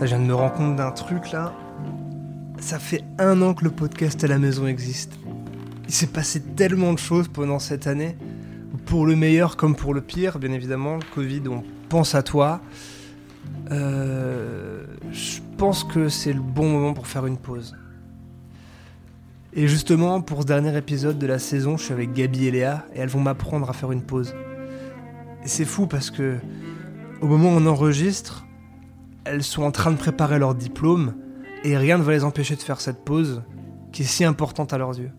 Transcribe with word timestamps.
Je 0.00 0.06
viens 0.06 0.20
de 0.20 0.24
me 0.24 0.34
rendre 0.34 0.54
compte 0.54 0.76
d'un 0.76 0.92
truc 0.92 1.32
là. 1.32 1.52
Ça 2.60 2.78
fait 2.78 3.02
un 3.18 3.42
an 3.42 3.52
que 3.52 3.64
le 3.64 3.70
podcast 3.70 4.22
à 4.22 4.28
la 4.28 4.38
maison 4.38 4.68
existe. 4.68 5.18
Il 5.88 5.92
s'est 5.92 6.06
passé 6.06 6.40
tellement 6.40 6.92
de 6.92 7.00
choses 7.00 7.26
pendant 7.26 7.58
cette 7.58 7.88
année. 7.88 8.16
Pour 8.86 9.06
le 9.06 9.16
meilleur 9.16 9.56
comme 9.56 9.74
pour 9.74 9.94
le 9.94 10.00
pire, 10.00 10.38
bien 10.38 10.52
évidemment. 10.52 10.96
Le 10.96 11.14
Covid, 11.14 11.42
on 11.48 11.64
pense 11.88 12.14
à 12.14 12.22
toi. 12.22 12.60
Euh, 13.72 14.84
je 15.10 15.40
pense 15.56 15.82
que 15.82 16.08
c'est 16.08 16.32
le 16.32 16.40
bon 16.40 16.70
moment 16.70 16.94
pour 16.94 17.08
faire 17.08 17.26
une 17.26 17.36
pause. 17.36 17.76
Et 19.52 19.66
justement, 19.66 20.20
pour 20.20 20.42
ce 20.42 20.46
dernier 20.46 20.76
épisode 20.76 21.18
de 21.18 21.26
la 21.26 21.40
saison, 21.40 21.76
je 21.76 21.82
suis 21.82 21.92
avec 21.92 22.12
Gabi 22.12 22.46
et 22.46 22.50
Léa 22.52 22.86
et 22.94 23.00
elles 23.00 23.08
vont 23.08 23.20
m'apprendre 23.20 23.68
à 23.68 23.72
faire 23.72 23.90
une 23.90 24.02
pause. 24.02 24.32
Et 25.44 25.48
c'est 25.48 25.64
fou 25.64 25.88
parce 25.88 26.12
que 26.12 26.36
au 27.20 27.26
moment 27.26 27.48
où 27.48 27.56
on 27.56 27.66
enregistre, 27.66 28.44
elles 29.28 29.42
sont 29.42 29.62
en 29.62 29.70
train 29.70 29.90
de 29.90 29.96
préparer 29.96 30.38
leur 30.38 30.54
diplôme 30.54 31.14
et 31.64 31.76
rien 31.76 31.98
ne 31.98 32.02
va 32.02 32.12
les 32.12 32.24
empêcher 32.24 32.56
de 32.56 32.62
faire 32.62 32.80
cette 32.80 33.04
pause 33.04 33.42
qui 33.92 34.02
est 34.02 34.06
si 34.06 34.24
importante 34.24 34.72
à 34.72 34.78
leurs 34.78 34.98
yeux. 34.98 35.10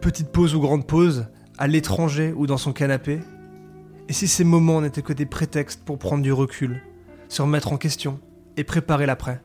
Petite 0.00 0.30
pause 0.30 0.54
ou 0.54 0.60
grande 0.60 0.86
pause, 0.86 1.26
à 1.58 1.66
l'étranger 1.66 2.32
ou 2.36 2.46
dans 2.46 2.56
son 2.56 2.72
canapé. 2.72 3.20
Et 4.08 4.12
si 4.12 4.28
ces 4.28 4.44
moments 4.44 4.80
n'étaient 4.80 5.02
que 5.02 5.12
des 5.12 5.26
prétextes 5.26 5.82
pour 5.84 5.98
prendre 5.98 6.22
du 6.22 6.32
recul, 6.32 6.82
se 7.28 7.42
remettre 7.42 7.72
en 7.72 7.78
question 7.78 8.20
et 8.56 8.64
préparer 8.64 9.06
l'après 9.06 9.40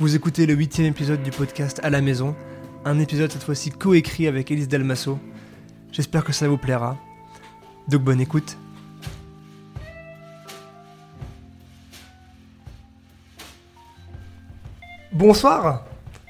Vous 0.00 0.14
écoutez 0.14 0.46
le 0.46 0.54
huitième 0.54 0.86
épisode 0.86 1.22
du 1.22 1.30
podcast 1.30 1.80
à 1.82 1.90
la 1.90 2.00
maison, 2.00 2.36
un 2.84 2.98
épisode 2.98 3.32
cette 3.32 3.42
fois-ci 3.42 3.70
coécrit 3.70 4.28
avec 4.28 4.50
Elise 4.50 4.68
Dalmasso. 4.68 5.18
J'espère 5.90 6.24
que 6.24 6.32
ça 6.32 6.48
vous 6.48 6.58
plaira. 6.58 6.96
Donc 7.88 8.02
bonne 8.02 8.20
écoute. 8.20 8.56
Bonsoir 15.14 15.84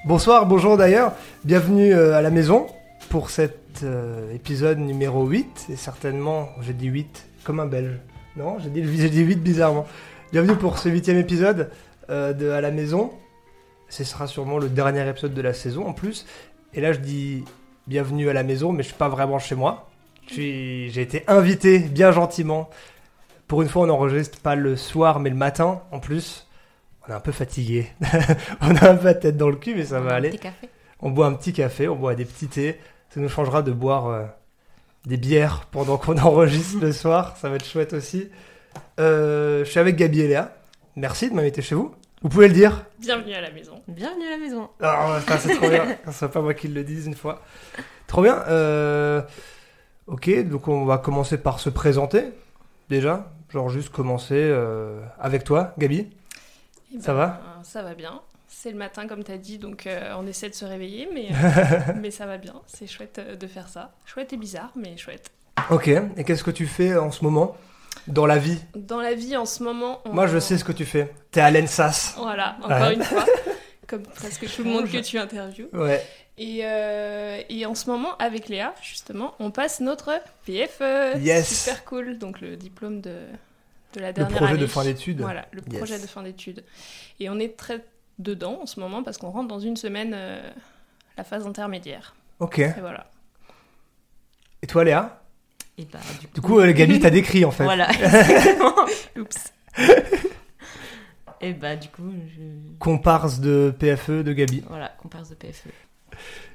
Bonsoir, 0.05 0.45
bonjour 0.45 0.77
d'ailleurs, 0.77 1.13
bienvenue 1.43 1.91
euh, 1.91 2.15
à 2.15 2.21
la 2.21 2.29
maison 2.29 2.67
pour 3.09 3.31
cet 3.31 3.81
euh, 3.81 4.31
épisode 4.31 4.77
numéro 4.77 5.25
8, 5.25 5.69
et 5.71 5.75
certainement, 5.75 6.49
j'ai 6.61 6.73
dit 6.73 6.85
8 6.85 7.27
comme 7.43 7.59
un 7.59 7.65
belge. 7.65 7.97
Non, 8.37 8.59
j'ai 8.59 8.69
dit, 8.69 8.83
j'ai 8.95 9.09
dit 9.09 9.21
8 9.21 9.37
bizarrement. 9.37 9.87
Bienvenue 10.31 10.55
pour 10.55 10.77
ce 10.77 10.89
huitième 10.89 11.17
épisode 11.17 11.71
euh, 12.11 12.31
de 12.33 12.51
À 12.51 12.61
la 12.61 12.69
maison. 12.69 13.11
Ce 13.89 14.03
sera 14.03 14.27
sûrement 14.27 14.59
le 14.59 14.69
dernier 14.69 15.09
épisode 15.09 15.33
de 15.33 15.41
la 15.41 15.55
saison 15.55 15.87
en 15.87 15.93
plus. 15.93 16.27
Et 16.75 16.79
là, 16.79 16.93
je 16.93 16.99
dis 16.99 17.43
bienvenue 17.87 18.29
à 18.29 18.33
la 18.33 18.43
maison, 18.43 18.71
mais 18.71 18.83
je 18.83 18.89
suis 18.89 18.97
pas 18.97 19.09
vraiment 19.09 19.39
chez 19.39 19.55
moi. 19.55 19.89
J'ai 20.27 21.01
été 21.01 21.23
invité 21.27 21.79
bien 21.79 22.11
gentiment. 22.11 22.69
Pour 23.47 23.63
une 23.63 23.67
fois, 23.67 23.81
on 23.81 23.87
n'enregistre 23.87 24.39
pas 24.41 24.53
le 24.53 24.75
soir, 24.75 25.19
mais 25.19 25.31
le 25.31 25.35
matin 25.35 25.81
en 25.91 25.99
plus. 25.99 26.44
On 27.07 27.11
est 27.11 27.15
un 27.15 27.19
peu 27.19 27.31
fatigué. 27.31 27.87
on 28.61 28.75
a 28.75 28.89
un 28.89 28.95
peu 28.95 29.05
la 29.05 29.13
tête 29.13 29.37
dans 29.37 29.49
le 29.49 29.55
cul, 29.55 29.75
mais 29.75 29.85
ça 29.85 29.99
va 29.99 30.15
aller. 30.15 30.29
Petit 30.29 30.39
café. 30.39 30.69
On 31.01 31.11
boit 31.11 31.27
un 31.27 31.33
petit 31.33 31.53
café, 31.53 31.87
on 31.87 31.95
boit 31.95 32.15
des 32.15 32.25
petits 32.25 32.47
thés. 32.47 32.79
Ça 33.09 33.19
nous 33.19 33.29
changera 33.29 33.61
de 33.61 33.71
boire 33.71 34.07
euh, 34.07 34.23
des 35.05 35.17
bières 35.17 35.67
pendant 35.71 35.97
qu'on 35.97 36.17
enregistre 36.17 36.79
le 36.81 36.91
soir. 36.91 37.37
Ça 37.37 37.49
va 37.49 37.55
être 37.55 37.65
chouette 37.65 37.93
aussi. 37.93 38.29
Euh, 38.99 39.63
je 39.63 39.69
suis 39.69 39.79
avec 39.79 39.95
Gabi 39.95 40.21
et 40.21 40.27
Léa. 40.27 40.55
Merci 40.95 41.29
de 41.29 41.35
m'inviter 41.35 41.61
chez 41.61 41.75
vous. 41.75 41.93
Vous 42.21 42.29
pouvez 42.29 42.47
le 42.47 42.53
dire 42.53 42.85
Bienvenue 42.99 43.33
à 43.33 43.41
la 43.41 43.51
maison. 43.51 43.81
Bienvenue 43.87 44.25
à 44.25 44.31
la 44.31 44.37
maison. 44.37 44.69
Ah, 44.81 45.19
c'est 45.37 45.55
trop 45.55 45.69
bien. 45.69 45.85
Ce 46.07 46.11
soit 46.11 46.31
pas 46.31 46.41
moi 46.41 46.53
qui 46.53 46.67
le 46.67 46.83
dise 46.83 47.05
une 47.05 47.15
fois. 47.15 47.41
Trop 48.07 48.23
bien. 48.23 48.43
Euh, 48.47 49.21
ok, 50.07 50.47
donc 50.47 50.67
on 50.67 50.85
va 50.85 50.97
commencer 50.97 51.37
par 51.37 51.59
se 51.59 51.69
présenter. 51.69 52.31
Déjà, 52.89 53.31
genre 53.49 53.69
juste 53.69 53.89
commencer 53.89 54.39
euh, 54.39 55.01
avec 55.19 55.43
toi, 55.43 55.73
Gabi. 55.77 56.07
Eh 56.97 57.01
Ça 57.01 57.13
va 57.13 57.41
euh, 57.43 57.63
Ça 57.63 57.81
va 57.83 57.93
bien. 57.93 58.21
C'est 58.47 58.71
le 58.71 58.77
matin, 58.77 59.07
comme 59.07 59.23
tu 59.23 59.31
as 59.31 59.37
dit, 59.37 59.57
donc 59.57 59.87
euh, 59.87 60.13
on 60.17 60.25
essaie 60.27 60.49
de 60.49 60.53
se 60.55 60.65
réveiller, 60.65 61.09
mais, 61.13 61.29
euh, 61.31 61.93
mais 61.99 62.11
ça 62.11 62.25
va 62.25 62.37
bien. 62.37 62.53
C'est 62.67 62.87
chouette 62.87 63.19
euh, 63.19 63.35
de 63.35 63.47
faire 63.47 63.67
ça. 63.69 63.91
Chouette 64.05 64.33
et 64.33 64.37
bizarre, 64.37 64.71
mais 64.75 64.95
chouette. 64.97 65.29
Ok. 65.69 65.87
Et 65.87 66.23
qu'est-ce 66.23 66.43
que 66.43 66.51
tu 66.51 66.67
fais 66.67 66.95
en 66.95 67.11
ce 67.11 67.23
moment 67.23 67.55
dans 68.07 68.25
la 68.25 68.37
vie? 68.37 68.59
Dans 68.75 69.01
la 69.01 69.13
vie, 69.13 69.35
en 69.35 69.45
ce 69.45 69.63
moment. 69.63 70.01
on- 70.05 70.13
Moi, 70.13 70.27
je 70.27 70.37
sais 70.39 70.57
ce 70.57 70.63
que 70.63 70.71
tu 70.71 70.85
fais. 70.85 71.13
T'es 71.31 71.41
à 71.41 71.49
l'ENSAS. 71.51 72.15
Voilà, 72.17 72.55
encore 72.61 72.69
Ouais. 72.81 72.93
une 72.95 73.03
fois. 73.03 73.25
Comme 73.87 74.01
presque 74.03 74.47
tout 74.53 74.63
le 74.63 74.69
monde 74.71 74.89
que 74.89 74.97
tu 74.97 75.17
interviews. 75.19 75.67
Ouais. 75.73 76.03
Et, 76.37 76.61
euh, 76.63 77.39
et 77.49 77.65
en 77.65 77.75
ce 77.75 77.87
moment, 77.89 78.17
avec 78.17 78.49
Léa, 78.49 78.73
justement, 78.81 79.33
on 79.39 79.51
passe 79.51 79.79
notre 79.79 80.11
PFE. 80.45 81.17
Yes. 81.19 81.63
Super 81.65 81.85
cool. 81.85 82.17
Donc 82.17 82.41
le 82.41 82.57
diplôme 82.57 82.99
de, 83.01 83.15
de 83.95 84.01
la 84.01 84.11
Le 84.11 84.25
projet 84.25 84.51
année. 84.51 84.57
de 84.61 84.67
fin 84.67 84.83
d'études. 84.83 85.21
Voilà, 85.21 85.45
le 85.51 85.61
Yes. 85.69 85.77
projet 85.77 85.99
de 85.99 86.07
fin 86.07 86.21
d'études. 86.23 86.63
Et 87.19 87.29
on 87.29 87.39
est 87.39 87.57
très 87.57 87.83
dedans 88.19 88.59
en 88.61 88.65
ce 88.65 88.79
moment 88.79 89.03
parce 89.03 89.17
qu'on 89.17 89.29
rentre 89.29 89.47
dans 89.47 89.59
une 89.59 89.75
semaine 89.77 90.11
euh, 90.15 90.41
la 91.17 91.23
phase 91.23 91.45
intermédiaire. 91.47 92.15
Ok. 92.39 92.59
Et 92.59 92.73
voilà. 92.79 93.09
Et 94.61 94.67
toi, 94.67 94.83
Léa? 94.83 95.21
Et 95.77 95.85
bah, 95.85 95.99
du 96.21 96.27
coup, 96.27 96.33
Du 96.35 96.41
coup, 96.41 96.59
euh, 96.59 96.71
Gabi 96.73 96.99
t'a 96.99 97.09
décrit 97.09 97.43
en 97.45 97.51
fait. 97.51 97.63
voilà, 97.65 97.89
exactement. 97.91 98.73
Oups. 99.17 99.53
Et 101.41 101.53
bah, 101.53 101.75
du 101.75 101.89
coup, 101.89 102.11
je... 102.35 102.41
Comparse 102.79 103.39
de 103.39 103.73
PFE 103.77 104.23
de 104.23 104.33
Gabi. 104.33 104.63
voilà, 104.69 104.89
comparse 105.01 105.29
de 105.29 105.35
PFE. 105.35 105.67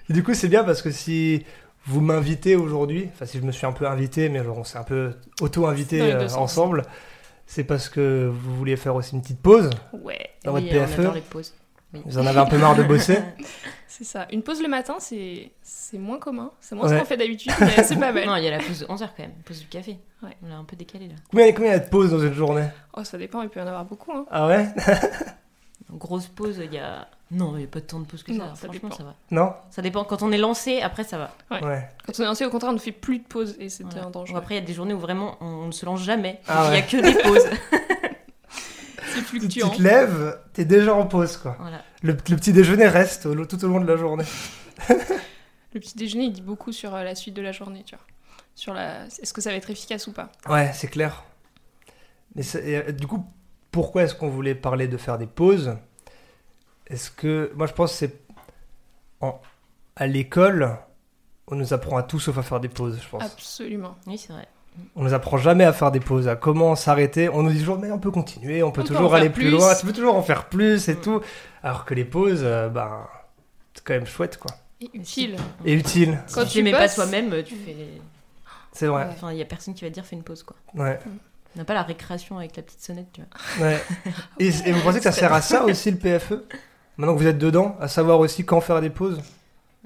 Et 0.09 0.13
du 0.13 0.23
coup, 0.23 0.35
c'est 0.35 0.49
bien 0.49 0.65
parce 0.65 0.81
que 0.83 0.91
si 0.91 1.45
vous 1.87 2.01
m'invitez 2.01 2.57
aujourd'hui, 2.57 3.09
enfin 3.13 3.27
si 3.27 3.39
je 3.39 3.43
me 3.43 3.53
suis 3.53 3.67
un 3.67 3.73
peu 3.73 3.87
invité, 3.87 4.29
mais 4.29 4.43
genre 4.43 4.59
on 4.59 4.65
s'est 4.65 4.79
un 4.79 4.83
peu 4.85 5.15
auto-invité 5.41 6.01
euh, 6.13 6.29
ensemble, 6.35 6.83
c'est 7.53 7.65
parce 7.65 7.89
que 7.89 8.31
vous 8.33 8.55
vouliez 8.55 8.77
faire 8.77 8.95
aussi 8.95 9.17
une 9.17 9.23
petite 9.23 9.41
pause. 9.43 9.71
Ouais, 9.93 10.31
Dans 10.45 10.53
votre 10.53 10.67
on 10.67 10.71
PFE 10.71 10.99
adore 11.01 11.15
les 11.15 11.21
pauses. 11.21 11.53
Oui. 11.93 12.01
Vous 12.07 12.17
en 12.17 12.25
avez 12.25 12.39
un 12.39 12.47
peu 12.47 12.57
marre 12.57 12.77
de 12.77 12.85
bosser 12.85 13.19
c'est 13.89 14.05
ça. 14.05 14.29
Une 14.31 14.45
pause 14.45 14.63
le 14.63 14.69
matin, 14.69 14.95
c'est 15.01 15.51
c'est 15.61 15.99
moins 15.99 16.21
commun. 16.21 16.53
C'est 16.61 16.77
moins 16.77 16.87
Ouais. 16.89 16.95
ce 16.95 17.01
qu'on 17.01 17.07
fait 17.07 17.17
d'habitude, 17.17 17.51
mais 17.59 17.83
c'est 17.83 17.97
pas 17.99 18.13
mal. 18.13 18.25
Non, 18.25 18.37
il 18.37 18.45
y 18.45 18.47
a 18.47 18.53
la 18.53 18.59
pause 18.59 18.79
de 18.79 18.87
11h 18.87 19.09
quand 19.17 19.25
même, 19.25 19.33
pause 19.45 19.59
du 19.59 19.67
café. 19.67 19.99
Ouais. 20.23 20.37
On 20.45 20.49
l'a 20.49 20.59
un 20.59 20.65
peu 20.65 20.77
décalé 20.77 21.09
là. 21.09 21.17
combien, 21.29 21.51
combien 21.53 21.71
il 21.71 21.73
y 21.73 21.77
a 21.77 21.81
de 21.81 21.89
pauses 21.89 22.13
dans 22.13 22.21
une 22.21 22.33
journée? 22.35 22.69
Oh, 22.97 23.03
ça 23.03 23.19
dépend, 23.19 23.43
il 23.43 23.49
peut 23.49 23.59
y 23.59 23.63
en 23.65 23.67
avoir 23.67 23.85
beaucoup. 23.85 24.13
Hein. 24.13 24.27
Ah 24.31 24.47
ouais? 24.47 24.69
Grosse 25.91 26.29
pause, 26.29 26.63
il 26.65 26.73
y 26.73 26.79
a. 26.79 27.09
Non, 27.33 27.53
il 27.55 27.59
n'y 27.59 27.65
a 27.65 27.69
pas 27.69 27.81
tant 27.81 28.01
de 28.01 28.07
pause 28.07 28.23
que 28.25 28.33
ça. 28.33 28.39
Non, 28.39 28.51
ça 28.57 28.67
Franchement, 28.67 28.89
dépend. 28.89 28.97
ça 28.97 29.05
va. 29.05 29.15
Non 29.31 29.53
Ça 29.71 29.83
dépend. 29.83 30.03
Quand 30.05 30.23
on 30.23 30.33
est 30.33 30.39
lancé, 30.39 30.81
après, 30.83 31.05
ça 31.05 31.17
va. 31.19 31.31
Ouais. 31.51 31.65
Ouais. 31.65 31.89
Quand 32.05 32.13
on 32.19 32.23
est 32.23 32.27
lancé, 32.27 32.45
au 32.45 32.51
contraire, 32.51 32.71
on 32.71 32.75
ne 32.75 32.79
fait 32.81 32.91
plus 32.93 33.19
de 33.21 33.25
pause 33.25 33.55
et 33.61 33.69
c'est 33.69 33.85
Voilà. 33.85 34.07
un 34.07 34.11
danger. 34.11 34.35
Après, 34.35 34.55
il 34.57 34.61
y 34.61 34.63
a 34.63 34.67
des 34.67 34.73
journées 34.75 34.95
où 34.95 34.99
vraiment 34.99 35.37
on 35.41 35.67
ne 35.67 35.73
se 35.73 35.87
lance 35.87 36.03
jamais. 36.03 36.41
Ah 36.49 36.65
il 36.65 36.71
n'y 36.71 36.77
ouais. 36.77 36.79
a 36.79 36.83
que 36.83 36.97
des 36.97 37.23
pauses. 37.23 37.47
C'est 39.13 39.19
Tu, 39.25 39.25
tu 39.25 39.39
fluctuant. 39.41 39.71
te 39.71 39.83
lèves, 39.83 40.39
t'es 40.53 40.65
déjà 40.65 40.95
en 40.95 41.05
pause 41.07 41.37
quoi. 41.37 41.57
voilà. 41.59 41.83
Le, 42.03 42.13
le 42.13 42.37
petit 42.37 42.53
déjeuner 42.53 42.87
reste 42.87 43.27
au- 43.27 43.45
tout 43.45 43.65
au 43.65 43.69
long 43.69 43.81
de 43.81 43.87
la 43.87 43.97
journée. 43.97 44.25
Le 45.73 45.79
petit 45.81 45.97
déjeuner, 45.97 46.25
il 46.25 46.33
dit 46.33 46.43
beaucoup 46.43 46.73
sur 46.73 46.95
euh, 46.95 47.05
la 47.05 47.15
suite 47.15 47.35
de 47.35 47.43
la 47.43 47.53
journée, 47.53 47.83
tu 47.85 47.95
vois. 47.95 48.05
Sur 48.57 48.75
la... 48.75 49.07
Est-ce 49.07 49.33
que 49.33 49.41
ça 49.41 49.51
va 49.51 49.57
être 49.57 49.71
efficace 49.71 50.07
ou 50.09 50.13
pas? 50.13 50.31
Ouais, 50.49 50.71
c'est 50.75 50.89
clair. 50.89 51.23
Mais 52.35 52.43
et, 52.65 52.77
euh, 52.77 52.93
du 52.93 53.07
coup, 53.07 53.25
pourquoi 53.71 54.03
est-ce 54.03 54.15
qu'on 54.17 54.29
voulait 54.31 54.55
parler 54.57 54.89
de 54.89 54.97
faire 54.97 55.17
des 55.19 55.27
pauses? 55.29 55.77
Est-ce 56.91 57.11
que 57.11 57.53
moi 57.57 57.67
je 57.67 57.73
pense 57.73 57.93
que 57.93 57.99
c'est 57.99 58.21
en- 59.21 59.41
à 59.97 60.07
l'école 60.07 60.77
on 61.53 61.57
nous 61.57 61.73
apprend 61.75 61.97
à 61.97 62.05
tout 62.05 62.21
sauf 62.21 62.39
à 62.39 62.43
faire 62.43 62.61
des 62.61 62.69
pauses, 62.69 63.01
je 63.03 63.09
pense. 63.09 63.25
Absolument. 63.25 63.97
Oui, 64.07 64.17
c'est 64.19 64.33
vrai. 64.33 64.47
On 64.95 65.03
nous 65.03 65.15
apprend 65.15 65.37
jamais 65.37 65.65
à 65.65 65.73
faire 65.73 65.91
des 65.91 65.99
pauses, 65.99 66.29
à 66.29 66.37
comment 66.37 66.77
s'arrêter. 66.77 67.29
On 67.29 67.43
nous 67.43 67.51
dit 67.51 67.59
toujours 67.59 67.79
mais 67.81 67.91
on 67.91 67.99
peut 67.99 68.13
continuer, 68.13 68.63
on 68.63 68.71
peut 68.71 68.83
On 68.83 68.85
toujours 68.85 69.15
aller 69.17 69.31
plus 69.31 69.47
plus. 69.47 69.51
loin, 69.51 69.75
tu 69.75 69.85
peux 69.85 69.93
toujours 69.93 70.15
en 70.15 70.23
faire 70.23 70.49
plus 70.49 70.89
et 70.89 70.95
Mm. 70.95 71.01
tout. 71.01 71.21
Alors 71.65 71.85
que 71.85 71.95
les 71.95 72.05
pauses, 72.05 72.43
euh, 72.45 72.69
ben 72.69 73.05
c'est 73.75 73.83
quand 73.85 73.95
même 73.95 74.07
chouette 74.07 74.37
quoi. 74.39 74.53
Et 74.81 74.91
utile. 74.95 75.37
Et 75.65 75.75
utile, 75.75 76.19
Quand 76.33 76.47
si 76.47 76.59
tu 76.59 76.63
mets 76.63 76.71
pas 76.71 76.83
bosses- 76.83 76.95
toi-même, 76.95 77.43
tu 77.43 77.57
fais. 77.57 77.77
c'est 78.73 78.87
vrai. 78.87 79.09
Enfin, 79.11 79.33
il 79.33 79.39
y 79.39 79.43
a 79.43 79.45
personne 79.45 79.75
qui 79.75 79.83
va 79.83 79.91
te 79.91 79.95
dire 79.95 80.05
fais 80.07 80.15
une 80.17 80.23
pause 80.23 80.45
quoi. 80.45 80.57
Ouais. 80.75 81.01
On 81.57 81.59
n'a 81.59 81.65
pas 81.65 81.75
la 81.75 81.83
récréation 81.83 82.39
avec 82.39 82.57
la 82.57 82.63
petite 82.63 82.81
sonnette, 82.81 83.09
tu 83.13 83.23
vois. 83.59 83.67
Ouais. 83.67 83.83
Et, 84.39 84.47
et 84.47 84.73
vous 84.73 84.81
pensez 84.83 84.99
que 84.99 85.05
ça 85.05 85.11
sert 85.13 85.33
à 85.33 85.43
ça 85.43 85.65
aussi 85.65 85.91
le 85.91 85.97
PFE 85.99 86.45
Maintenant 86.97 87.15
que 87.15 87.21
vous 87.21 87.27
êtes 87.27 87.39
dedans, 87.39 87.77
à 87.81 87.89
savoir 87.89 88.19
aussi 88.21 88.45
quand 88.45 88.61
faire 88.61 88.81
des 88.81 88.91
pauses 88.91 89.21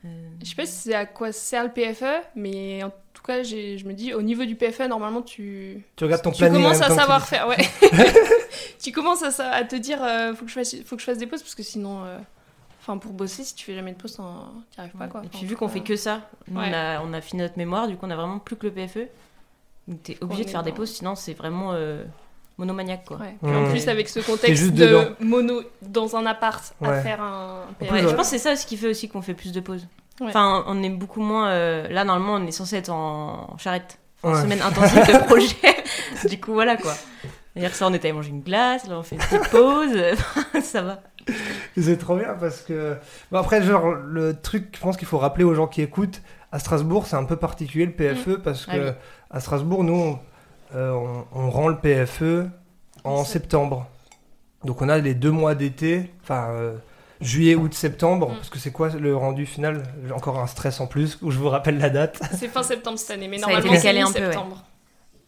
Euh, 0.05 0.09
Je 0.43 0.49
sais 0.49 0.55
pas 0.57 0.67
si 0.67 0.73
c'est 0.73 0.95
à 0.95 1.07
quoi 1.07 1.33
sert 1.33 1.63
le 1.65 1.71
PFE, 1.71 2.05
mais 2.35 2.83
en 2.83 2.91
tout 3.13 3.23
cas, 3.23 3.43
je 3.43 3.85
me 3.87 3.93
dis, 3.93 4.13
au 4.15 4.23
niveau 4.23 4.45
du 4.45 4.57
PFE, 4.57 4.89
normalement, 4.89 5.23
tu, 5.23 5.85
Tu 5.97 6.05
regardes 6.05 6.23
ton 6.23 6.33
tu 6.33 6.39
planning 6.39 6.63
commences 6.63 6.81
même 6.81 6.83
à 6.83 6.89
temps 6.89 6.95
que 6.95 7.01
tu 7.01 7.01
savoir 7.01 7.27
faire. 7.29 7.49
Ouais. 7.49 7.57
tu 8.83 8.93
commences 8.93 9.23
à, 9.23 9.31
sa- 9.31 9.51
à 9.51 9.65
te 9.65 9.77
dire, 9.77 10.03
euh, 10.03 10.35
faut, 10.35 10.45
que 10.45 10.51
je 10.51 10.55
fasse, 10.55 10.75
faut 10.85 10.97
que 10.97 11.01
je 11.03 11.07
fasse 11.07 11.19
des 11.19 11.27
pauses, 11.27 11.43
parce 11.43 11.55
que 11.55 11.63
sinon, 11.63 12.05
euh, 12.05 12.19
enfin, 12.81 12.99
pour 12.99 13.13
bosser, 13.13 13.45
si 13.45 13.55
tu 13.55 13.65
fais 13.65 13.75
jamais 13.75 13.93
de 13.93 13.97
pause, 13.97 14.17
t'en- 14.17 14.53
t'y 14.73 14.81
arrives 14.81 14.93
pas. 14.93 15.07
Quoi. 15.09 15.23
Et 15.25 15.29
puis 15.29 15.47
vu 15.47 15.57
qu'on 15.57 15.69
fait 15.69 15.81
que 15.81 15.97
ça, 15.97 16.23
nous, 16.49 16.59
Ouais. 16.61 16.67
on, 16.71 16.75
a, 16.75 17.01
on 17.03 17.13
a 17.13 17.21
fini 17.21 17.43
notre 17.43 17.57
mémoire, 17.59 17.87
du 17.89 17.97
coup 17.97 18.05
on 18.07 18.11
a 18.11 18.17
vraiment 18.17 18.39
plus 18.41 18.57
que 18.57 18.67
le 18.67 18.73
PFE. 18.73 19.07
Donc 19.89 20.03
t'es 20.03 20.17
obligé 20.21 20.45
de 20.45 20.51
faire 20.51 20.63
des 20.63 20.73
pauses, 20.73 20.91
sinon 20.91 21.15
c'est 21.15 21.35
vraiment 21.35 21.73
euh, 21.75 22.05
monomaniaque 22.59 23.05
quoi. 23.07 23.19
Ouais. 23.19 23.37
Puis 23.43 23.51
Mmh. 23.53 23.57
en 23.57 23.69
plus, 23.71 23.89
avec 23.89 24.09
ce 24.09 24.21
contexte 24.21 24.63
juste 24.63 24.75
de 24.75 24.87
dedans. 24.87 25.05
mono 25.21 25.63
dans 25.83 26.17
un 26.17 26.25
appart 26.27 26.75
à 26.83 27.01
faire 27.01 27.21
un 27.23 27.67
plus, 27.79 27.87
PFE. 27.87 27.93
Ouais, 27.93 28.03
ouais. 28.03 28.09
Je 28.09 28.15
pense 28.15 28.31
que 28.31 28.37
c'est 28.37 28.39
ça 28.39 28.57
ce 28.57 28.67
qui 28.67 28.77
fait 28.77 28.89
aussi 28.89 29.09
qu'on 29.09 29.23
fait 29.23 29.35
plus 29.35 29.53
de 29.53 29.61
pauses. 29.61 29.87
Ouais. 30.21 30.29
Enfin, 30.29 30.63
on 30.69 30.83
est 30.83 30.91
beaucoup 30.91 31.21
moins. 31.21 31.49
euh, 31.49 31.89
là, 31.89 32.05
normalement, 32.05 32.35
on 32.35 32.47
est 32.47 32.53
censé 32.53 32.77
être 32.77 32.91
en 32.91 33.57
charrette. 33.59 33.99
Enfin, 34.23 34.37
Ouais. 34.37 34.43
Semaine 34.43 34.63
intensive 34.63 35.07
de 35.07 35.19
projet. 35.27 36.29
du 36.29 36.41
coup, 36.41 36.53
voilà 36.55 36.77
quoi. 36.77 36.95
Hier 37.57 37.75
soir, 37.75 37.91
on 37.91 37.95
était 37.95 38.09
allé 38.09 38.17
manger 38.17 38.31
une 38.31 38.41
glace, 38.43 38.87
là, 38.89 38.99
on 38.99 39.03
fait 39.03 39.17
une 39.17 39.21
petite 39.23 39.51
pause. 39.51 39.97
ça 40.63 40.83
va. 40.83 41.03
C'est 41.77 41.99
trop 41.99 42.17
bien 42.17 42.35
parce 42.39 42.61
que. 42.63 42.97
Bon, 43.31 43.39
après, 43.39 43.63
genre, 43.63 43.93
le 43.93 44.39
truc, 44.41 44.73
je 44.75 44.81
pense 44.81 44.97
qu'il 44.97 45.07
faut 45.09 45.19
rappeler 45.19 45.45
aux 45.45 45.55
gens 45.55 45.67
qui 45.67 45.83
écoutent, 45.83 46.21
à 46.53 46.59
Strasbourg, 46.59 47.07
c'est 47.07 47.17
un 47.17 47.25
peu 47.25 47.37
particulier 47.37 47.87
le 47.87 47.93
PFE 47.93 48.37
parce 48.43 48.67
que 48.67 48.71
Ah 48.73 48.77
oui. 48.77 48.91
à 49.31 49.41
Strasbourg, 49.41 49.85
nous, 49.85 49.95
on, 49.95 50.19
euh, 50.75 50.93
on- 50.93 51.25
on 51.33 51.51
rend 51.51 51.69
le 51.69 51.77
PFE 51.79 52.47
en 53.05 53.25
septembre. 53.25 53.87
Donc 54.65 54.81
on 54.83 54.89
a 54.89 54.99
les 54.99 55.15
deux 55.15 55.31
mois 55.31 55.55
d'été, 55.55 56.13
enfin 56.23 56.49
euh, 56.51 56.77
juillet, 57.21 57.55
août, 57.55 57.75
septembre, 57.75 58.31
Mm. 58.31 58.35
parce 58.37 58.49
que 58.51 58.59
c'est 58.59 58.73
quoi 58.73 58.89
le 58.89 59.17
rendu 59.17 59.47
final? 59.47 59.83
J'ai 60.07 60.13
encore 60.13 60.39
un 60.39 60.47
stress 60.47 60.81
en 60.81 60.87
plus, 60.87 61.19
où 61.23 61.31
je 61.31 61.39
vous 61.39 61.49
rappelle 61.49 61.79
la 61.79 61.91
date. 61.91 62.21
C'est 62.39 62.49
fin 62.49 62.63
septembre 62.63 62.99
cette 62.99 63.11
année, 63.11 63.29
mais 63.29 63.39
Ça 63.39 63.47
a 63.47 63.49
normalement 63.51 63.73
c'est 63.73 63.79
décalé 63.79 64.01
un 64.01 64.07
peu, 64.13 64.19
ouais. 64.21 64.27
mi-septembre. 64.27 64.65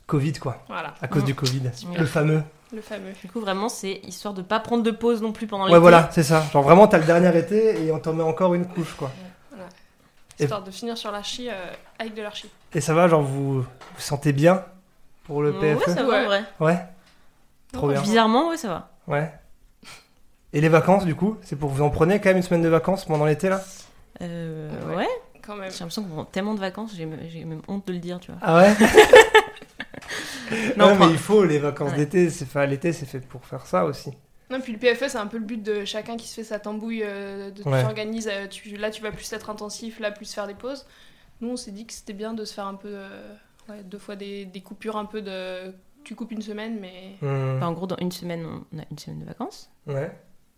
Covid, 0.07 0.33
quoi, 0.35 0.63
Voilà, 0.69 0.95
à 1.03 1.09
cause 1.09 1.23
Mm. 1.23 1.27
du 1.27 1.35
Covid. 1.35 1.63
Super. 1.75 2.01
Le 2.01 2.07
fameux. 2.07 2.43
le 2.73 2.81
fameux. 2.81 3.13
Du 3.23 3.29
coup, 3.31 3.41
vraiment, 3.41 3.69
c'est 3.69 4.01
histoire 4.05 4.35
de 4.35 4.43
pas 4.43 4.59
prendre 4.61 4.83
de 4.83 4.91
pause 4.91 5.21
non 5.23 5.33
plus 5.33 5.47
pendant 5.47 5.65
Ouais, 5.65 5.71
l'été. 5.71 5.81
voilà, 5.81 6.09
c'est 6.13 6.23
ça. 6.23 6.45
Genre 6.53 6.63
vraiment, 6.63 6.87
t'as 6.89 6.99
le 6.99 7.05
dernier 7.05 7.37
été 7.39 7.85
et 7.85 7.91
on 7.93 7.99
t'en 7.99 8.13
met 8.13 8.23
encore 8.25 8.55
une 8.55 8.67
couche, 8.67 8.95
quoi. 8.95 9.11
Histoire 10.39 10.63
de 10.63 10.71
finir 10.71 10.99
sur 10.99 11.11
l'archi 11.11 11.49
euh, 11.49 11.53
avec 11.99 12.15
de 12.15 12.21
l'archi. 12.23 12.51
Et 12.75 12.81
ça 12.83 12.93
va, 12.93 13.09
genre, 13.09 13.23
vous 13.23 13.63
vous 13.63 13.67
sentez 13.99 14.33
bien? 14.35 14.63
Pour 15.27 15.43
le 15.43 15.51
Ouais, 15.53 15.75
PFE 15.75 15.91
ça 15.91 16.03
va, 16.03 16.09
Ouais. 16.09 16.21
en 16.23 16.25
vrai. 16.27 16.45
Ouais, 16.61 16.79
Trop 17.73 17.89
bien. 17.89 18.01
Bizarrement, 18.01 18.49
ouais, 18.51 18.57
ça 18.57 18.69
va. 18.69 18.91
ouais. 19.09 19.33
Et 20.53 20.61
les 20.61 20.69
vacances, 20.71 21.05
du 21.05 21.15
coup 21.15 21.37
C'est 21.43 21.57
pour 21.57 21.69
vous 21.71 21.83
en 21.83 21.91
prenez 21.91 22.19
quand 22.21 22.31
même 22.31 22.39
une 22.39 22.43
semaine 22.43 22.63
de 22.63 22.69
vacances 22.69 23.05
pendant 23.05 23.27
l'été, 23.27 23.49
là? 23.49 23.63
Euh, 24.23 24.71
Ouais. 24.89 24.97
ouais. 24.97 25.09
Quand 25.43 25.55
même. 25.57 25.71
J'ai 25.71 25.79
l'impression 25.81 26.03
qu'on 26.03 26.09
prend 26.09 26.25
tellement 26.25 26.55
de 26.55 26.61
vacances, 26.61 26.93
j'ai 26.97 27.09
j'ai 27.29 27.45
même 27.45 27.63
honte 27.69 27.87
de 27.87 27.93
le 27.93 27.99
dire, 28.01 28.19
tu 28.21 28.31
vois. 28.33 28.41
Ah 28.43 28.57
ouais? 28.59 28.75
Non, 30.77 30.87
Ouais, 30.93 30.97
mais 30.99 31.11
il 31.11 31.19
faut 31.19 31.45
les 31.45 31.59
vacances 31.59 31.91
Ouais. 31.91 31.97
d'été. 31.99 32.31
C'est 32.31 32.45
enfin, 32.45 32.67
l'été, 32.67 32.93
c'est 32.93 33.07
fait 33.07 33.21
pour 33.21 33.45
faire 33.45 33.67
ça 33.67 33.85
aussi. 33.85 34.11
Non, 34.49 34.61
puis 34.61 34.73
le 34.73 34.79
PFE, 34.79 35.09
c'est 35.09 35.19
un 35.19 35.27
peu 35.27 35.39
le 35.39 35.45
but 35.45 35.61
de 35.63 35.85
chacun 35.85 36.17
qui 36.17 36.29
se 36.29 36.35
fait 36.35 36.45
sa 36.45 36.61
tambouille, 36.61 37.03
euh, 37.05 37.51
de 37.51 37.63
Ouais. 37.65 37.81
tu 37.81 37.87
organises, 37.87 38.29
euh, 38.33 38.47
là 38.79 38.91
tu 38.91 39.03
vas 39.03 39.11
plus 39.11 39.33
être 39.33 39.51
intensif, 39.51 39.99
là 39.99 40.13
plus 40.13 40.33
faire 40.33 40.47
des 40.47 40.55
pauses. 40.55 40.87
Nous, 41.41 41.49
on 41.51 41.57
s'est 41.57 41.73
dit 41.73 41.85
que 41.85 41.93
c'était 41.93 42.13
bien 42.13 42.33
de 42.33 42.45
se 42.45 42.55
faire 42.55 42.67
un 42.67 42.75
peu, 42.77 42.89
euh, 42.93 43.35
ouais, 43.69 43.83
deux 43.85 43.99
fois 43.99 44.17
des, 44.17 44.45
des 44.45 44.61
coupures 44.61 44.97
un 44.97 45.05
peu 45.05 45.23
de. 45.23 45.75
Tu 46.05 46.15
coupes 46.15 46.33
une 46.33 46.43
semaine, 46.43 46.79
mais. 46.81 47.17
Enfin, 47.23 47.67
en 47.67 47.73
gros, 47.73 47.87
dans 47.87 47.97
une 47.97 48.13
semaine, 48.13 48.47
on 48.47 48.79
a 48.79 48.83
une 48.91 48.99
semaine 48.99 49.21
de 49.21 49.25
vacances. 49.25 49.71
Ouais. 49.87 50.11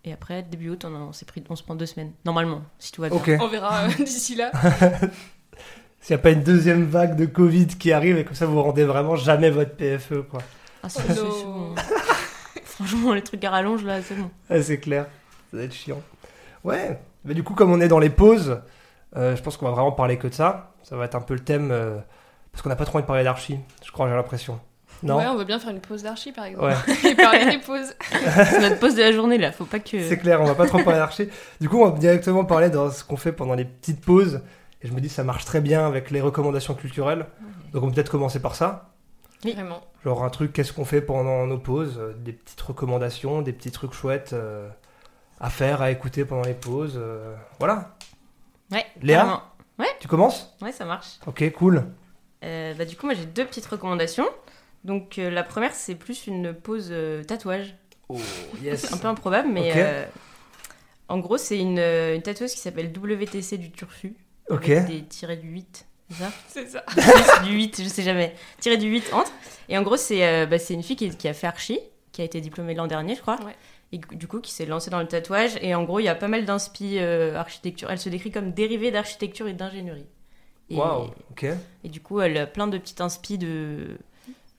Et 0.05 0.13
après, 0.13 0.43
début 0.43 0.71
août, 0.71 0.85
on, 0.85 0.95
on 0.95 1.13
s'est 1.13 1.25
pris, 1.27 1.43
on 1.49 1.57
se 1.57 1.63
prend 1.63 1.75
deux 1.75 1.87
semaines. 1.87 2.13
Normalement, 2.25 2.63
si 2.79 2.93
tout 2.93 3.03
va 3.03 3.09
bien. 3.11 3.39
On 3.41 3.49
verra 3.49 3.85
euh, 3.85 3.89
d'ici 4.05 4.35
là. 4.37 4.51
S'il 6.01 6.15
n'y 6.15 6.21
a 6.21 6.23
pas 6.23 6.31
une 6.31 6.45
deuxième 6.45 6.85
vague 6.85 7.17
de 7.17 7.27
Covid 7.27 7.67
qui 7.67 7.93
arrive 7.93 8.17
et 8.19 8.25
comme 8.25 8.37
ça 8.37 8.47
vous 8.47 8.63
rendez 8.63 8.85
vraiment 8.85 9.17
jamais 9.17 9.51
votre 9.51 9.75
PFE 9.75 10.23
quoi. 10.31 10.41
Ah, 10.83 10.89
c'est 10.89 11.03
Oh 11.21 11.45
bon. 11.45 11.75
Franchement, 12.65 13.15
les 13.15 13.23
trucs 13.23 13.43
à 13.43 13.51
rallonge, 13.51 13.83
là, 13.85 14.01
c'est 14.01 14.15
bon. 14.15 14.31
Ah, 14.49 14.63
c'est 14.63 14.79
clair, 14.79 15.07
ça 15.51 15.57
va 15.57 15.65
être 15.65 15.75
chiant. 15.75 16.01
Ouais, 16.63 17.01
mais 17.25 17.35
du 17.35 17.43
coup 17.43 17.55
comme 17.55 17.73
on 17.73 17.81
est 17.81 17.89
dans 17.89 17.99
les 17.99 18.11
pauses, 18.11 18.61
euh, 19.17 19.35
je 19.35 19.43
pense 19.43 19.57
qu'on 19.57 19.67
va 19.67 19.73
vraiment 19.73 19.91
parler 19.93 20.19
que 20.19 20.29
de 20.29 20.35
ça. 20.35 20.73
Ça 20.85 20.97
va 20.97 21.05
être 21.05 21.17
un 21.17 21.21
peu 21.21 21.35
le 21.35 21.41
thème 21.41 21.71
euh, 21.73 21.99
parce 22.59 22.65
qu'on 22.65 22.71
n'a 22.71 22.77
pas 22.77 22.87
trop 22.87 22.99
envie 22.99 23.05
de 23.05 23.07
parler 23.07 23.23
d'archi, 23.23 23.57
je 23.87 23.93
crois, 23.93 24.09
j'ai 24.09 24.17
l'impression. 24.17 24.59
Non 25.05 25.19
Ouais, 25.19 25.27
on 25.29 25.37
veut 25.37 25.45
bien 25.45 25.61
faire 25.61 25.71
une 25.71 25.81
pause 25.81 26.03
d'archi 26.03 26.33
par 26.33 26.45
exemple. 26.47 26.65
Ouais, 26.67 26.75
Et 27.13 27.15
parler 27.15 27.45
des 27.45 27.59
pauses. 27.59 27.95
C'est 28.11 28.61
notre 28.61 28.81
pause 28.81 28.97
de 28.97 29.03
la 29.03 29.13
journée, 29.13 29.39
là. 29.39 29.53
Faut 29.53 29.65
pas 29.65 29.79
que. 29.79 30.03
c'est 30.09 30.19
clair, 30.19 30.41
on 30.41 30.45
va 30.45 30.57
pas 30.57 30.67
trop 30.67 30.83
parler 30.83 30.99
d'archi. 30.99 31.29
Du 31.61 31.69
coup, 31.69 31.81
on 31.81 31.89
va 31.89 31.97
directement 31.97 32.45
parler 32.45 32.69
dans 32.69 32.91
ce 32.91 33.05
qu'on 33.05 33.17
fait 33.17 33.31
pendant 33.31 33.55
les 33.55 33.65
petites 33.65 34.05
pauses. 34.05 34.41
Et 34.83 34.89
je 34.89 34.93
me 34.93 35.01
dis 35.01 35.09
ça 35.09 35.23
marche 35.23 35.45
très 35.45 35.61
bien 35.61 35.87
avec 35.87 36.11
les 36.11 36.21
recommandations 36.21 36.75
culturelles. 36.75 37.27
Donc 37.73 37.85
on 37.85 37.87
peut 37.91 37.95
peut-être 37.95 38.11
commencer 38.11 38.43
par 38.43 38.57
ça. 38.57 38.91
Oui. 39.45 39.53
Vraiment. 39.53 39.81
Genre 40.05 40.25
un 40.25 40.31
truc, 40.31 40.53
qu'est-ce 40.53 40.73
qu'on 40.73 40.85
fait 40.85 41.01
pendant 41.01 41.47
nos 41.47 41.59
pauses? 41.59 41.97
Euh, 42.01 42.13
Des 42.19 42.33
petites 42.33 42.61
recommandations, 42.61 43.41
des 43.41 43.53
petits 43.53 43.71
trucs 43.71 43.93
chouettes 43.93 44.33
euh, 44.33 44.69
à 45.39 45.49
faire, 45.49 45.81
à 45.81 45.93
écouter 45.93 46.25
pendant 46.25 46.43
les 46.43 46.55
pauses. 46.55 46.97
euh, 47.01 47.37
voilà. 47.61 47.95
Ouais. 48.73 48.85
Léa 49.01 49.19
carrément. 49.19 49.43
Tu 50.01 50.09
commences? 50.09 50.57
Ouais, 50.61 50.73
ça 50.73 50.85
marche. 50.85 51.21
Ok, 51.29 51.53
cool. 51.53 51.85
Euh, 52.45 52.75
bah, 52.75 52.85
du 52.85 52.97
coup, 52.97 53.07
moi, 53.07 53.15
j'ai 53.15 53.27
deux 53.27 53.45
petites 53.45 53.67
recommandations. 53.67 54.27
Donc, 54.85 55.19
euh, 55.19 55.31
la 55.31 55.43
première, 55.43 55.75
c'est 55.75 55.95
plus 55.95 56.27
une 56.27 56.55
pause 56.55 56.89
euh, 56.91 57.25
tatouage. 57.25 57.75
Oh, 58.09 58.19
yes. 58.63 58.81
C'est 58.81 58.95
un 58.95 58.99
peu 58.99 59.09
improbable, 59.09 59.49
mais 59.51 59.73
euh, 59.77 60.05
en 61.09 61.19
gros, 61.19 61.37
c'est 61.37 61.59
une, 61.59 61.79
une 61.79 62.23
tatoueuse 62.23 62.53
qui 62.53 62.61
s'appelle 62.61 62.93
WTC 62.97 63.59
du 63.59 63.71
Turfu. 63.71 64.15
Ok. 64.51 64.71
Avec 64.71 64.87
des 64.87 65.05
tirés 65.05 65.37
du 65.37 65.49
8. 65.49 65.87
C'est 66.11 66.17
ça 66.17 66.33
C'est 66.49 66.69
ça. 66.69 66.85
Du 67.45 67.53
8, 67.53 67.83
je 67.83 67.89
sais 67.89 68.03
jamais. 68.03 68.35
Tiré 68.61 68.77
du 68.77 68.89
8 68.89 69.13
entre. 69.13 69.33
Et 69.69 69.77
en 69.77 69.83
gros, 69.83 69.97
c'est 69.97 70.27
euh, 70.27 70.47
bah, 70.47 70.59
c'est 70.59 70.75
une 70.75 70.83
fille 70.83 70.97
qui, 70.97 71.11
qui 71.11 71.29
a 71.29 71.35
fait 71.35 71.47
archi, 71.47 71.79
qui 72.13 72.23
a 72.23 72.25
été 72.25 72.41
diplômée 72.41 72.75
l'an 72.75 72.87
dernier, 72.87 73.15
je 73.15 73.21
crois. 73.21 73.39
Ouais. 73.45 73.55
Et 73.93 73.99
du 73.99 74.27
coup, 74.27 74.41
qui 74.41 74.53
s'est 74.53 74.67
lancée 74.67 74.91
dans 74.91 75.01
le 75.01 75.07
tatouage. 75.09 75.53
Et 75.61 75.75
en 75.75 75.85
gros, 75.85 76.01
il 76.01 76.05
y 76.05 76.09
a 76.09 76.15
pas 76.15 76.29
mal 76.29 76.45
d'inspi 76.45 76.99
euh, 76.99 77.37
architecture. 77.37 77.91
Elle 77.91 77.99
se 77.99 78.09
décrit 78.09 78.31
comme 78.31 78.53
dérivée 78.53 78.91
d'architecture 78.91 79.49
et 79.49 79.55
d'ingénierie. 79.55 80.07
Et, 80.71 80.77
Waouh. 80.77 81.11
Ok. 81.31 81.47
et 81.85 81.89
du 81.89 82.01
coup, 82.01 82.21
elle 82.21 82.37
a 82.37 82.47
plein 82.47 82.67
de 82.67 82.77
petites 82.79 83.01
inspi 83.01 83.39
de 83.39 83.99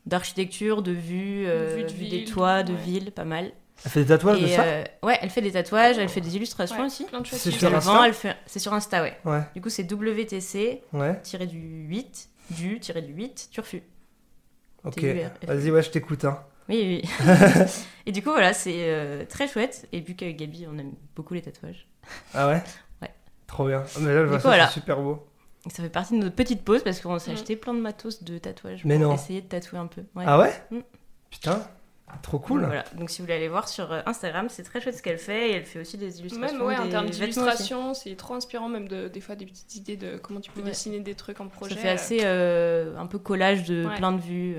d'architecture, 0.06 0.82
de 0.82 0.92
vues, 0.92 1.46
euh, 1.48 1.76
Vues 1.76 1.84
de 1.84 1.90
vues 1.92 2.08
des 2.08 2.26
toits, 2.26 2.64
de 2.64 2.74
ouais. 2.74 2.80
villes, 2.80 3.12
pas 3.12 3.26
mal. 3.26 3.52
Elle 3.86 3.92
fait 3.92 4.00
des 4.02 4.08
tatouages 4.08 4.42
de 4.42 4.46
Et 4.46 4.56
ça 4.56 4.64
euh, 4.64 4.84
ouais, 5.04 5.18
elle 5.22 5.30
fait 5.30 5.42
des 5.42 5.52
tatouages, 5.52 5.98
elle 6.00 6.10
fait 6.10 6.20
des 6.22 6.36
illustrations 6.36 6.80
Ouais, 6.80 6.86
aussi. 6.88 7.06
Plein 7.06 7.22
de 7.22 7.26
choses. 7.26 7.40
C'est 7.40 7.52
sur. 7.52 7.74
Insta 7.74 8.08
elle 8.08 8.14
fait... 8.14 8.36
C'est 8.46 8.60
sur 8.60 8.74
Insta, 8.74 9.04
ouais. 9.04 9.18
Ouais. 9.24 9.42
Du 9.54 9.62
coup, 9.62 9.70
c'est 9.70 9.90
WTC 9.90 10.82
Ouais. 10.94 11.20
tiré 11.22 11.46
du 11.46 11.60
8, 11.88 12.30
du 12.52 12.80
tiré 12.80 13.02
du 13.02 13.14
8, 13.14 13.50
Turfu. 13.52 13.84
Ok. 14.84 15.04
Vas-y, 15.44 15.72
ouais, 15.72 15.84
je 15.84 15.92
t'écoute. 15.92 16.26
Hein. 16.26 16.44
Oui, 16.68 17.02
oui. 17.04 17.26
et 18.06 18.12
du 18.12 18.22
coup, 18.22 18.32
voilà, 18.32 18.54
c'est 18.54 18.74
euh, 18.78 19.26
très 19.26 19.48
chouette. 19.48 19.88
Et 19.92 20.02
vu 20.02 20.16
qu'avec 20.16 20.38
Gabi, 20.38 20.66
on 20.72 20.78
aime 20.78 20.94
beaucoup 21.16 21.34
les 21.34 21.42
tatouages. 21.42 21.88
Ah 22.34 22.48
ouais 22.48 22.62
Ouais. 23.02 23.10
Trop 23.48 23.68
bien. 23.68 23.84
Mais 24.02 24.14
là, 24.14 24.22
je 24.24 24.28
vois 24.28 24.38
coup, 24.38 24.44
ça, 24.44 24.50
voilà. 24.50 24.68
c'est 24.68 24.74
super 24.74 25.00
beau. 25.02 25.26
Et 25.66 25.70
ça 25.70 25.84
fait 25.84 25.90
partie 25.90 26.14
de 26.18 26.24
notre 26.24 26.36
petite 26.36 26.64
pause 26.64 26.84
parce 26.84 27.02
qu'on 27.02 27.20
s'est 27.20 27.32
Mm. 27.32 27.34
acheté 27.34 27.56
plein 27.56 27.74
de 27.74 27.80
matos 27.82 28.24
de 28.24 28.38
tatouage 28.38 28.86
Mais 28.86 28.98
pour 28.98 29.08
non. 29.10 29.14
essayer 29.16 29.42
de 29.42 29.48
tatouer 29.48 29.80
un 29.80 29.88
peu. 29.88 30.02
Ouais. 30.16 30.24
Ah 30.26 30.40
ouais 30.40 30.54
Mm. 30.72 30.80
Putain. 31.30 31.62
Trop 32.24 32.40
cool. 32.40 32.62
Donc, 32.62 32.70
voilà. 32.70 32.84
Donc 32.96 33.12
si 33.12 33.20
vous 33.22 33.26
voulez 33.26 33.36
aller 33.36 33.48
voir 33.50 33.70
sur 33.70 33.92
euh, 33.92 34.02
Instagram, 34.08 34.48
c'est 34.50 34.64
très 34.64 34.82
chouette 34.82 34.96
ce 34.98 35.04
qu'elle 35.04 35.20
fait 35.20 35.52
et 35.52 35.54
elle 35.54 35.66
fait 35.66 35.80
aussi 35.80 35.96
des 35.96 36.20
illustrations. 36.22 36.58
Même 36.58 36.66
ouais, 36.66 36.76
en 36.78 36.90
termes 36.90 37.08
d'illustration, 37.08 37.94
c'est 37.94 38.16
trop 38.16 38.34
inspirant, 38.34 38.68
même 38.68 38.88
de, 38.88 39.08
des 39.10 39.22
fois 39.22 39.36
des 39.36 39.46
petites 39.46 39.76
idées 39.76 39.96
de 39.96 40.18
comment 40.18 40.40
tu 40.40 40.50
peux 40.50 40.62
Ouais. 40.62 40.70
dessiner 40.70 41.02
des 41.02 41.14
trucs 41.14 41.40
en 41.40 41.48
projet. 41.50 41.76
Ça 41.76 41.82
fait 41.82 41.90
assez 41.90 42.20
euh, 42.24 42.98
un 42.98 43.06
peu 43.06 43.20
collage 43.20 43.64
de 43.66 43.86
Ouais. 43.86 43.96
plein 43.96 44.12
de 44.12 44.22
vues. 44.22 44.58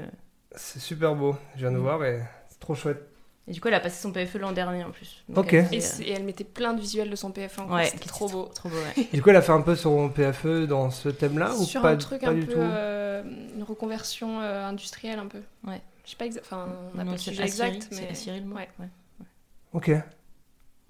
C'est 0.55 0.79
super 0.79 1.17
beau. 1.17 1.35
Je 1.57 1.61
viens 1.63 1.73
de 1.73 1.79
Mm. 1.79 1.81
voir 1.81 2.05
et 2.05 2.21
c'est 2.49 2.61
trop 2.61 2.77
chouette. 2.77 3.05
Et 3.51 3.53
du 3.53 3.61
coup, 3.61 3.67
elle 3.67 3.75
a 3.75 3.81
passé 3.81 4.01
son 4.01 4.13
PFE 4.13 4.37
l'an 4.37 4.53
dernier 4.53 4.85
en 4.85 4.93
plus. 4.93 5.25
Ok. 5.35 5.55
elle 5.55 5.75
Et, 5.75 6.13
elle 6.13 6.23
mettait 6.23 6.45
plein 6.45 6.73
de 6.73 6.81
visuels 6.81 7.11
de 7.11 7.17
son 7.17 7.33
PF 7.33 7.59
en 7.59 7.69
euh, 7.69 7.75
ouais, 7.75 7.87
c'était 7.87 8.09
trop 8.09 8.29
beau. 8.29 8.49
Trop 8.55 8.69
beau, 8.69 8.77
ouais. 8.77 9.09
Et 9.13 9.17
du 9.17 9.23
coup, 9.23 9.31
elle 9.31 9.37
a 9.37 9.43
fait 9.43 9.51
un 9.51 9.61
peu 9.61 9.75
son 9.75 10.09
PFE 10.09 10.67
dans 10.69 10.91
ce 10.91 11.09
thème-là 11.09 11.53
ou 11.57 11.65
Sur 11.65 11.83
pas, 11.83 11.91
un 11.91 11.97
truc 11.97 12.21
pas 12.21 12.29
un 12.31 12.35
du 12.35 12.47
peu, 12.47 12.53
tout 12.53 12.61
euh, 12.61 13.25
une 13.57 13.65
reconversion 13.65 14.41
euh, 14.41 14.65
industrielle 14.65 15.19
un 15.19 15.27
peu. 15.27 15.41
Ouais. 15.67 15.83
Je 16.05 16.11
sais 16.11 16.17
pas 16.17 16.27
exact, 16.27 16.45
enfin, 16.47 16.69
on 16.95 16.97
n'a 16.97 17.05
pas 17.05 17.11
le 17.11 17.19
sujet 17.19 17.43
exact, 17.43 17.89
c'est 17.91 18.01
mais 18.01 18.09
à 18.09 18.15
Cyril, 18.15 18.47
moi. 18.47 18.61
ouais. 18.61 18.69
ouais. 18.79 18.89
Ok, 19.73 19.91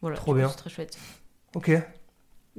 Voilà, 0.02 0.16
Trop 0.16 0.34
bien. 0.34 0.48
C'est 0.48 0.56
très 0.56 0.70
chouette. 0.70 0.98
ok. 1.54 1.72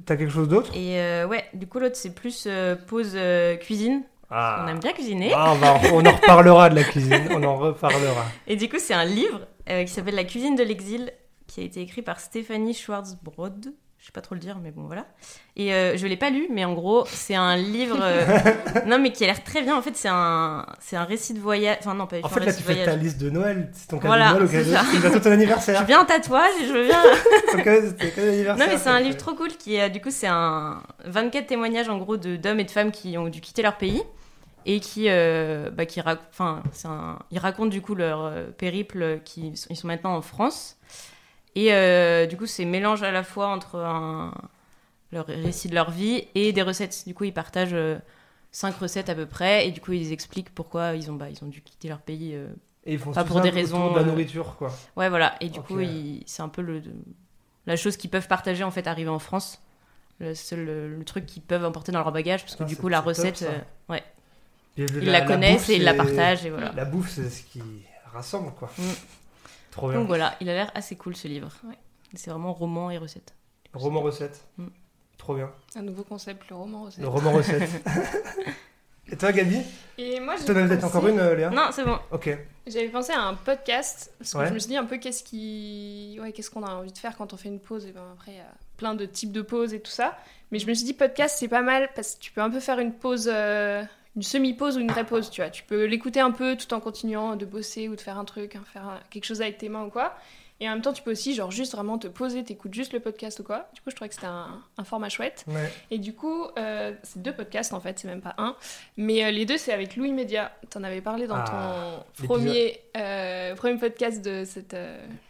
T'as 0.05 0.15
quelque 0.15 0.31
chose 0.31 0.47
d'autre? 0.47 0.71
Et 0.75 0.99
euh, 0.99 1.27
ouais, 1.27 1.45
du 1.53 1.67
coup, 1.67 1.79
l'autre, 1.79 1.95
c'est 1.95 2.15
plus 2.15 2.45
euh, 2.47 2.75
pause 2.75 3.11
euh, 3.15 3.55
cuisine. 3.57 4.03
Ah. 4.29 4.63
On 4.63 4.69
aime 4.69 4.79
bien 4.79 4.93
cuisiner. 4.93 5.33
Ah, 5.35 5.53
on 5.91 6.05
en 6.05 6.11
reparlera 6.11 6.69
de 6.69 6.75
la 6.75 6.83
cuisine, 6.83 7.27
on 7.31 7.43
en 7.43 7.57
reparlera. 7.57 8.25
Et 8.47 8.55
du 8.55 8.69
coup, 8.69 8.77
c'est 8.79 8.93
un 8.93 9.03
livre 9.03 9.41
euh, 9.69 9.83
qui 9.83 9.91
s'appelle 9.91 10.15
La 10.15 10.23
cuisine 10.23 10.55
de 10.55 10.63
l'exil, 10.63 11.11
qui 11.47 11.61
a 11.61 11.63
été 11.63 11.81
écrit 11.81 12.01
par 12.01 12.19
Stéphanie 12.19 12.73
Schwarzbrod. 12.73 13.73
Je 13.99 14.07
sais 14.07 14.11
pas 14.11 14.21
trop 14.21 14.33
le 14.33 14.41
dire, 14.41 14.57
mais 14.63 14.71
bon, 14.71 14.85
voilà. 14.87 15.05
Et 15.55 15.75
euh, 15.75 15.95
je 15.95 16.07
l'ai 16.07 16.17
pas 16.17 16.31
lu, 16.31 16.47
mais 16.49 16.65
en 16.65 16.73
gros, 16.73 17.03
c'est 17.05 17.35
un 17.35 17.55
livre. 17.55 17.99
euh, 18.01 18.25
non, 18.87 18.97
mais 18.97 19.11
qui 19.11 19.23
a 19.23 19.27
l'air 19.27 19.43
très 19.43 19.61
bien. 19.61 19.77
En 19.77 19.83
fait, 19.83 19.95
c'est 19.95 20.07
un, 20.09 20.65
c'est 20.79 20.95
un 20.95 21.03
récit 21.03 21.35
de 21.35 21.39
voyage. 21.39 21.77
Enfin, 21.81 21.93
non, 21.93 22.07
pas 22.07 22.15
En 22.23 22.27
fait, 22.29 22.39
là, 22.39 22.51
tu 22.51 22.63
fais 22.63 22.83
ta 22.83 22.95
liste 22.95 23.19
de 23.21 23.29
Noël. 23.29 23.69
C'est 23.73 23.85
ton 23.89 23.97
cadeau 23.97 24.07
Voilà, 24.07 24.29
de 24.33 24.39
Noël 24.39 24.43
au 24.45 24.47
c'est 24.47 24.99
bientôt 25.01 25.19
ton 25.19 25.29
Je 25.29 25.29
anniversaire. 25.29 25.85
veux 25.85 25.93
un 25.93 26.05
tatouage 26.05 26.49
et 26.63 26.65
je 26.65 26.73
cadeau- 26.89 27.17
c'est 27.51 27.57
ton 27.57 27.63
cadeau 27.63 28.27
d'anniversaire. 28.31 28.65
Non, 28.67 28.73
mais 28.73 28.79
c'est 28.79 28.89
un 28.89 28.99
livre 28.99 29.17
trop 29.17 29.35
cool 29.35 29.49
qui 29.49 29.75
est, 29.75 29.91
du 29.91 30.01
coup, 30.01 30.09
c'est 30.09 30.25
un 30.27 30.81
24 31.05 31.45
témoignages 31.45 31.87
en 31.89 31.99
gros 31.99 32.17
de 32.17 32.37
d'hommes 32.37 32.59
et 32.59 32.63
de 32.63 32.71
femmes 32.71 32.89
qui 32.91 33.19
ont 33.19 33.29
dû 33.29 33.39
quitter 33.39 33.61
leur 33.61 33.77
pays 33.77 34.01
et 34.65 34.79
qui, 34.79 35.05
euh, 35.09 35.69
bah, 35.71 35.85
qui 35.85 35.99
rac- 36.01 36.19
un- 36.39 37.19
ils 37.31 37.39
racontent 37.39 37.69
du 37.69 37.81
coup 37.81 37.95
leur 37.95 38.21
euh, 38.25 38.47
périple, 38.51 39.21
qui 39.25 39.53
ils 39.69 39.75
sont 39.77 39.87
maintenant 39.87 40.15
en 40.15 40.21
France. 40.21 40.77
Et 41.55 41.73
euh, 41.73 42.25
du 42.27 42.37
coup, 42.37 42.45
c'est 42.45 42.65
mélange 42.65 43.03
à 43.03 43.11
la 43.11 43.23
fois 43.23 43.47
entre 43.47 43.77
un, 43.79 44.33
leur 45.11 45.27
récit 45.27 45.67
de 45.69 45.75
leur 45.75 45.91
vie 45.91 46.25
et 46.35 46.53
des 46.53 46.61
recettes. 46.61 47.03
Du 47.05 47.13
coup, 47.13 47.25
ils 47.25 47.33
partagent 47.33 47.73
euh, 47.73 47.97
cinq 48.51 48.75
recettes 48.77 49.09
à 49.09 49.15
peu 49.15 49.25
près 49.25 49.67
et 49.67 49.71
du 49.71 49.81
coup, 49.81 49.91
ils 49.93 50.11
expliquent 50.13 50.53
pourquoi 50.53 50.93
ils 50.95 51.11
ont, 51.11 51.15
bah, 51.15 51.29
ils 51.29 51.43
ont 51.43 51.47
dû 51.47 51.61
quitter 51.61 51.89
leur 51.89 51.99
pays. 51.99 52.33
Et 52.85 52.93
ils 52.93 52.99
font 52.99 53.11
pas 53.11 53.23
pour 53.23 53.41
des 53.41 53.49
raisons, 53.49 53.91
de 53.91 53.99
la 53.99 54.03
nourriture, 54.05 54.55
quoi. 54.57 54.71
Ouais, 54.95 55.09
voilà. 55.09 55.35
Et 55.41 55.49
du 55.49 55.59
coup, 55.59 55.79
c'est 56.25 56.41
un 56.41 56.49
peu 56.49 56.61
le, 56.61 56.81
la 57.67 57.75
chose 57.75 57.97
qu'ils 57.97 58.09
peuvent 58.09 58.27
partager 58.27 58.63
en 58.63 58.71
fait, 58.71 58.87
arriver 58.87 59.09
en 59.09 59.19
France. 59.19 59.61
Le 60.19 60.35
seul 60.35 60.65
le, 60.65 60.95
le 60.97 61.03
truc 61.03 61.25
qu'ils 61.25 61.41
peuvent 61.41 61.65
emporter 61.65 61.91
dans 61.91 61.99
leur 61.99 62.11
bagage, 62.11 62.41
parce 62.41 62.53
que 62.53 62.59
Putain, 62.63 62.65
du 62.67 62.75
coup, 62.77 62.89
la 62.89 62.99
top, 62.99 63.07
recette, 63.07 63.43
ils 64.77 64.85
la, 65.05 65.21
connaissent 65.21 65.61
bouffe, 65.61 65.69
et 65.69 65.75
ils 65.75 65.83
la 65.83 65.93
partagent, 65.93 66.45
et 66.45 66.49
voilà. 66.49 66.71
La 66.75 66.85
bouffe, 66.85 67.09
c'est 67.09 67.29
ce 67.29 67.43
qui 67.43 67.61
rassemble 68.13 68.51
quoi. 68.53 68.69
Mm. 68.77 68.83
Trop 69.71 69.89
bien. 69.89 69.99
Donc 69.99 70.07
voilà, 70.07 70.35
il 70.41 70.49
a 70.49 70.53
l'air 70.53 70.71
assez 70.75 70.95
cool 70.95 71.15
ce 71.15 71.27
livre. 71.27 71.49
Ouais. 71.65 71.77
C'est 72.13 72.29
vraiment 72.29 72.53
roman 72.53 72.91
et 72.91 72.97
recette. 72.97 73.33
Roman 73.73 74.01
recette. 74.01 74.43
Mm. 74.57 74.67
Trop 75.17 75.35
bien. 75.35 75.51
Un 75.75 75.81
nouveau 75.83 76.03
concept, 76.03 76.49
le 76.49 76.55
roman 76.55 76.83
recette. 76.83 77.01
Le 77.01 77.07
roman 77.07 77.31
recette. 77.31 77.69
Et 79.11 79.17
toi, 79.17 79.31
Gabi? 79.33 79.61
Et 79.97 80.19
moi, 80.21 80.35
j'ai 80.37 80.45
Tu 80.45 80.51
en 80.51 80.55
avais 80.55 80.67
peut-être 80.69 80.81
pensé- 80.81 80.95
encore 80.97 81.07
une, 81.07 81.19
euh, 81.19 81.35
Léa? 81.35 81.49
Non, 81.49 81.69
c'est 81.71 81.83
bon. 81.83 81.97
Ok. 82.11 82.29
J'avais 82.65 82.87
pensé 82.87 83.11
à 83.11 83.19
un 83.21 83.33
podcast 83.33 84.13
parce 84.17 84.31
que 84.33 84.37
Ouais. 84.37 84.47
je 84.47 84.53
me 84.53 84.59
suis 84.59 84.69
dit 84.69 84.77
un 84.77 84.85
peu 84.85 84.97
qu'est-ce 84.99 85.21
qui, 85.23 86.17
ouais, 86.21 86.31
qu'est-ce 86.31 86.49
qu'on 86.49 86.63
a 86.63 86.71
envie 86.71 86.93
de 86.93 86.97
faire 86.97 87.17
quand 87.17 87.33
on 87.33 87.37
fait 87.37 87.49
une 87.49 87.59
pause. 87.59 87.85
Et 87.87 87.91
ben 87.91 88.03
après, 88.13 88.31
il 88.31 88.37
y 88.37 88.39
a 88.39 88.51
plein 88.77 88.93
de 88.93 89.05
types 89.05 89.33
de 89.33 89.41
pauses 89.41 89.73
et 89.73 89.81
tout 89.81 89.91
ça. 89.91 90.17
Mais 90.51 90.59
je 90.59 90.67
me 90.67 90.73
suis 90.73 90.85
dit 90.85 90.93
podcast 90.93 91.35
c'est 91.39 91.47
pas 91.49 91.61
mal 91.61 91.89
parce 91.93 92.15
que 92.15 92.21
tu 92.21 92.31
peux 92.31 92.41
un 92.41 92.49
peu 92.49 92.59
faire 92.61 92.79
une 92.79 92.93
pause, 92.93 93.29
euh, 93.31 93.83
une 94.15 94.23
semi-pause 94.23 94.77
ou 94.77 94.79
une 94.79 94.91
vraie 94.91 95.05
pause. 95.05 95.29
Tu 95.29 95.41
vois, 95.41 95.49
tu 95.49 95.63
peux 95.63 95.85
l'écouter 95.85 96.19
un 96.19 96.31
peu 96.31 96.55
tout 96.57 96.73
en 96.73 96.79
continuant 96.79 97.35
de 97.35 97.45
bosser 97.45 97.87
ou 97.87 97.95
de 97.95 98.01
faire 98.01 98.17
un 98.17 98.25
truc, 98.25 98.55
hein, 98.55 98.63
faire 98.71 99.01
quelque 99.09 99.25
chose 99.25 99.41
avec 99.41 99.57
tes 99.57 99.69
mains 99.69 99.83
ou 99.83 99.89
quoi. 99.89 100.13
Et 100.63 100.69
en 100.69 100.73
même 100.73 100.83
temps, 100.83 100.93
tu 100.93 101.01
peux 101.01 101.09
aussi 101.11 101.33
genre 101.33 101.49
juste 101.49 101.71
vraiment 101.71 101.97
te 101.97 102.05
poser, 102.07 102.43
t'écoutes 102.43 102.75
juste 102.75 102.93
le 102.93 102.99
podcast 102.99 103.39
ou 103.39 103.43
quoi. 103.43 103.67
Du 103.73 103.81
coup, 103.81 103.89
je 103.89 103.95
trouvais 103.95 104.09
que 104.09 104.13
c'était 104.13 104.27
un, 104.27 104.61
un 104.77 104.83
format 104.83 105.09
chouette. 105.09 105.43
Ouais. 105.47 105.73
Et 105.89 105.97
du 105.97 106.13
coup, 106.13 106.45
euh, 106.59 106.93
c'est 107.01 107.19
deux 107.19 107.33
podcasts 107.33 107.73
en 107.73 107.79
fait, 107.79 107.97
c'est 107.97 108.07
même 108.07 108.21
pas 108.21 108.35
un. 108.37 108.55
Mais 108.95 109.23
euh, 109.25 109.31
les 109.31 109.47
deux, 109.47 109.57
c'est 109.57 109.73
avec 109.73 109.95
Louis 109.95 110.11
Média. 110.11 110.51
T'en 110.69 110.83
avais 110.83 111.01
parlé 111.01 111.25
dans 111.25 111.37
Ah, 111.37 112.03
ton 112.15 112.25
premier, 112.27 112.79
euh, 112.95 113.55
premier 113.55 113.79
podcast 113.79 114.23
de 114.23 114.43
cette 114.45 114.75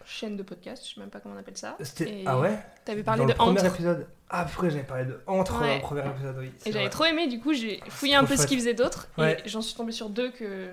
chaîne 0.06 0.36
de 0.36 0.44
podcast. 0.44 0.84
Je 0.86 0.96
sais 0.96 1.00
même 1.00 1.10
pas 1.10 1.22
comment 1.22 1.36
on 1.36 1.40
appelle 1.40 1.56
ça. 1.56 1.78
Et 2.02 2.24
Ah 2.26 2.38
ouais? 2.38 2.60
T'avais 2.86 3.04
parlé 3.04 3.20
Dans 3.20 3.26
de 3.28 3.32
le 3.32 3.38
premier 3.38 3.60
Entre. 3.60 3.66
épisode. 3.74 4.08
Ah, 4.34 4.46
pourquoi 4.46 4.70
j'avais 4.70 4.84
parlé 4.84 5.06
de 5.06 5.20
Entre 5.28 5.60
dans 5.60 5.66
Ouais. 5.66 5.76
le 5.76 5.82
premier 5.82 6.02
épisode, 6.08 6.36
oui. 6.40 6.52
c'est 6.58 6.70
Et 6.70 6.72
j'avais 6.72 6.86
vrai. 6.86 6.90
trop 6.92 7.06
aimé, 7.06 7.28
du 7.28 7.40
coup 7.42 7.54
j'ai 7.54 7.82
fouillé 7.90 8.14
trop 8.16 8.24
un 8.24 8.26
peu 8.26 8.34
ce 8.34 8.38
chouette. 8.38 8.50
qu'ils 8.50 8.60
faisaient 8.60 8.74
d'autres. 8.74 9.08
Ouais. 9.18 9.38
Et 9.46 9.50
j'en 9.50 9.62
suis 9.62 9.76
tombée 9.76 9.92
sur 9.92 10.10
deux 10.10 10.32
que 10.32 10.70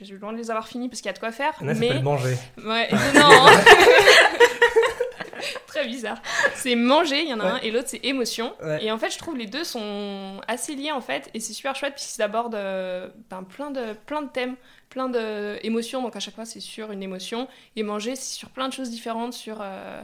j'ai 0.00 0.14
eu 0.14 0.18
loin 0.18 0.32
de 0.32 0.36
les 0.38 0.50
avoir 0.50 0.68
finis 0.68 0.88
parce 0.88 1.00
qu'il 1.00 1.08
y 1.08 1.10
a 1.10 1.14
de 1.14 1.18
quoi 1.18 1.32
faire. 1.32 1.52
Il 1.60 1.64
y 1.64 1.68
en 1.68 1.72
a, 1.72 1.74
ça 1.74 1.80
mais 1.80 1.88
s'appelle 1.88 2.02
manger. 2.02 2.36
Ouais, 2.64 2.88
non. 3.14 3.30
Très 5.66 5.86
bizarre. 5.86 6.20
C'est 6.54 6.74
manger, 6.74 7.22
il 7.22 7.28
y 7.28 7.34
en 7.34 7.40
a 7.40 7.44
Ouais. 7.44 7.50
un, 7.50 7.56
et 7.58 7.70
l'autre 7.70 7.88
c'est 7.88 8.04
émotion. 8.04 8.54
Ouais. 8.62 8.84
Et 8.84 8.90
en 8.92 8.98
fait, 8.98 9.10
je 9.10 9.18
trouve 9.18 9.36
les 9.36 9.46
deux 9.46 9.64
sont 9.64 10.40
assez 10.48 10.74
liés 10.74 10.92
en 10.92 11.00
fait, 11.00 11.30
et 11.34 11.40
c'est 11.40 11.52
super 11.52 11.74
chouette 11.76 11.94
puisqu'ils 11.94 12.22
abordent 12.22 12.54
euh, 12.56 13.08
ben, 13.30 13.42
plein, 13.44 13.70
de, 13.70 13.92
plein 14.06 14.22
de 14.22 14.28
thèmes, 14.28 14.56
plein 14.90 15.08
d'émotions. 15.08 16.02
Donc 16.02 16.16
à 16.16 16.20
chaque 16.20 16.34
fois, 16.34 16.44
c'est 16.44 16.60
sur 16.60 16.90
une 16.92 17.02
émotion. 17.02 17.48
Et 17.76 17.82
manger, 17.82 18.16
c'est 18.16 18.34
sur 18.34 18.50
plein 18.50 18.68
de 18.68 18.72
choses 18.72 18.90
différentes, 18.90 19.32
sur. 19.34 19.58
euh, 19.62 20.02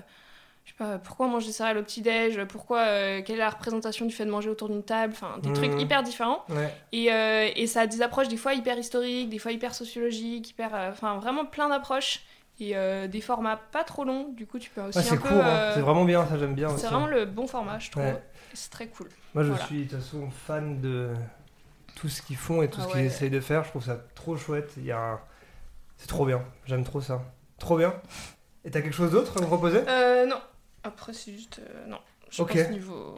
je 0.65 0.71
sais 0.71 0.77
pas, 0.79 0.99
pourquoi 0.99 1.27
manger 1.27 1.49
des 1.49 1.53
céréales 1.53 1.77
au 1.79 1.83
petit-déj, 1.83 2.43
pourquoi, 2.45 2.81
euh, 2.81 3.23
quelle 3.25 3.37
est 3.37 3.41
la 3.41 3.51
représentation 3.51 4.07
du 4.07 4.15
fait 4.15 4.25
de 4.25 4.31
manger 4.31 4.49
autour 4.49 4.69
d'une 4.69 4.83
table, 4.83 5.13
enfin 5.15 5.39
des 5.43 5.53
trucs 5.53 5.79
hyper 5.81 6.03
différents. 6.03 6.45
Ouais. 6.49 6.73
Et, 6.93 7.13
euh, 7.13 7.49
et 7.55 7.67
ça 7.67 7.83
a 7.83 7.87
des 7.87 8.01
approches 8.03 8.29
des 8.29 8.37
fois 8.39 8.55
hyper 8.55 8.79
historiques, 8.79 9.29
des 9.29 9.39
fois 9.39 9.53
hyper 9.53 9.75
sociologiques, 9.75 10.51
hyper, 10.51 10.75
euh, 10.75 10.91
enfin 10.91 11.19
vraiment 11.19 11.45
plein 11.45 11.69
d'approches 11.69 12.23
et 12.61 12.75
des 13.09 13.21
formats 13.21 13.57
pas 13.73 13.83
trop 13.83 14.05
longs. 14.05 14.29
Du 14.33 14.47
coup, 14.47 14.59
tu 14.61 14.71
peux 14.71 14.81
aussi 14.83 14.97
Ouais, 14.99 15.05
c'est 15.05 15.15
un 15.15 15.17
peu. 15.17 15.29
court, 15.29 15.43
hein. 15.45 15.73
c'est 15.75 15.81
vraiment 15.81 16.05
bien, 16.05 16.25
ça 16.27 16.39
j'aime 16.39 16.55
bien 16.55 16.69
c'est 16.77 16.87
vraiment 16.87 17.09
le 17.09 17.25
bon 17.27 17.47
format, 17.49 17.79
je 17.81 17.91
trouve. 17.91 18.05
Ouais. 18.05 18.23
C'est 18.53 18.71
très 18.71 18.87
cool. 18.87 19.09
Moi 19.35 19.43
je 19.43 19.49
Voilà. 19.51 19.67
suis 19.67 19.85
de 19.85 19.91
toute 19.91 19.99
façon 19.99 20.31
fan 20.31 20.81
de 20.81 21.11
tout 21.97 22.09
ce 22.09 22.23
qu'ils 22.23 22.37
font 22.37 22.63
et 22.63 22.71
tout 22.71 22.79
Ah 22.81 22.87
ce 22.87 22.93
qu'ils 22.93 23.01
essayent 23.05 23.31
de 23.31 23.41
faire. 23.41 23.65
Je 23.65 23.71
trouve 23.71 23.85
ça 23.85 23.99
trop 24.15 24.37
chouette. 24.37 24.73
Il 24.77 24.85
y 24.85 24.93
a 24.93 24.99
un- 25.01 25.21
C'est 25.97 26.07
trop 26.07 26.25
bien. 26.27 26.43
J'aime 26.67 26.85
trop 26.85 27.01
ça. 27.01 27.23
Trop 27.59 27.77
bien. 27.77 27.93
Et 28.65 28.71
t'as 28.71 28.81
quelque 28.83 28.95
chose 28.95 29.11
d'autre 29.11 29.37
à 29.37 29.41
me 29.41 29.47
proposer? 29.47 29.83
Euh, 29.89 30.25
non. 30.27 30.39
Après, 30.85 31.13
c'est 31.13 31.33
juste. 31.33 31.59
euh, 31.61 31.87
non. 31.89 31.99
Je 32.31 32.43
Ok. 32.43 32.57
pense 32.57 32.71
niveau. 32.71 33.17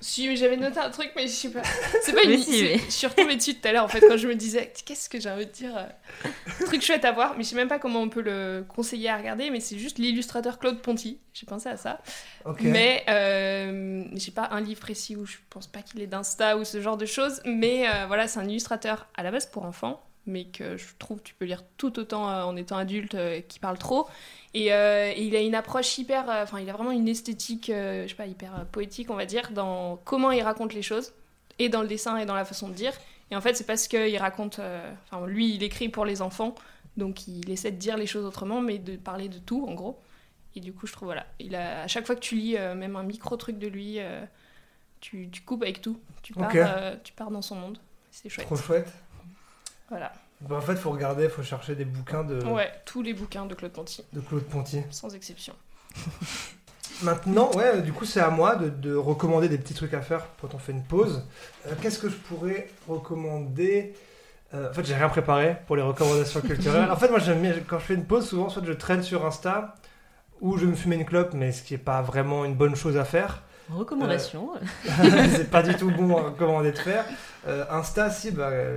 Si, 0.00 0.28
mais 0.28 0.36
j'avais 0.36 0.56
noté 0.56 0.78
un 0.78 0.90
truc, 0.90 1.10
mais 1.16 1.22
je 1.26 1.32
sais 1.32 1.50
pas. 1.50 1.62
C'est 2.02 2.12
pas 2.12 2.22
une. 2.24 2.30
Mais 2.30 2.38
si, 2.38 2.52
c'est- 2.52 2.62
mais- 2.74 2.78
Je 2.78 2.90
suis 2.90 3.06
retombée 3.08 3.34
dessus 3.34 3.54
tout 3.56 3.66
à 3.66 3.72
l'heure 3.72 3.82
en 3.84 3.88
fait 3.88 3.98
quand 4.00 4.16
je 4.16 4.28
me 4.28 4.36
disais 4.36 4.72
qu'est-ce 4.84 5.08
que 5.10 5.18
j'ai 5.18 5.28
envie 5.28 5.46
de 5.46 5.50
dire. 5.50 5.76
euh, 5.76 6.28
Truc 6.66 6.82
chouette 6.82 7.04
à 7.04 7.10
voir, 7.10 7.34
mais 7.36 7.42
je 7.42 7.48
sais 7.48 7.56
même 7.56 7.66
pas 7.66 7.80
comment 7.80 8.00
on 8.00 8.08
peut 8.08 8.20
le 8.22 8.64
conseiller 8.68 9.08
à 9.08 9.16
regarder, 9.16 9.50
mais 9.50 9.58
c'est 9.58 9.76
juste 9.76 9.98
l'illustrateur 9.98 10.60
Claude 10.60 10.80
Ponty. 10.82 11.18
J'ai 11.34 11.46
pensé 11.46 11.68
à 11.68 11.76
ça. 11.76 12.00
Ok. 12.44 12.60
Mais 12.62 13.04
euh, 13.08 14.04
j'ai 14.14 14.30
pas 14.30 14.48
un 14.52 14.60
livre 14.60 14.80
précis 14.80 15.16
où 15.16 15.26
je 15.26 15.36
pense 15.50 15.66
pas 15.66 15.82
qu'il 15.82 16.00
est 16.00 16.06
d'Insta 16.06 16.56
ou 16.58 16.64
ce 16.64 16.80
genre 16.80 16.96
de 16.96 17.06
choses. 17.06 17.40
Mais 17.44 17.88
euh, 17.88 18.06
voilà, 18.06 18.28
c'est 18.28 18.38
un 18.38 18.48
illustrateur 18.48 19.08
à 19.16 19.24
la 19.24 19.32
base 19.32 19.46
pour 19.46 19.64
enfants, 19.64 20.00
mais 20.28 20.44
que 20.44 20.76
je 20.76 20.86
trouve 20.98 21.20
tu 21.22 21.34
peux 21.34 21.44
lire 21.44 21.64
tout 21.76 21.98
autant 21.98 22.30
euh, 22.30 22.42
en 22.44 22.56
étant 22.56 22.76
adulte 22.76 23.14
euh, 23.14 23.40
qui 23.40 23.58
parle 23.58 23.78
trop. 23.78 24.06
Et, 24.54 24.72
euh, 24.72 25.12
et 25.14 25.22
il 25.24 25.34
a 25.34 25.40
une 25.40 25.54
approche 25.54 25.98
hyper. 25.98 26.26
Enfin, 26.28 26.60
il 26.60 26.70
a 26.70 26.72
vraiment 26.72 26.92
une 26.92 27.08
esthétique, 27.08 27.66
je 27.68 28.06
sais 28.06 28.14
pas, 28.14 28.26
hyper 28.26 28.66
poétique, 28.66 29.10
on 29.10 29.16
va 29.16 29.26
dire, 29.26 29.50
dans 29.52 29.98
comment 30.04 30.30
il 30.30 30.42
raconte 30.42 30.74
les 30.74 30.82
choses, 30.82 31.12
et 31.58 31.68
dans 31.68 31.82
le 31.82 31.88
dessin 31.88 32.16
et 32.18 32.26
dans 32.26 32.34
la 32.34 32.44
façon 32.44 32.68
de 32.68 32.74
dire. 32.74 32.92
Et 33.30 33.36
en 33.36 33.40
fait, 33.40 33.54
c'est 33.54 33.66
parce 33.66 33.88
qu'il 33.88 34.16
raconte. 34.16 34.60
Enfin, 35.10 35.26
lui, 35.26 35.54
il 35.54 35.62
écrit 35.62 35.88
pour 35.88 36.04
les 36.06 36.22
enfants, 36.22 36.54
donc 36.96 37.28
il 37.28 37.50
essaie 37.50 37.72
de 37.72 37.76
dire 37.76 37.96
les 37.96 38.06
choses 38.06 38.24
autrement, 38.24 38.60
mais 38.60 38.78
de 38.78 38.96
parler 38.96 39.28
de 39.28 39.38
tout, 39.38 39.66
en 39.68 39.74
gros. 39.74 39.98
Et 40.58 40.60
du 40.60 40.72
coup, 40.72 40.88
je 40.88 40.92
trouve, 40.92 41.06
voilà, 41.06 41.24
il 41.38 41.54
a, 41.54 41.82
à 41.82 41.86
chaque 41.86 42.04
fois 42.04 42.16
que 42.16 42.20
tu 42.20 42.34
lis 42.34 42.56
euh, 42.56 42.74
même 42.74 42.96
un 42.96 43.04
micro-truc 43.04 43.58
de 43.58 43.68
lui, 43.68 44.00
euh, 44.00 44.24
tu, 45.00 45.28
tu 45.30 45.42
coupes 45.42 45.62
avec 45.62 45.80
tout. 45.80 46.00
Tu 46.22 46.32
pars, 46.32 46.50
euh, 46.52 46.96
tu 47.04 47.12
pars 47.12 47.30
dans 47.30 47.42
son 47.42 47.54
monde. 47.54 47.78
C'est 48.10 48.28
chouette. 48.28 48.46
Trop 48.46 48.56
chouette. 48.56 48.92
Voilà. 49.88 50.12
Bah, 50.42 50.56
en 50.56 50.60
fait, 50.60 50.76
faut 50.76 50.90
regarder, 50.90 51.28
faut 51.28 51.42
chercher 51.42 51.74
des 51.74 51.84
bouquins 51.84 52.22
de, 52.24 52.42
Ouais, 52.44 52.70
tous 52.84 53.02
les 53.02 53.12
bouquins 53.14 53.46
de 53.46 53.54
Claude 53.54 53.72
Ponty, 53.72 54.04
de 54.12 54.20
Claude 54.20 54.44
Ponty. 54.44 54.82
sans 54.90 55.14
exception. 55.14 55.54
Maintenant, 57.02 57.50
ouais, 57.52 57.80
du 57.82 57.92
coup, 57.92 58.04
c'est 58.04 58.20
à 58.20 58.30
moi 58.30 58.56
de, 58.56 58.68
de 58.70 58.94
recommander 58.94 59.48
des 59.48 59.58
petits 59.58 59.74
trucs 59.74 59.94
à 59.94 60.00
faire 60.00 60.26
quand 60.40 60.54
on 60.54 60.58
fait 60.58 60.72
une 60.72 60.82
pause. 60.82 61.22
Euh, 61.66 61.72
Qu'est-ce 61.80 61.98
que 62.00 62.08
je 62.08 62.16
pourrais 62.16 62.68
recommander? 62.88 63.94
Euh, 64.54 64.70
En 64.70 64.72
fait, 64.72 64.84
j'ai 64.84 64.94
rien 64.96 65.08
préparé 65.08 65.58
pour 65.66 65.76
les 65.76 65.82
recommandations 65.82 66.40
culturelles. 66.40 66.88
En 66.90 66.96
fait, 66.96 67.08
moi, 67.08 67.20
j'aime 67.20 67.40
bien 67.40 67.54
quand 67.68 67.78
je 67.78 67.84
fais 67.84 67.94
une 67.94 68.04
pause, 68.04 68.28
souvent, 68.28 68.48
soit 68.48 68.62
je 68.64 68.72
traîne 68.72 69.02
sur 69.02 69.24
Insta 69.24 69.74
ou 70.40 70.56
je 70.56 70.66
me 70.66 70.74
fume 70.74 70.92
une 70.94 71.04
clope, 71.04 71.34
mais 71.34 71.52
ce 71.52 71.62
qui 71.62 71.74
est 71.74 71.78
pas 71.78 72.00
vraiment 72.02 72.44
une 72.44 72.54
bonne 72.54 72.74
chose 72.74 72.96
à 72.96 73.04
faire. 73.04 73.42
Recommandation. 73.70 74.50
c'est 75.36 75.50
pas 75.50 75.62
du 75.62 75.74
tout 75.76 75.90
bon 75.90 76.16
à 76.16 76.22
recommander 76.22 76.72
de 76.72 76.78
faire. 76.78 77.04
Euh, 77.46 77.64
Insta, 77.70 78.10
si, 78.10 78.30
bah, 78.32 78.48
euh, 78.48 78.74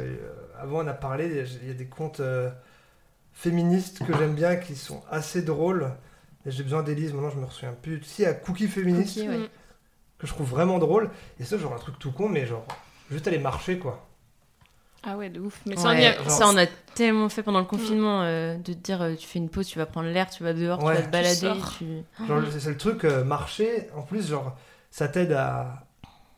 avant 0.61 0.83
on 0.83 0.87
a 0.87 0.93
parlé, 0.93 1.45
il 1.61 1.67
y 1.67 1.71
a 1.71 1.73
des 1.73 1.87
comptes 1.87 2.19
euh, 2.19 2.49
féministes 3.33 4.05
que 4.05 4.15
j'aime 4.17 4.35
bien 4.35 4.55
qui 4.55 4.75
sont 4.75 5.01
assez 5.09 5.41
drôles. 5.41 5.91
Et 6.45 6.51
J'ai 6.51 6.63
besoin 6.63 6.83
d'Élise, 6.83 7.13
maintenant 7.13 7.29
je 7.29 7.37
me 7.37 7.47
souviens 7.47 7.75
plus. 7.79 8.01
Si, 8.03 8.25
à 8.25 8.33
Cookie 8.33 8.67
Féministe, 8.67 9.15
Cookie, 9.15 9.29
ouais. 9.29 9.37
Mm. 9.37 9.47
que 10.19 10.27
je 10.27 10.33
trouve 10.33 10.49
vraiment 10.49 10.79
drôle. 10.79 11.09
Et 11.39 11.43
ça, 11.43 11.57
genre 11.57 11.73
un 11.73 11.77
truc 11.77 11.99
tout 11.99 12.11
con, 12.11 12.29
mais 12.29 12.45
genre, 12.45 12.65
juste 13.11 13.27
aller 13.27 13.37
marcher 13.39 13.77
quoi. 13.77 14.07
Ah 15.03 15.17
ouais, 15.17 15.29
de 15.29 15.39
ouf. 15.39 15.61
Mais 15.65 15.75
ça, 15.75 15.87
on 15.87 15.91
a- 15.91 16.13
genre- 16.13 16.29
ça, 16.29 16.47
on 16.47 16.57
a 16.57 16.65
tellement 16.93 17.27
fait 17.29 17.41
pendant 17.41 17.59
le 17.59 17.65
confinement 17.65 18.21
euh, 18.23 18.55
de 18.57 18.73
te 18.73 18.77
dire 18.77 19.01
euh, 19.01 19.15
tu 19.15 19.27
fais 19.27 19.39
une 19.39 19.49
pause, 19.49 19.65
tu 19.67 19.79
vas 19.79 19.87
prendre 19.87 20.09
l'air, 20.09 20.29
tu 20.29 20.43
vas 20.43 20.53
dehors, 20.53 20.83
Ouais. 20.83 20.95
tu 20.95 21.01
vas 21.01 21.07
te 21.07 21.11
balader. 21.11 21.35
sors. 21.35 21.73
tu- 21.77 22.03
Genre, 22.27 22.41
c'est 22.51 22.59
c'est 22.59 22.69
le 22.69 22.77
truc, 22.77 23.03
euh, 23.05 23.23
marcher, 23.23 23.87
en 23.95 24.01
plus, 24.03 24.27
genre, 24.29 24.55
ça 24.91 25.07
t'aide 25.07 25.31
à 25.31 25.85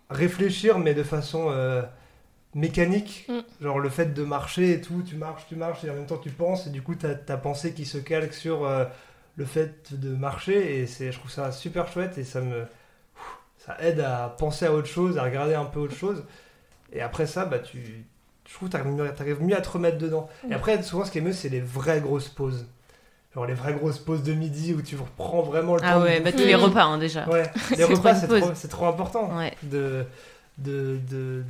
réfléchir, 0.09 0.79
mais 0.79 0.93
de 0.93 1.03
façon 1.03 1.47
euh, 1.49 1.81
mécanique. 2.55 3.25
Mm. 3.29 3.39
Genre, 3.63 3.79
le 3.79 3.89
fait 3.89 4.13
de 4.13 4.23
marcher 4.23 4.73
et 4.73 4.81
tout, 4.81 5.03
tu 5.05 5.15
marches, 5.15 5.43
tu 5.47 5.55
marches, 5.55 5.83
et 5.83 5.89
en 5.89 5.93
même 5.95 6.05
temps 6.05 6.17
tu 6.17 6.29
penses, 6.29 6.67
et 6.67 6.69
du 6.69 6.81
coup, 6.81 6.95
t'as 6.95 7.15
ta 7.15 7.37
pensée 7.37 7.73
qui 7.73 7.85
se 7.85 7.97
calque 7.97 8.33
sur 8.33 8.65
euh, 8.65 8.85
le 9.35 9.45
fait 9.45 9.93
de 9.99 10.09
marcher, 10.15 10.79
et 10.79 10.87
c'est, 10.87 11.11
je 11.11 11.19
trouve 11.19 11.31
ça 11.31 11.51
super 11.51 11.87
chouette, 11.87 12.17
et 12.17 12.23
ça 12.23 12.41
me. 12.41 12.65
Ça 13.65 13.77
aide 13.79 14.01
à 14.01 14.35
penser 14.37 14.65
à 14.65 14.73
autre 14.73 14.87
chose, 14.89 15.17
à 15.17 15.23
regarder 15.23 15.55
un 15.55 15.63
peu 15.63 15.79
autre 15.79 15.95
chose. 15.95 16.25
Et 16.91 16.99
après 17.01 17.25
ça, 17.25 17.45
bah, 17.45 17.59
tu. 17.59 18.05
Je 18.45 18.53
trouve 18.53 18.67
que 18.67 18.73
t'arrives 18.73 18.91
mieux, 18.91 19.09
t'arrives 19.13 19.41
mieux 19.41 19.55
à 19.55 19.61
te 19.61 19.69
remettre 19.69 19.97
dedans. 19.97 20.29
Et 20.43 20.47
Mm. 20.49 20.53
après, 20.53 20.83
souvent, 20.83 21.05
ce 21.05 21.11
qui 21.11 21.19
est 21.19 21.21
mieux, 21.21 21.31
c'est 21.31 21.47
les 21.47 21.61
vraies 21.61 22.01
grosses 22.01 22.27
pauses. 22.27 22.67
Genre 23.33 23.45
les 23.47 23.53
vraies 23.55 23.73
grosses 23.73 23.97
pauses 23.99 24.21
de 24.21 24.33
midi 24.33 24.73
où 24.75 24.81
tu 24.83 24.95
reprends 24.97 25.41
vraiment 25.41 25.73
le 25.75 25.79
temps 25.81 25.87
Ah 25.89 25.97
de 25.99 26.03
ouais, 26.03 26.19
bah 26.19 26.31
tous 26.31 26.37
les 26.39 26.53
repas 26.53 26.83
hein, 26.83 26.97
déjà. 26.99 27.27
Ouais, 27.27 27.49
les 27.75 27.83
repas, 27.85 28.13
pas 28.13 28.53
c'est 28.53 28.67
trop, 28.67 28.85
important 28.85 29.35
Ouais. 29.37 29.53
de, 29.63 30.05
de, 30.59 30.99
de, 31.09 31.43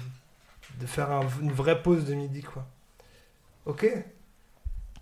de 0.79 0.85
faire 0.85 1.11
un- 1.11 1.25
une 1.41 1.51
vraie 1.51 1.81
pause 1.81 2.05
de 2.05 2.13
midi, 2.13 2.41
quoi. 2.41 2.65
Ok? 3.65 3.85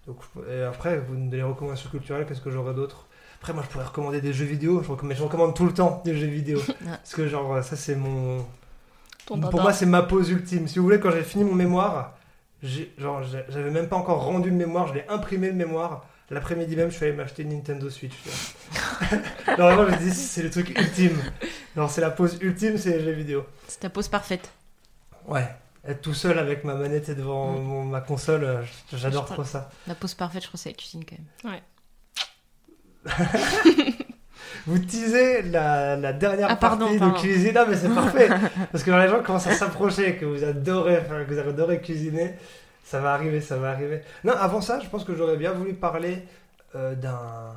Donc, 0.07 0.17
et 0.49 0.61
après, 0.63 0.97
vous 0.99 1.13
me 1.13 1.25
donnez 1.25 1.37
les 1.37 1.43
recommandations 1.43 1.89
culturelles, 1.89 2.25
qu'est-ce 2.25 2.41
que 2.41 2.49
j'aurais 2.51 2.73
d'autre? 2.73 3.07
Après, 3.39 3.53
moi, 3.53 3.63
je 3.65 3.69
pourrais 3.69 3.85
recommander 3.85 4.21
des 4.21 4.33
jeux 4.33 4.45
vidéo, 4.45 4.81
je 4.83 4.89
recommande, 4.89 5.09
mais 5.09 5.15
je 5.15 5.23
recommande 5.23 5.55
tout 5.55 5.65
le 5.65 5.73
temps 5.73 6.01
des 6.05 6.15
jeux 6.17 6.27
vidéo. 6.27 6.59
Parce 6.85 7.13
que, 7.13 7.27
genre, 7.27 7.63
ça, 7.63 7.75
c'est 7.75 7.95
mon... 7.95 8.39
Ton 9.25 9.39
Pour 9.39 9.51
dada. 9.51 9.63
moi, 9.63 9.73
c'est 9.73 9.85
ma 9.85 10.01
pause 10.03 10.29
ultime. 10.29 10.67
Si 10.67 10.79
vous 10.79 10.85
voulez, 10.85 10.99
quand 10.99 11.11
j'ai 11.11 11.23
fini 11.23 11.43
mon 11.43 11.53
mémoire, 11.55 12.15
genre, 12.97 13.21
j'avais 13.23 13.71
même 13.71 13.87
pas 13.87 13.95
encore 13.95 14.23
rendu 14.23 14.49
le 14.49 14.55
mémoire, 14.55 14.87
je 14.87 14.93
l'ai 14.95 15.07
imprimé 15.07 15.47
le 15.47 15.53
mémoire. 15.55 16.05
L'après-midi 16.29 16.75
même, 16.75 16.89
je 16.89 16.95
suis 16.95 17.05
allé 17.05 17.15
m'acheter 17.15 17.43
une 17.43 17.49
Nintendo 17.49 17.89
Switch. 17.89 18.13
genre, 19.47 19.57
vraiment, 19.57 19.85
je 19.87 19.91
me 19.91 19.97
dis, 19.97 20.11
c'est 20.15 20.43
le 20.43 20.49
truc 20.49 20.69
ultime. 20.77 21.17
Genre, 21.75 21.89
c'est 21.89 22.01
la 22.01 22.09
pause 22.11 22.37
ultime, 22.41 22.77
c'est 22.77 22.97
les 22.97 23.03
jeux 23.03 23.11
vidéo. 23.11 23.45
C'est 23.67 23.81
ta 23.81 23.89
pause 23.89 24.07
parfaite. 24.07 24.49
Ouais. 25.27 25.47
Être 25.87 26.01
tout 26.01 26.13
seul 26.13 26.37
avec 26.37 26.63
ma 26.63 26.75
manette 26.75 27.09
et 27.09 27.15
devant 27.15 27.53
Mm. 27.53 27.63
mon- 27.63 27.83
ma 27.85 28.01
console, 28.01 28.43
euh, 28.43 28.61
j'adore 28.93 29.25
trop 29.25 29.43
ça. 29.43 29.69
La 29.87 29.95
pause 29.95 30.13
parfaite, 30.13 30.43
je 30.43 30.47
crois, 30.47 30.59
c'est 30.59 30.69
la 30.69 30.75
cuisine 30.75 31.03
quand 31.03 31.15
même. 31.17 31.61
Vous 34.67 34.77
teasez 34.79 35.41
la, 35.43 35.95
la 35.95 36.13
dernière 36.13 36.47
Ah, 36.51 36.55
pardon, 36.55 36.85
partie 36.85 36.99
pardon. 36.99 37.15
de 37.15 37.19
cuisine. 37.19 37.53
Non, 37.55 37.65
mais 37.67 37.75
c'est 37.75 37.89
parfait. 37.89 38.29
Parce 38.71 38.83
que 38.83 38.91
quand 38.91 38.99
les 38.99 39.07
gens 39.07 39.23
commencent 39.23 39.47
à 39.47 39.53
s'approcher, 39.55 40.17
que 40.17 40.25
vous 40.25 40.43
adorez, 40.43 40.99
enfin, 40.99 41.23
que 41.25 41.33
vous 41.33 41.39
adorez 41.39 41.81
cuisiner, 41.81 42.35
Ça 42.83 42.99
va 42.99 43.13
arriver, 43.13 43.39
ça 43.41 43.55
va 43.57 43.71
arriver. 43.71 44.01
Non, 44.25 44.33
avant 44.33 44.59
ça, 44.59 44.79
je 44.81 44.89
pense 44.89 45.03
que 45.05 45.15
j'aurais 45.15 45.37
bien 45.37 45.53
voulu 45.53 45.73
parler 45.73 46.25
euh, 46.75 46.93
d'un 46.95 47.53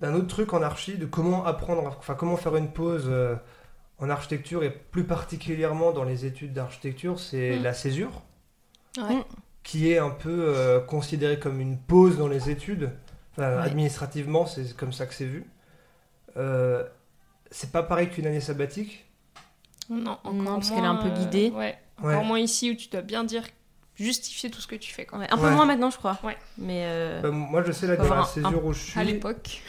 d'un 0.00 0.14
autre 0.14 0.28
truc 0.28 0.52
en 0.54 0.62
archi, 0.62 0.96
de 0.96 1.06
comment 1.06 1.44
apprendre, 1.44 1.96
enfin 1.98 2.14
comment 2.14 2.36
faire 2.36 2.54
une 2.56 2.70
pause 2.72 3.06
euh, 3.08 3.34
en 3.98 4.10
architecture 4.10 4.62
et 4.64 4.70
plus 4.70 5.04
particulièrement 5.04 5.92
dans 5.92 6.04
les 6.04 6.24
études 6.26 6.52
d'architecture, 6.52 7.18
c'est 7.20 7.56
Mm. 7.58 7.62
la 7.62 7.74
césure, 7.74 8.22
Ouais. 8.96 9.16
Mm. 9.16 9.24
qui 9.64 9.90
est 9.92 9.98
un 9.98 10.10
peu 10.10 10.54
euh, 10.56 10.80
considérée 10.80 11.38
comme 11.38 11.60
une 11.60 11.76
pause 11.78 12.16
dans 12.18 12.28
les 12.28 12.48
études. 12.50 12.90
Enfin, 13.32 13.56
Ouais. 13.56 13.62
Administrativement, 13.62 14.46
c'est 14.46 14.76
comme 14.76 14.92
ça 14.92 15.06
que 15.06 15.14
c'est 15.14 15.26
vu. 15.26 15.44
Euh, 16.36 16.84
c'est 17.50 17.72
pas 17.72 17.82
pareil 17.82 18.08
qu'une 18.10 18.26
année 18.26 18.40
sabbatique. 18.40 19.04
Non, 19.90 20.12
encore 20.24 20.32
Non, 20.34 20.54
parce 20.56 20.70
qu'elle 20.70 20.78
est 20.84 20.86
un 20.86 20.96
peu 20.96 21.08
moins, 21.08 21.16
euh, 21.16 21.20
guidée. 21.24 21.50
ouais. 21.50 21.78
Ouais. 22.02 22.12
Encore 22.14 22.24
moins 22.24 22.38
ici 22.38 22.70
où 22.70 22.74
tu 22.74 22.88
dois 22.88 23.00
bien 23.02 23.24
dire, 23.24 23.42
justifier 23.96 24.50
tout 24.50 24.60
ce 24.60 24.66
que 24.68 24.76
tu 24.76 24.92
fais. 24.92 25.06
Quoi. 25.06 25.18
Ouais, 25.18 25.26
un 25.30 25.36
peu 25.36 25.44
Ouais. 25.44 25.50
moins 25.54 25.64
maintenant, 25.66 25.90
je 25.90 25.96
crois. 25.96 26.18
Ouais. 26.22 26.36
Mais 26.58 26.82
euh, 26.84 27.20
Bah, 27.22 27.30
moi, 27.30 27.62
je 27.64 27.72
sais 27.72 27.86
là, 27.88 27.96
dans 27.96 28.02
la 28.04 28.08
avoir 28.10 28.24
un- 28.28 28.32
césure 28.32 28.64
où 28.64 28.72
je 28.72 28.78
suis, 28.80 29.00
À 29.00 29.02
l'époque. 29.04 29.60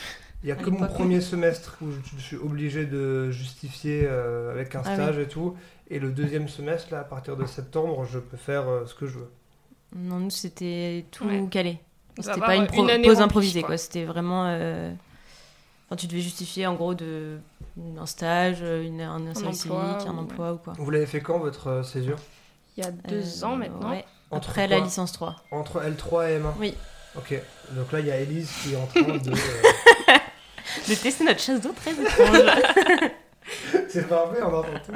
Il 0.44 0.50
y 0.50 0.52
a 0.52 0.56
que 0.56 0.70
mon 0.70 0.88
premier 0.88 1.22
semestre 1.22 1.78
où 1.82 1.92
je, 1.92 1.98
je 2.18 2.22
suis 2.22 2.36
obligé 2.38 2.86
de 2.86 3.30
justifier 3.32 4.04
euh, 4.06 4.52
avec 4.52 4.74
un 4.76 4.82
Ah 4.86 4.94
stage 4.96 5.18
et 5.18 5.28
tout. 5.28 5.56
Et 5.90 6.00
le 6.00 6.12
deuxième 6.12 6.48
semestre, 6.48 6.94
là, 6.94 7.00
à 7.00 7.04
partir 7.04 7.36
de 7.36 7.46
septembre, 7.46 8.06
je 8.06 8.20
peux 8.20 8.38
faire 8.38 8.68
euh, 8.70 8.86
ce 8.86 8.94
que 8.96 9.08
je 9.08 9.18
veux. 9.20 9.32
non, 9.96 10.20
nous, 10.20 10.30
c'était 10.30 11.06
tout 11.12 11.26
Ouais. 11.26 11.44
calé. 11.50 11.80
C'était 12.20 12.40
pas 12.40 12.56
une, 12.56 12.68
pro- 12.68 12.84
une 12.84 12.90
année 12.90 13.08
pause 13.08 13.22
improvisée, 13.22 13.62
quoi. 13.62 13.70
quoi. 13.70 13.78
C'était 13.78 14.06
vraiment. 14.06 14.46
euh, 14.48 14.92
Enfin, 15.88 15.96
tu 15.96 16.06
devais 16.06 16.22
justifier 16.22 16.68
en 16.68 16.76
gros 16.76 16.94
de 16.94 17.40
un 17.98 18.06
stage, 18.06 18.62
une, 18.62 19.02
un, 19.02 19.26
un 19.26 19.34
service 19.34 19.62
emploi, 19.66 19.94
civique, 20.00 20.08
un 20.08 20.18
ou- 20.18 20.20
emploi 20.22 20.54
ou 20.54 20.58
quoi. 20.58 20.74
Vous 20.78 20.92
l'avez 20.92 21.08
fait 21.08 21.22
quand, 21.22 21.40
votre 21.40 21.84
césure? 21.84 22.18
Il 22.78 22.84
y 22.84 22.88
a 22.88 22.92
deux 22.92 23.44
Euh, 23.44 23.46
ans 23.46 23.56
maintenant. 23.56 23.90
ouais. 23.90 24.06
Entre 24.30 24.50
Après 24.50 24.68
quoi? 24.68 24.78
la 24.78 24.84
licence 24.84 25.12
3. 25.14 25.36
Entre 25.50 25.80
L3 25.82 26.30
et 26.30 26.40
M1 26.40 26.52
Oui. 26.60 26.76
Ok. 27.18 27.34
Donc 27.72 27.92
là, 27.92 28.00
il 28.02 28.06
y 28.06 28.12
a 28.12 28.18
Elise 28.20 28.52
qui 28.62 28.74
est 28.74 28.76
en 28.76 28.86
train 28.86 29.02
de... 29.18 29.32
De 30.90 30.96
tester 30.96 31.24
notre 31.24 31.40
chasse 31.40 31.62
d'eau 31.62 31.72
très 31.74 31.92
étrange. 31.92 32.38
C'est 33.90 34.08
parfait, 34.08 34.42
on 34.44 34.54
entend 34.54 34.68
tout. 34.86 34.92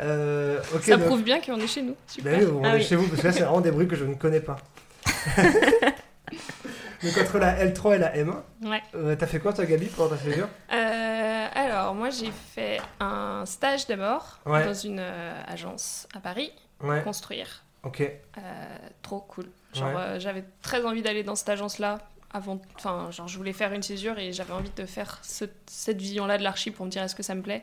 Euh, 0.00 0.60
ok, 0.74 0.82
Ça 0.82 0.96
donc- 0.96 1.06
prouve 1.06 1.22
bien 1.22 1.40
qu'on 1.40 1.58
est 1.60 1.66
chez 1.66 1.82
nous. 1.82 1.92
Bah 1.92 1.98
Super. 2.06 2.38
oui, 2.40 2.46
on 2.52 2.64
Ah 2.64 2.70
est 2.74 2.78
oui. 2.78 2.84
chez 2.84 2.96
vous, 2.96 3.06
parce 3.08 3.20
que 3.22 3.26
là, 3.26 3.32
c'est 3.32 3.42
vraiment 3.42 3.60
des 3.60 3.70
bruits 3.70 3.86
que 3.88 3.96
je 3.96 4.04
ne 4.04 4.14
connais 4.14 4.40
pas. 4.40 4.56
Donc 7.02 7.18
entre 7.18 7.38
la 7.38 7.64
L3 7.66 7.96
et 7.96 7.98
la 7.98 8.16
M1, 8.16 8.42
Ouais. 8.62 8.80
euh, 8.94 9.16
t'as 9.16 9.26
fait 9.26 9.40
quoi 9.40 9.52
toi 9.52 9.64
Gabi 9.66 9.86
pendant 9.86 10.10
ta 10.10 10.18
césure? 10.22 10.48
Euh, 10.72 11.46
alors, 11.52 11.94
moi, 11.94 12.10
j'ai 12.10 12.30
fait 12.54 12.80
un 13.00 13.44
stage 13.44 13.86
d'abord 13.88 14.38
Ouais. 14.46 14.64
dans 14.64 14.72
une 14.74 15.00
euh, 15.00 15.42
agence 15.48 16.06
à 16.16 16.20
Paris, 16.20 16.52
Ouais, 16.80 17.02
construire. 17.02 17.64
ok. 17.82 18.00
Euh, 18.02 18.40
trop 19.02 19.20
cool. 19.20 19.46
Genre, 19.74 19.88
Ouais. 19.88 19.94
euh, 20.00 20.20
j'avais 20.20 20.44
très 20.62 20.84
envie 20.84 21.02
d'aller 21.02 21.24
dans 21.24 21.34
cette 21.34 21.48
agence-là. 21.48 21.98
Avant, 22.34 22.60
enfin, 22.76 23.10
genre, 23.10 23.28
je 23.28 23.36
voulais 23.36 23.52
faire 23.52 23.72
une 23.72 23.82
césure 23.82 24.18
et 24.18 24.32
j'avais 24.32 24.52
envie 24.54 24.70
de 24.74 24.86
faire 24.86 25.18
ce- 25.22 25.44
cette 25.66 26.00
vision-là 26.00 26.38
de 26.38 26.42
l'archi 26.42 26.70
pour 26.70 26.86
me 26.86 26.90
dire 26.90 27.02
est-ce 27.02 27.14
que 27.14 27.22
ça 27.22 27.34
me 27.34 27.42
plaît? 27.42 27.62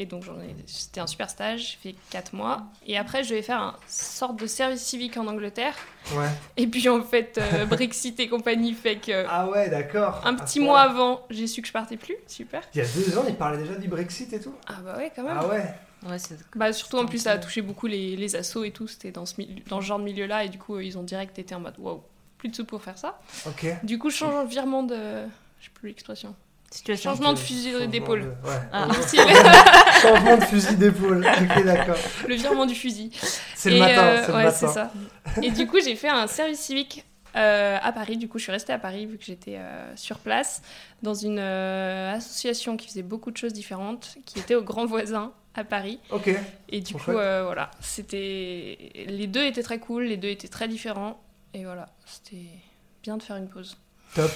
Et 0.00 0.06
donc, 0.06 0.24
c'était 0.66 1.00
un 1.00 1.06
super 1.06 1.28
stage. 1.28 1.76
J'ai 1.82 1.90
fait 1.92 1.98
4 2.08 2.32
mois. 2.32 2.62
Et 2.86 2.96
après, 2.96 3.22
je 3.22 3.34
vais 3.34 3.42
faire 3.42 3.60
un 3.60 3.76
sorte 3.86 4.40
de 4.40 4.46
service 4.46 4.80
civique 4.80 5.18
en 5.18 5.26
Angleterre. 5.26 5.74
Ouais. 6.14 6.28
Et 6.56 6.66
puis, 6.66 6.88
en 6.88 7.02
fait, 7.02 7.36
euh, 7.38 7.66
Brexit 7.66 8.18
et 8.18 8.26
compagnie 8.26 8.72
fait 8.72 8.96
que. 8.96 9.26
Ah 9.28 9.46
ouais, 9.48 9.68
d'accord. 9.68 10.22
Un 10.24 10.34
petit 10.36 10.58
ce 10.58 10.64
mois 10.64 10.80
avant, 10.80 11.20
j'ai 11.28 11.46
su 11.46 11.60
que 11.60 11.68
je 11.68 11.72
partais 11.72 11.98
plus. 11.98 12.16
Super. 12.26 12.62
Il 12.74 12.78
y 12.78 12.80
a 12.80 12.86
deux 12.86 13.18
ans, 13.18 13.24
il 13.28 13.34
parlait 13.36 13.58
déjà 13.58 13.74
du 13.74 13.88
Brexit 13.88 14.32
et 14.32 14.40
tout. 14.40 14.54
Ah 14.66 14.78
bah 14.82 14.96
ouais, 14.96 15.12
quand 15.14 15.22
même. 15.22 15.36
Ah 15.38 15.46
ouais. 15.46 15.64
ouais, 16.08 16.16
Bah 16.56 16.72
surtout 16.72 16.96
en 16.96 17.04
plus 17.04 17.18
ça 17.18 17.32
a 17.32 17.38
touché 17.38 17.60
beaucoup 17.60 17.86
les, 17.86 18.16
les 18.16 18.36
assos 18.36 18.64
et 18.64 18.70
tout, 18.70 18.88
c'était 18.88 19.10
dans 19.12 19.26
ce, 19.26 19.34
milieu- 19.36 19.62
dans 19.68 19.82
ce 19.82 19.86
genre 19.86 19.98
de 19.98 20.04
milieu-là 20.04 20.44
et 20.44 20.48
du 20.48 20.56
coup 20.56 20.80
ils 20.80 20.96
ont 20.96 21.02
direct 21.02 21.38
été 21.38 21.54
en 21.54 21.60
mode 21.60 21.74
wow, 21.78 22.02
plus 22.40 22.48
de 22.48 22.56
sous 22.56 22.64
pour 22.64 22.82
faire 22.82 22.96
ça. 22.98 23.20
Ok. 23.46 23.66
Du 23.84 23.98
coup 23.98 24.10
change 24.10 24.48
virement 24.48 24.82
de... 24.82 24.96
Je 25.60 25.64
sais 25.66 25.70
plus 25.74 25.88
l'expression. 25.90 26.34
situation. 26.70 27.10
Changement 27.10 27.32
de 27.34 27.38
fusil 27.38 27.70
changement 27.72 27.86
d'épaule. 27.88 28.22
de- 28.22 28.48
Ouais. 28.48 28.60
Ah. 28.72 28.88
Changement 30.02 30.36
de 30.38 30.44
fusil 30.44 30.76
d'épaule. 30.76 31.26
Ok, 31.26 31.64
d'accord. 31.64 31.96
le 32.26 32.34
virement 32.34 32.64
du 32.66 32.74
fusil. 32.74 33.10
C'est 33.54 33.70
le 33.70 33.76
Et, 33.76 33.80
matin. 33.80 34.02
euh, 34.02 34.22
c'est 34.26 34.32
ouais, 34.32 34.44
matin. 34.44 34.68
ça. 34.68 34.92
Et 35.42 35.50
du 35.50 35.66
coup 35.66 35.78
j'ai 35.84 35.96
fait 35.96 36.08
un 36.08 36.26
service 36.26 36.60
civique 36.60 37.04
euh, 37.36 37.78
à 37.80 37.92
Paris, 37.92 38.16
du 38.16 38.26
coup 38.28 38.38
je 38.38 38.44
suis 38.44 38.52
restée 38.52 38.72
à 38.72 38.78
Paris 38.78 39.06
vu 39.06 39.16
que 39.18 39.24
j'étais 39.24 39.56
euh, 39.56 39.94
sur 39.96 40.18
place 40.18 40.62
dans 41.02 41.14
une 41.14 41.38
euh, 41.38 42.12
association 42.14 42.76
qui 42.76 42.88
faisait 42.88 43.02
beaucoup 43.02 43.30
de 43.30 43.36
choses 43.36 43.52
différentes, 43.52 44.16
qui 44.24 44.38
était 44.40 44.54
au 44.56 44.62
Grand 44.62 44.86
Voisin 44.86 45.32
à 45.54 45.62
Paris. 45.64 46.00
Ok. 46.10 46.30
Et 46.70 46.80
du 46.80 46.94
coup, 46.94 47.10
euh, 47.12 47.42
voilà, 47.44 47.70
c'était. 47.80 48.78
Les 49.06 49.26
deux 49.26 49.44
étaient 49.44 49.62
très 49.62 49.78
cool, 49.78 50.04
les 50.04 50.16
deux 50.16 50.28
étaient 50.28 50.48
très 50.48 50.66
différents. 50.68 51.20
Et 51.54 51.64
voilà, 51.64 51.86
c'était 52.06 52.46
bien 53.02 53.16
de 53.16 53.22
faire 53.22 53.36
une 53.36 53.48
pause. 53.48 53.76
Top. 54.14 54.30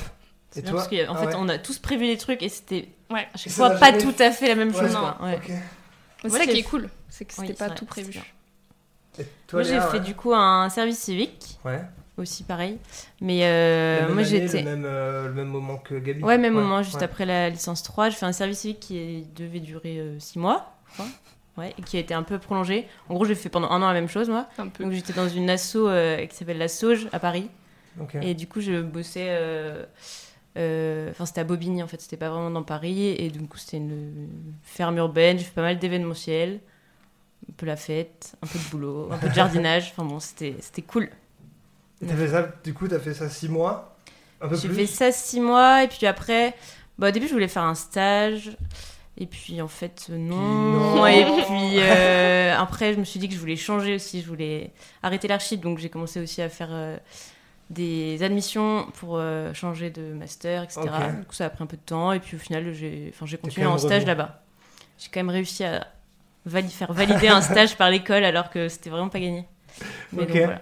C'est 0.51 0.61
Et 0.61 0.63
bien 0.63 0.71
toi 0.73 0.81
parce 0.81 0.89
qu'en 0.91 1.15
Ah 1.15 1.19
fait, 1.19 1.27
ouais. 1.27 1.35
on 1.37 1.49
a 1.49 1.59
tous 1.59 1.79
prévu 1.79 2.05
les 2.05 2.17
trucs 2.19 2.43
et 2.43 2.49
c'était 2.49 2.89
Ouais. 3.11 3.27
à 3.33 3.37
chaque 3.37 3.53
fois 3.53 3.71
pas 3.71 3.91
jamais- 3.91 3.99
tout 4.03 4.15
à 4.23 4.31
fait 4.31 4.49
la 4.49 4.55
même 4.55 4.75
Ouais, 4.75 4.81
chose. 4.81 4.95
quoi. 4.97 5.19
Ouais. 5.23 5.41
C'est 6.23 6.29
Moi, 6.29 6.39
ça 6.39 6.47
qui 6.47 6.59
est 6.59 6.63
cool, 6.63 6.89
c'est 7.09 7.25
que 7.25 7.35
c'était 7.35 7.53
pas 7.55 7.67
vrai, 7.69 7.75
tout 7.77 7.85
prévu. 7.87 8.19
Et 9.19 9.25
toi, 9.47 9.61
Moi, 9.61 9.63
j'ai 9.63 9.81
fait 9.81 9.99
ouais. 9.99 10.01
du 10.01 10.15
coup 10.15 10.33
un 10.35 10.69
service 10.71 10.99
civique 10.99 11.59
Ouais. 11.65 11.83
aussi 12.17 12.43
pareil. 12.45 12.79
Mais 13.21 13.41
euh, 13.45 14.13
moi, 14.13 14.23
j'étais. 14.23 14.63
Le 14.63 14.65
même, 14.71 14.85
euh, 14.87 15.27
le 15.29 15.35
même 15.35 15.49
moment 15.49 15.77
que 15.77 15.95
Gabi. 15.97 16.23
Ouais, 16.23 16.39
même 16.39 16.55
moment, 16.55 16.83
juste 16.83 16.97
ouais. 16.97 17.03
après 17.05 17.27
la 17.27 17.51
licence 17.51 17.83
3, 17.83 18.09
j'ai 18.11 18.17
fait 18.17 18.27
un 18.27 18.33
service 18.33 18.61
civique 18.61 18.81
qui 18.81 19.25
devait 19.37 19.61
durer 19.61 20.17
6 20.19 20.39
mois, 20.39 20.73
je 20.89 20.93
crois. 20.95 21.07
Ouais, 21.57 21.73
et 21.79 21.83
qui 21.83 21.97
a 21.97 22.01
été 22.01 22.15
un 22.15 22.25
peu 22.25 22.39
prolongé. 22.39 22.89
En 23.09 23.15
gros, 23.15 23.25
j'ai 23.25 23.37
fait 23.37 23.49
pendant 23.49 23.71
un 23.71 23.81
an 23.81 23.87
la 23.87 23.93
même 23.95 24.09
chose, 24.09 24.29
moi. 24.29 24.49
Un 24.59 24.69
peu. 24.69 24.83
Donc, 24.83 24.93
j'étais 24.93 25.13
dans 25.13 25.29
une 25.29 25.49
asso 25.49 25.77
euh, 25.77 26.27
qui 26.27 26.35
s'appelle 26.35 26.59
la 26.59 26.67
Sauge 26.67 27.07
à 27.13 27.21
Paris. 27.21 27.49
Ok. 28.01 28.17
Et 28.23 28.35
du 28.35 28.49
coup, 28.49 28.61
je 28.61 28.83
bossais. 28.83 29.27
euh, 29.29 29.85
euh, 30.57 31.11
Enfin, 31.13 31.27
c'était 31.27 31.43
à 31.43 31.45
Bobigny 31.45 31.81
en 31.83 31.87
fait, 31.87 32.01
c'était 32.01 32.17
pas 32.17 32.29
vraiment 32.29 32.51
dans 32.51 32.65
Paris. 32.65 33.07
Et 33.07 33.29
du 33.31 33.39
coup, 33.47 33.57
c'était 33.59 33.77
une 33.77 34.29
ferme 34.65 34.97
urbaine. 34.99 35.39
J'ai 35.39 35.45
fait 35.45 35.55
pas 35.55 35.63
mal 35.63 35.79
d'événementiels. 35.79 36.59
Un 37.49 37.53
peu 37.57 37.67
la 37.67 37.77
fête, 37.77 38.35
un 38.43 38.47
peu 38.47 38.59
de 38.59 38.65
boulot, 38.71 39.09
un 39.13 39.19
peu 39.19 39.29
de 39.29 39.35
jardinage. 39.35 39.93
Enfin 39.93 40.05
bon, 40.05 40.19
c'était 40.19 40.57
c'était 40.61 40.83
cool. 40.83 41.09
Et 42.03 42.07
t'as 42.07 42.17
fait 42.17 42.29
ça, 42.29 42.49
du 42.65 42.75
coup, 42.75 42.89
t'as 42.89 42.99
fait 42.99 43.15
ça 43.15 43.29
six 43.29 43.49
mois? 43.49 43.97
Un 44.41 44.49
peu 44.49 44.57
J'ai 44.57 44.69
fait 44.71 44.87
ça 44.87 45.13
six 45.13 45.41
mois. 45.41 45.85
Et 45.85 45.89
puis 45.89 46.07
après, 46.07 46.55
bah, 46.99 47.09
au 47.09 47.11
début, 47.13 47.29
je 47.29 47.33
voulais 47.33 47.47
faire 47.49 47.63
un 47.65 47.75
stage. 47.77 48.57
Et 49.17 49.27
puis 49.27 49.63
en 49.63 49.69
fait, 49.69 50.09
euh, 50.11 50.17
non. 50.19 50.37
Non. 50.97 51.07
Et 51.07 51.25
puis 51.25 51.79
euh, 51.79 52.55
après, 52.59 52.95
je 52.95 52.99
me 52.99 53.05
suis 53.05 53.21
dit 53.21 53.29
que 53.29 53.35
je 53.35 53.39
voulais 53.41 53.57
changer 53.57 53.95
aussi. 53.95 54.23
Je 54.23 54.27
voulais 54.29 54.73
arrêter 55.03 55.29
l'archi. 55.29 55.57
Donc 55.57 55.79
j'ai 55.79 55.89
commencé 55.89 56.21
aussi 56.21 56.43
à 56.43 56.49
faire 56.49 56.69
euh, 56.73 56.97
des 57.71 58.23
admissions 58.25 58.87
pour 58.99 59.17
euh, 59.19 59.55
changer 59.55 59.91
de 59.91 60.13
master, 60.15 60.65
etc. 60.65 60.81
Ça 61.31 61.47
a 61.47 61.51
pris 61.51 61.63
un 61.63 61.67
peu 61.67 61.77
de 61.77 61.83
temps. 61.83 62.13
Et 62.13 62.19
puis 62.21 62.37
au 62.37 62.41
final, 62.41 62.73
j'ai 62.73 63.13
continué 63.41 63.67
en 63.67 63.79
stage 63.79 64.05
là-bas. 64.05 64.43
J'ai 64.99 65.09
quand 65.13 65.21
même 65.21 65.31
réussi 65.31 65.63
à 65.65 65.87
vali- 66.47 66.69
faire 66.71 66.93
valider 66.93 67.29
un 67.29 67.41
stage 67.41 67.77
par 67.77 67.91
l'école 67.91 68.25
alors 68.25 68.51
que 68.51 68.69
c'était 68.69 68.91
vraiment 68.91 69.09
pas 69.09 69.21
gagné. 69.21 69.45
Mais 70.13 70.23
Ok. 70.23 70.29
donc 70.29 70.37
voilà. 70.39 70.61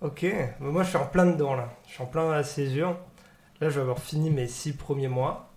Ok, 0.00 0.24
moi 0.60 0.84
je 0.84 0.88
suis 0.90 0.96
en 0.96 1.06
plein 1.06 1.26
dedans 1.26 1.54
là. 1.54 1.70
Je 1.88 1.94
suis 1.94 2.02
en 2.02 2.06
plein 2.06 2.22
dans 2.24 2.30
la 2.32 2.44
césure. 2.44 2.96
Là, 3.60 3.68
je 3.68 3.74
vais 3.74 3.80
avoir 3.80 3.98
fini 3.98 4.30
mes 4.30 4.46
six 4.46 4.72
premiers 4.72 5.08
mois. 5.08 5.47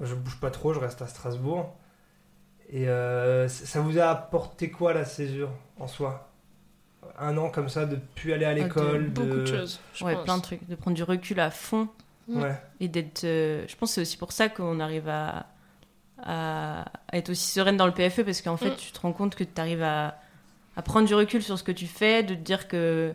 Je 0.00 0.14
bouge 0.14 0.38
pas 0.40 0.50
trop, 0.50 0.72
je 0.74 0.78
reste 0.78 1.00
à 1.02 1.06
Strasbourg. 1.06 1.74
Et 2.70 2.88
euh, 2.88 3.48
ça 3.48 3.80
vous 3.80 3.98
a 3.98 4.06
apporté 4.06 4.70
quoi 4.70 4.92
la 4.92 5.04
césure 5.04 5.50
en 5.78 5.86
soi? 5.86 6.30
Un 7.18 7.36
an 7.38 7.48
comme 7.50 7.68
ça, 7.68 7.86
de 7.86 7.96
plus 8.16 8.32
aller 8.32 8.44
à 8.44 8.54
de 8.54 8.60
l'école, 8.60 9.08
Beaucoup 9.10 9.26
de 9.28 9.40
de- 9.42 9.46
choses. 9.46 9.80
je 9.94 10.04
Ouais, 10.04 10.14
pense. 10.14 10.24
plein 10.24 10.36
de 10.38 10.42
trucs. 10.42 10.68
De 10.68 10.74
prendre 10.74 10.96
du 10.96 11.02
recul 11.02 11.38
à 11.40 11.50
fond. 11.50 11.88
Ouais. 12.28 12.56
et 12.80 12.88
d'être 12.88 13.22
euh, 13.22 13.64
je 13.68 13.76
pense 13.76 13.90
que 13.90 13.94
c'est 13.94 14.00
aussi 14.00 14.16
pour 14.16 14.32
ça 14.32 14.48
qu'on 14.48 14.80
arrive 14.80 15.08
à, 15.08 15.46
à, 16.20 16.80
à 17.08 17.16
être 17.16 17.30
aussi 17.30 17.48
sereine 17.52 17.76
dans 17.76 17.86
le 17.86 17.92
PFE 17.92 18.22
parce 18.24 18.42
qu'en 18.42 18.56
fait 18.56 18.70
Mm. 18.70 18.76
tu 18.76 18.90
te 18.90 18.98
rends 18.98 19.12
compte 19.12 19.36
que 19.36 19.44
tu 19.44 19.60
arrives 19.60 19.84
à, 19.84 20.18
à 20.76 20.82
prendre 20.82 21.06
du 21.06 21.14
recul 21.14 21.40
sur 21.40 21.56
ce 21.56 21.62
que 21.62 21.70
tu 21.70 21.86
fais 21.86 22.24
de 22.24 22.34
te 22.34 22.40
dire 22.40 22.66
que 22.66 23.14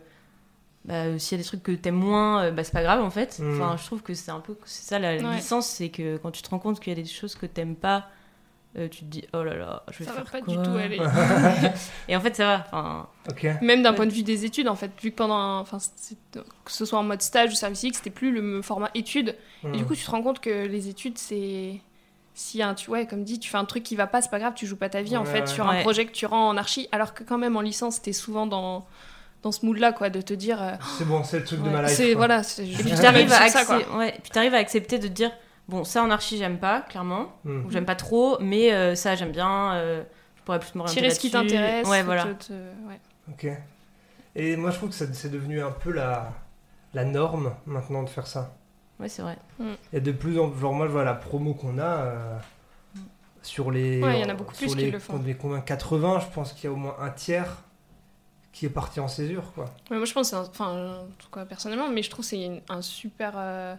bah, 0.86 1.20
s'il 1.20 1.38
y 1.38 1.42
a 1.42 1.44
des 1.44 1.48
trucs 1.48 1.62
que 1.64 1.72
t'aimes 1.74 1.96
moins 1.96 2.44
euh, 2.46 2.52
bah, 2.52 2.64
c'est 2.64 2.72
pas 2.74 2.82
grave 2.84 3.02
en 3.04 3.10
fait 3.12 3.38
Mm. 3.40 3.54
enfin 3.62 3.78
je 3.78 3.86
trouve 3.86 4.02
que 4.02 4.14
c'est 4.14 4.32
un 4.32 4.40
peu 4.40 4.56
c'est 4.66 4.84
ça 4.88 5.00
la 5.00 5.16
Ouais. 5.18 5.36
licence 5.36 5.68
c'est 5.68 5.90
que 5.90 6.18
quand 6.18 6.32
tu 6.32 6.42
te 6.42 6.50
rends 6.50 6.60
compte 6.60 6.80
qu'il 6.80 6.92
y 6.98 7.00
a 7.00 7.02
des 7.02 7.08
choses 7.08 7.36
que 7.36 7.46
t'aimes 7.46 7.76
pas 7.76 8.08
euh, 8.78 8.88
tu 8.88 9.00
te 9.02 9.06
dis 9.06 9.24
oh 9.34 9.44
là 9.44 9.54
là 9.56 9.84
je 9.92 10.00
vais 10.00 10.06
Ça 10.06 10.14
faire 10.14 10.24
va 10.24 10.32
pas 10.32 10.42
quoi 10.42 10.56
du 10.56 10.62
tout 10.64 10.76
aller. 10.78 10.98
et 12.08 12.16
en 12.16 12.22
fait 12.22 12.36
ça 12.36 12.46
va 12.46 12.66
enfin. 12.68 13.08
Même 13.62 13.84
d'un 13.84 13.92
Ouais. 13.92 13.96
point 13.98 14.06
de 14.08 14.12
vue 14.14 14.24
des 14.24 14.46
études, 14.46 14.68
en 14.68 14.76
fait, 14.76 14.90
vu 15.02 15.12
que 15.12 15.16
pendant, 15.18 15.36
un- 15.38 15.60
enfin, 15.60 15.78
que 16.66 16.72
ce 16.72 16.86
soit 16.86 16.98
en 16.98 17.04
mode 17.04 17.22
stage 17.22 17.52
ou 17.52 17.56
service 17.56 17.80
civique, 17.80 17.96
c'était 17.96 18.10
plus 18.10 18.32
le 18.32 18.62
format 18.64 18.90
études. 18.96 19.36
Et 19.66 19.78
du 19.78 19.84
Hmm. 19.84 19.88
coup, 19.88 19.96
tu 19.96 20.04
te 20.04 20.10
rends 20.10 20.24
compte 20.24 20.40
que 20.40 20.66
les 20.66 20.88
études, 20.88 21.18
c'est. 21.20 21.80
Si 22.34 22.64
un, 22.64 22.74
tu, 22.74 22.90
ouais, 22.90 23.06
comme 23.06 23.24
dit, 23.26 23.40
tu 23.40 23.50
fais 23.50 23.58
un 23.58 23.66
truc 23.66 23.84
qui 23.84 23.96
va 23.98 24.08
pas, 24.08 24.22
c'est 24.22 24.32
pas 24.32 24.40
grave, 24.40 24.54
tu 24.56 24.66
joues 24.66 24.78
pas 24.78 24.90
ta 24.90 25.02
vie 25.02 25.18
en 25.18 25.26
fait 25.26 25.42
ouais. 25.42 25.48
sur 25.48 25.68
Ouais. 25.68 25.78
un 25.80 25.82
projet 25.82 26.06
que 26.06 26.12
tu 26.14 26.26
rends 26.26 26.48
en 26.48 26.58
archi, 26.58 26.88
alors 26.94 27.14
que 27.14 27.24
quand 27.26 27.38
même 27.38 27.58
en 27.58 27.62
licence, 27.62 28.02
t'es 28.02 28.14
souvent 28.14 28.48
dans, 28.48 28.88
dans 29.44 29.52
ce 29.52 29.66
mood-là, 29.66 29.92
quoi, 29.94 30.10
de 30.10 30.22
te 30.22 30.34
dire. 30.34 30.62
euh, 30.62 30.72
C'est 30.98 31.06
bon, 31.08 31.24
c'est 31.24 31.40
le 31.40 31.46
truc 31.46 31.60
de 31.62 31.66
Ouais. 31.66 31.72
ma 31.72 31.82
life. 31.84 31.92
c'est 31.92 32.08
quoi. 32.10 32.16
voilà, 32.18 32.44
c'est 32.44 32.68
et 32.68 32.74
puis 32.74 32.92
t'arrives 32.94 33.32
à, 33.32 33.50
sur 33.50 33.60
ça, 33.60 33.66
quoi. 33.66 33.78
accep- 33.80 33.98
ouais, 33.98 34.14
puis 34.22 34.32
t'arrives 34.32 34.54
à 34.54 34.58
accepter 34.58 35.00
de 35.00 35.08
te 35.08 35.14
dire 35.14 35.32
bon 35.68 35.84
ça 35.84 36.04
en 36.04 36.10
archi 36.12 36.38
j'aime 36.38 36.58
pas 36.60 36.82
clairement 36.82 37.28
Hmm. 37.46 37.66
ou 37.66 37.72
j'aime 37.72 37.86
pas 37.86 37.96
trop, 37.96 38.38
mais 38.42 38.74
euh, 38.74 38.94
ça 38.96 39.16
j'aime 39.16 39.32
bien, 39.32 39.74
euh, 39.76 40.04
je 40.38 40.42
pourrais 40.44 40.60
plus 40.60 40.76
m'orienter 40.76 41.00
Tirer 41.02 41.14
ce 41.14 41.20
qui 41.20 41.32
t'intéresse. 41.32 41.88
Ouais, 41.88 42.04
voilà. 42.04 42.26
te- 42.26 42.48
te- 42.48 42.54
ouais. 42.54 43.00
Ok. 43.32 43.48
Et 44.36 44.56
moi, 44.58 44.72
je 44.72 44.78
trouve 44.78 44.90
que 44.90 44.96
ça- 44.96 45.06
c'est 45.14 45.30
devenu 45.32 45.62
un 45.62 45.72
peu 45.72 45.92
la, 45.92 46.32
la 46.94 47.04
norme 47.06 47.54
maintenant 47.66 48.04
de 48.04 48.10
faire 48.10 48.28
ça. 48.28 48.54
Ouais, 49.00 49.10
c'est 49.10 49.22
vrai. 49.24 49.38
Il 49.60 49.66
y 49.94 49.98
a 49.98 50.00
de 50.00 50.12
plus 50.12 50.38
en 50.40 50.50
plus. 50.50 50.62
Genre, 50.62 50.74
moi, 50.74 50.86
je 50.88 50.92
vois 50.92 51.04
la 51.04 51.16
promo 51.16 51.54
qu'on 51.56 51.80
a 51.80 51.84
euh, 51.84 52.38
sur 53.42 53.72
les. 53.72 54.02
Ouais, 54.02 54.20
il 54.20 54.22
y 54.22 54.26
en 54.26 54.30
a 54.30 54.34
beaucoup 54.36 54.54
plus 54.54 54.68
qui 54.68 54.76
les, 54.76 54.92
le 54.92 55.00
font. 55.00 55.20
on 55.24 55.28
est 55.28 55.34
combien 55.34 55.60
80, 55.62 56.20
je 56.20 56.34
pense 56.36 56.54
qu'il 56.54 56.66
y 56.66 56.68
a 56.68 56.72
au 56.72 56.76
moins 56.78 56.96
un 57.00 57.10
tiers 57.10 57.64
qui 58.52 58.66
est 58.66 58.70
parti 58.70 59.00
en 59.00 59.08
césure, 59.08 59.52
quoi. 59.54 59.66
Ouais, 59.90 59.98
moi, 59.98 60.06
je 60.06 60.14
pense, 60.14 60.30
que 60.32 60.36
c'est 60.36 60.42
un- 60.42 60.48
enfin, 60.50 61.00
en 61.04 61.08
tout 61.18 61.30
cas 61.34 61.46
personnellement, 61.46 61.88
mais 61.90 62.04
je 62.04 62.10
trouve 62.10 62.26
que 62.26 62.30
c'est 62.30 62.44
une- 62.44 62.62
un 62.70 62.82
super. 62.82 63.34
euh, 63.38 63.76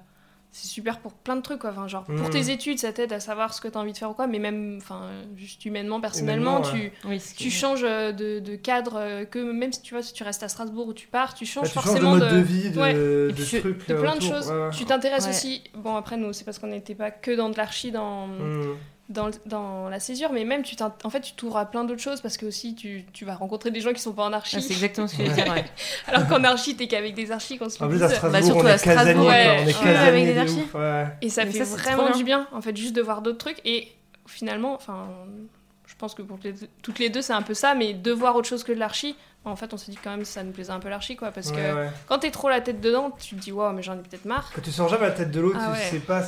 c'est 0.55 0.67
super 0.69 0.99
pour 0.99 1.15
plein 1.15 1.37
de 1.37 1.41
trucs, 1.41 1.61
quoi. 1.61 1.71
Enfin, 1.71 1.89
genre, 1.89 2.05
pour 2.05 2.15
Mhm. 2.15 2.29
tes 2.31 2.51
études, 2.51 2.79
ça 2.79 2.93
t'aide 2.93 3.11
à 3.15 3.21
savoir 3.21 3.55
ce 3.55 3.61
que 3.63 3.69
tu 3.69 3.79
as 3.79 3.81
envie 3.81 3.93
de 3.93 3.97
faire 3.97 4.11
ou 4.11 4.13
quoi, 4.13 4.27
mais 4.27 4.39
même, 4.39 4.77
enfin, 4.83 5.09
juste 5.35 5.65
humainement, 5.65 5.99
personnellement, 5.99 6.59
Humainement, 6.63 6.91
tu, 7.03 7.09
Oui, 7.09 7.23
tu 7.39 7.51
changes 7.51 7.85
euh, 7.85 8.13
de, 8.13 8.39
de 8.39 8.57
cadre, 8.57 8.97
euh, 8.97 9.25
que 9.25 9.39
même 9.39 9.73
si 9.73 9.81
tu 9.81 9.95
vois, 9.95 10.03
si 10.03 10.13
tu 10.13 10.23
restes 10.25 10.43
à 10.43 10.49
Strasbourg 10.51 10.89
ou 10.89 10.93
tu 10.93 11.07
pars, 11.09 11.33
tu 11.33 11.47
changes 11.47 11.69
tu 11.69 11.75
changes 11.75 11.85
de 11.85 11.89
forcément 11.91 12.17
mode 12.17 12.31
de, 12.35 12.37
vie, 12.41 12.71
de, 12.71 12.79
Ouais. 12.79 12.93
de 12.93 13.33
puis, 13.35 13.61
trucs. 13.61 13.79
plein 13.87 14.15
de 14.17 14.21
choses. 14.21 14.53
Tu 14.77 14.85
t'intéresses 14.85 15.25
Ouais. 15.25 15.31
aussi. 15.31 15.65
Bon, 15.75 15.97
après, 15.97 16.19
nous, 16.19 16.35
c'est 16.35 16.45
parce 16.45 16.59
qu'on 16.59 16.67
n'était 16.67 16.95
pas 16.95 17.11
que 17.11 17.31
dans 17.31 17.49
de 17.49 17.57
l'archi 17.57 17.91
dans, 17.91 18.27
Hmm. 18.27 18.75
Dans, 19.13 19.27
le- 19.27 19.33
dans 19.47 19.89
la 19.89 20.01
césure, 20.01 20.33
mais 20.33 20.45
même, 20.45 20.63
tu 20.63 20.75
en 21.05 21.11
fait, 21.11 21.21
tu 21.21 21.33
t'ouvres 21.35 21.57
à 21.59 21.67
plein 21.67 21.85
d'autres 21.85 22.01
choses 22.01 22.21
parce 22.21 22.37
que 22.37 22.47
aussi, 22.47 22.75
tu, 22.75 23.05
tu 23.13 23.25
vas 23.25 23.35
rencontrer 23.35 23.71
des 23.71 23.81
gens 23.81 23.93
qui 23.93 24.01
sont 24.01 24.13
pas 24.13 24.25
en 24.25 24.33
archi. 24.33 24.57
Ah, 24.57 24.61
c'est 24.61 24.73
exactement 24.73 25.07
ce 25.07 25.17
que 25.17 25.25
je 25.25 25.29
veux 25.31 25.35
dire, 25.35 25.53
ouais. 25.53 25.65
Alors 26.09 26.27
qu'en 26.29 26.43
archi, 26.45 26.75
t'es 26.77 26.89
qu'avec 26.89 27.15
des 27.15 27.31
archis 27.31 27.59
qu'on 27.59 27.69
se 27.69 27.83
En 27.83 27.89
plus, 27.89 28.03
à. 28.03 28.09
Strasbourg, 28.09 28.45
surtout 28.45 28.61
on 28.63 28.67
à 28.67 28.75
est 28.75 28.83
casanier, 28.85 28.95
Strasbourg, 29.13 29.25
quoi, 29.25 29.33
ouais. 29.33 29.57
on 29.65 29.69
est 29.69 29.83
Ouais, 29.85 29.97
avec 29.97 30.25
des 30.25 30.35
de 30.35 30.39
archis. 30.41 30.63
ouf, 30.65 30.75
ouais. 30.75 31.07
Et 31.21 31.29
ça 31.29 31.45
Mais 31.45 31.51
fait 31.53 31.65
ça, 31.65 31.77
vraiment 31.77 32.07
bien. 32.09 32.17
du 32.17 32.25
bien, 32.25 32.49
en 32.53 32.61
fait, 32.61 32.77
juste 32.77 32.95
de 32.97 33.03
voir 33.03 33.23
d'autres 33.23 33.39
trucs. 33.39 33.61
Et 33.65 33.89
finalement, 34.27 34.75
enfin, 34.75 35.07
je 35.87 35.95
pense 35.97 36.15
que 36.15 36.23
pour 36.23 36.39
les 36.43 36.53
deux- 36.53 36.69
toutes 36.83 36.99
les 36.99 37.11
deux, 37.11 37.23
c'est 37.23 37.33
un 37.33 37.43
peu 37.43 37.55
ça, 37.55 37.75
mais 37.75 37.93
de 37.95 38.13
voir 38.13 38.35
autre 38.37 38.49
chose 38.49 38.65
que 38.65 38.73
de 38.73 38.79
l'archi, 38.79 39.15
en 39.45 39.57
fait, 39.57 39.75
on 39.75 39.77
s'est 39.77 39.91
dit 39.91 39.99
quand 40.03 40.11
même 40.11 40.25
ça 40.25 40.43
nous 40.45 40.53
plaisait 40.53 40.71
un 40.73 40.79
peu 40.79 40.89
l'archi, 40.89 41.17
quoi. 41.17 41.33
Parce 41.33 41.49
Ouais, 41.51 41.57
que 41.57 41.75
ouais. 41.75 41.91
quand 42.07 42.19
t'es 42.21 42.31
trop 42.31 42.49
la 42.49 42.61
tête 42.61 42.81
dedans, 42.81 43.11
tu 43.21 43.35
te 43.37 43.41
dis, 43.41 43.53
waouh, 43.53 43.73
mais 43.75 43.83
j'en 43.83 43.95
ai 43.95 44.03
peut-être 44.03 44.25
marre. 44.25 44.51
Quand 44.55 44.63
tu 44.63 44.71
sors 44.73 44.89
jamais 44.89 45.07
la 45.07 45.11
tête 45.13 45.31
de 45.33 45.41
l'autre, 45.41 45.59
Ah 45.61 45.73
tu 45.75 45.81
ouais. 45.81 45.91
sais 45.91 45.99
pas 45.99 46.23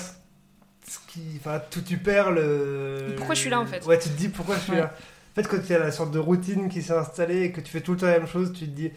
ce 0.86 0.92
ce 0.94 0.98
qui. 1.08 1.22
Enfin, 1.38 1.60
tout 1.70 1.80
tu 1.82 1.98
perds 1.98 2.30
le. 2.32 3.14
Pourquoi 3.16 3.34
je 3.34 3.40
suis 3.40 3.50
là, 3.50 3.60
en 3.60 3.66
fait 3.66 3.84
Ouais, 3.86 3.98
tu 3.98 4.08
te 4.08 4.14
dis 4.16 4.28
pourquoi 4.28 4.56
je 4.56 4.60
suis 4.60 4.72
Ouais. 4.72 4.78
là. 4.80 4.92
En 5.32 5.34
fait, 5.34 5.48
quand 5.48 5.56
il 5.56 5.68
y 5.70 5.74
a 5.74 5.78
la 5.80 5.90
sorte 5.90 6.10
de 6.12 6.18
routine 6.18 6.68
qui 6.68 6.82
s'est 6.82 6.92
installée 6.96 7.42
et 7.42 7.52
que 7.52 7.60
tu 7.60 7.70
fais 7.72 7.80
tout 7.80 7.92
le 7.92 7.98
temps 7.98 8.06
la 8.06 8.18
même 8.18 8.28
chose, 8.28 8.52
tu 8.52 8.66
te 8.66 8.70
dis. 8.70 8.90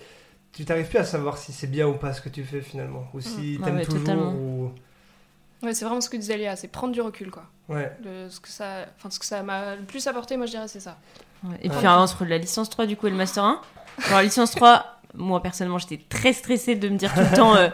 Tu 0.53 0.65
t'arrives 0.65 0.87
plus 0.87 0.97
à 0.99 1.03
savoir 1.03 1.37
si 1.37 1.53
c'est 1.53 1.67
bien 1.67 1.87
ou 1.87 1.93
pas 1.93 2.13
ce 2.13 2.21
que 2.21 2.29
tu 2.29 2.43
fais 2.43 2.61
finalement. 2.61 3.07
Ou 3.13 3.21
si 3.21 3.59
Ah 3.61 3.65
t'aimes 3.65 3.75
ouais, 3.77 3.85
toujours. 3.85 3.99
totalement. 4.01 4.33
Ou... 4.33 4.71
Ouais, 5.63 5.73
c'est 5.73 5.85
vraiment 5.85 6.01
ce 6.01 6.09
que 6.09 6.17
disait 6.17 6.37
Léa, 6.37 6.55
c'est 6.55 6.67
prendre 6.67 6.93
du 6.93 7.01
recul, 7.01 7.29
quoi. 7.31 7.43
Ouais. 7.69 7.91
Le- 8.03 8.29
ce 8.29 8.39
que 8.39 8.47
ça, 8.47 8.85
enfin, 8.97 9.09
ce 9.09 9.19
que 9.19 9.25
ça 9.25 9.43
m'a 9.43 9.75
le 9.75 9.83
plus 9.83 10.05
apporté, 10.07 10.35
moi, 10.37 10.45
je 10.47 10.51
dirais, 10.51 10.67
c'est 10.67 10.79
ça. 10.79 10.97
Ouais. 11.43 11.57
Et 11.61 11.69
Ouais. 11.69 11.75
puis 11.77 11.87
entre 11.87 12.25
la 12.25 12.37
licence 12.39 12.69
3 12.69 12.85
du 12.87 12.95
coup 12.95 13.05
et 13.07 13.11
le 13.11 13.15
master 13.15 13.43
1. 13.43 13.61
Alors 14.05 14.17
la 14.19 14.23
licence 14.23 14.51
3, 14.51 14.99
moi 15.13 15.41
personnellement 15.43 15.77
j'étais 15.79 15.99
très 16.09 16.33
stressée 16.33 16.75
de 16.75 16.89
me 16.89 16.97
dire 16.97 17.13
tout 17.13 17.19
le 17.19 17.35
temps 17.35 17.55
euh, 17.55 17.69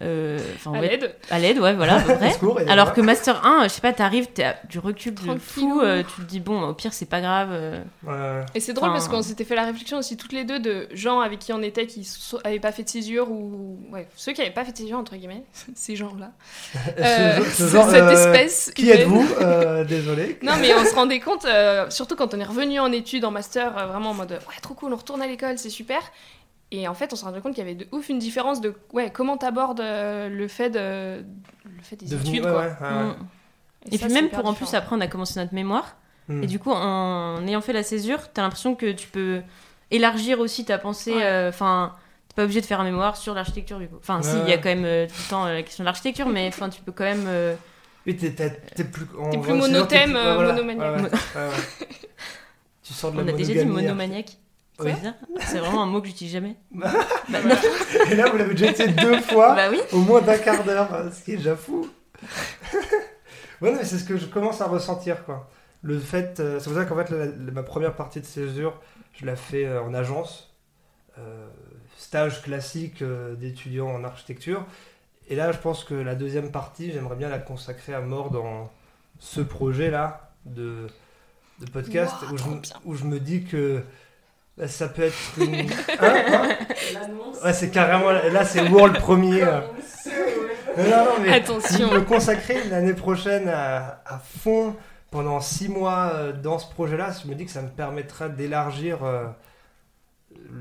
euh, 0.00 0.38
À 0.66 0.70
ouais, 0.70 0.80
l'aide. 0.88 1.14
à 1.30 1.38
l'aide, 1.38 1.58
ouais 1.58 1.72
voilà 1.74 1.96
à 1.96 2.00
peu 2.00 2.14
près. 2.16 2.28
Au 2.30 2.32
secours, 2.32 2.60
et 2.60 2.68
Alors 2.68 2.86
voilà. 2.86 2.90
que 2.92 3.00
master 3.00 3.46
1, 3.46 3.64
je 3.64 3.68
sais 3.68 3.80
pas, 3.80 3.92
t'arrives, 3.92 4.26
t'as 4.34 4.54
du 4.68 4.78
recul 4.78 5.14
de 5.14 5.38
fou, 5.38 5.80
euh, 5.82 6.02
tu 6.02 6.22
te 6.22 6.26
dis 6.28 6.40
bon 6.40 6.60
au 6.62 6.74
pire 6.74 6.92
c'est 6.92 7.06
pas 7.08 7.20
grave. 7.20 7.48
euh. 7.52 7.80
Ouais. 8.06 8.44
Et 8.54 8.60
c'est 8.60 8.72
drôle 8.74 8.88
Enfin- 8.90 8.98
parce 8.98 9.08
qu'on 9.08 9.22
s'était 9.22 9.44
fait 9.44 9.54
la 9.54 9.64
réflexion 9.64 9.98
aussi 9.98 10.16
toutes 10.16 10.32
les 10.32 10.44
deux 10.44 10.58
de 10.60 10.88
gens 10.92 11.20
avec 11.20 11.38
qui 11.38 11.52
on 11.52 11.62
était 11.62 11.86
qui 11.86 12.04
so- 12.04 12.38
avaient 12.44 12.60
pas 12.60 12.72
fait 12.72 12.82
de 12.82 12.88
césure 12.88 13.30
ou 13.30 13.78
ouais 13.92 14.06
ceux 14.16 14.32
qui 14.32 14.42
avaient 14.42 14.50
pas 14.50 14.64
fait 14.64 14.72
de 14.72 14.76
césure 14.78 14.98
entre 14.98 15.16
guillemets 15.16 15.44
ces 15.74 15.96
gens-là 15.96 16.30
Ce- 16.96 17.64
ce 17.64 17.68
genre, 17.68 17.88
cette 17.88 18.02
euh, 18.02 18.10
espèce 18.32 18.72
Qui 18.74 18.90
êtes-vous 18.90 19.26
Euh, 19.40 19.84
Désolé. 19.84 20.38
non 20.42 20.52
mais 20.60 20.74
on 20.74 20.84
se 20.84 20.94
rendait 20.94 21.20
compte 21.20 21.44
euh, 21.46 21.88
surtout 21.90 22.16
quand 22.16 22.34
on 22.34 22.40
est 22.40 22.44
revenu 22.44 22.78
en 22.80 22.92
études 22.92 23.24
en 23.24 23.30
master 23.30 23.76
euh, 23.78 23.86
vraiment 23.86 24.10
en 24.10 24.14
mode 24.14 24.32
ouais 24.32 24.60
trop 24.62 24.74
cool 24.74 24.92
on 24.92 24.96
retourne 24.96 25.22
à 25.22 25.26
l'école 25.26 25.58
c'est 25.58 25.70
super 25.70 26.00
et 26.72 26.88
en 26.88 26.94
fait 26.94 27.12
on 27.12 27.16
se 27.16 27.24
rendait 27.24 27.40
compte 27.40 27.54
qu'il 27.54 27.64
y 27.64 27.66
avait 27.66 27.76
de 27.76 27.86
ouf 27.92 28.08
une 28.08 28.18
différence 28.18 28.60
de 28.60 28.74
ouais 28.92 29.10
comment 29.10 29.36
t'abordes 29.36 29.80
euh, 29.80 30.28
le 30.28 30.48
fait 30.48 30.70
de 30.70 31.24
le 31.64 31.82
fait 31.82 31.96
des 31.96 32.06
Devenu- 32.06 32.28
études 32.30 32.44
ouais, 32.44 32.50
quoi 32.50 32.60
ouais, 32.60 32.66
ouais, 32.66 32.96
ouais. 32.96 33.04
Mm. 33.04 33.16
Et, 33.92 33.98
ça, 33.98 34.06
puis 34.06 34.14
même 34.14 34.28
pour 34.30 34.44
en 34.46 34.52
plus 34.54 34.74
après 34.74 34.96
on 34.96 35.00
a 35.00 35.06
commencé 35.06 35.38
notre 35.40 35.54
mémoire 35.54 35.96
Hmm. 36.28 36.42
et 36.42 36.48
du 36.48 36.58
coup 36.58 36.72
en 36.72 37.46
ayant 37.46 37.60
fait 37.60 37.72
la 37.72 37.84
césure, 37.84 38.32
t'as 38.32 38.42
l'impression 38.42 38.74
que 38.74 38.90
tu 38.90 39.06
peux 39.06 39.42
élargir 39.92 40.40
aussi 40.40 40.64
ta 40.64 40.76
pensée. 40.76 41.14
Ouais. 41.14 41.22
euh, 41.24 41.48
Enfin, 41.50 41.92
t'es 42.26 42.34
pas 42.34 42.42
obligé 42.42 42.60
de 42.60 42.66
faire 42.66 42.80
un 42.80 42.84
mémoire 42.84 43.16
sur 43.16 43.32
l'architecture 43.32 43.78
du 43.78 43.86
coup. 43.86 43.94
Enfin, 44.00 44.20
si, 44.22 44.36
il 44.42 44.48
y 44.48 44.52
a 44.52 44.58
quand 44.58 44.68
même 44.70 44.84
euh, 44.84 45.06
tout 45.06 45.14
le 45.24 45.30
temps 45.30 45.46
euh, 45.46 45.54
la 45.54 45.62
question 45.62 45.84
de 45.84 45.86
l'architecture, 45.86 46.26
mais 46.26 46.48
enfin 46.48 46.68
tu 46.68 46.80
peux 46.82 46.90
quand 46.90 47.04
même. 47.04 47.26
euh, 47.28 47.54
Oui, 48.08 48.16
t'es, 48.16 48.30
plus. 48.30 49.06
T'es 49.30 49.38
plus 49.38 49.52
monothème, 49.54 50.14
monomaniaque. 50.14 51.12
Tu 52.82 52.92
sors 52.92 53.12
de 53.12 53.18
la 53.18 53.22
On 53.24 53.28
a 53.28 53.32
déjà 53.32 53.52
dit 53.54 53.64
monomaniaque. 53.64 54.36
C'est 54.78 55.58
vraiment 55.58 55.82
un 55.82 55.86
mot 55.86 56.00
que 56.00 56.08
j'utilise 56.08 56.32
jamais. 56.34 56.56
Bah, 56.72 56.90
Bah. 57.30 57.38
Et 58.10 58.14
là, 58.14 58.30
vous 58.30 58.36
l'avez 58.36 58.54
déjà 58.54 58.70
été 58.70 58.88
deux 58.88 59.20
fois, 59.20 59.54
Bah 59.54 59.68
oui. 59.70 59.80
au 59.92 59.98
moins 60.00 60.20
d'un 60.20 60.38
quart 60.38 60.62
d'heure, 60.64 60.92
hein, 60.94 61.10
ce 61.12 61.24
qui 61.24 61.32
est 61.32 61.36
déjà 61.36 61.56
fou. 61.56 61.88
ouais, 63.60 63.70
non, 63.72 63.76
mais 63.78 63.84
c'est 63.84 63.98
ce 63.98 64.04
que 64.04 64.16
je 64.16 64.26
commence 64.26 64.60
à 64.60 64.66
ressentir, 64.66 65.24
quoi. 65.24 65.48
Le 65.82 65.98
fait, 65.98 66.40
euh, 66.40 66.58
c'est 66.58 66.70
pour 66.70 66.78
ça 66.78 66.84
qu'en 66.84 66.96
fait, 66.96 67.10
la- 67.10 67.26
la- 67.26 67.52
ma 67.52 67.62
première 67.62 67.94
partie 67.94 68.20
de 68.20 68.26
césure, 68.26 68.80
je 69.14 69.24
la 69.26 69.36
fais 69.36 69.66
euh, 69.66 69.82
en 69.82 69.94
agence, 69.94 70.54
euh, 71.18 71.46
stage 71.96 72.42
classique 72.42 73.02
euh, 73.02 73.34
d'étudiant 73.34 73.88
en 73.88 74.04
architecture. 74.04 74.64
Et 75.28 75.36
là, 75.36 75.52
je 75.52 75.58
pense 75.58 75.84
que 75.84 75.94
la 75.94 76.14
deuxième 76.14 76.50
partie, 76.50 76.92
j'aimerais 76.92 77.16
bien 77.16 77.28
la 77.28 77.38
consacrer 77.38 77.94
à 77.94 78.00
mort 78.00 78.30
dans 78.30 78.70
ce 79.18 79.40
projet-là 79.40 80.30
de, 80.44 80.86
de 81.60 81.70
podcast 81.70 82.14
je, 82.36 82.44
où 82.84 82.94
je 82.94 83.04
me 83.04 83.18
dis 83.18 83.44
que 83.44 83.82
bah, 84.56 84.68
ça 84.68 84.88
peut 84.88 85.02
être 85.02 85.14
une. 85.38 85.70
Hein, 86.00 86.14
hein 86.28 86.48
Ouais, 87.44 87.52
c'est 87.52 87.70
carrément. 87.70 88.10
Là, 88.10 88.44
c'est 88.44 88.68
World 88.68 88.98
premier. 88.98 89.42
euh. 89.44 89.60
Non, 90.78 90.84
non, 90.84 91.10
mais 91.22 91.32
attention 91.32 91.90
me 91.90 92.00
consacrer 92.00 92.64
l'année 92.68 92.92
prochaine 92.92 93.48
à, 93.48 94.02
à 94.04 94.18
fond 94.18 94.76
pendant 95.10 95.40
six 95.40 95.68
mois 95.68 96.10
euh, 96.14 96.32
dans 96.32 96.58
ce 96.58 96.68
projet-là, 96.70 97.10
je 97.22 97.28
me 97.28 97.34
dis 97.34 97.46
que 97.46 97.50
ça 97.50 97.62
me 97.62 97.68
permettra 97.68 98.28
d'élargir 98.28 99.04
euh, 99.04 99.24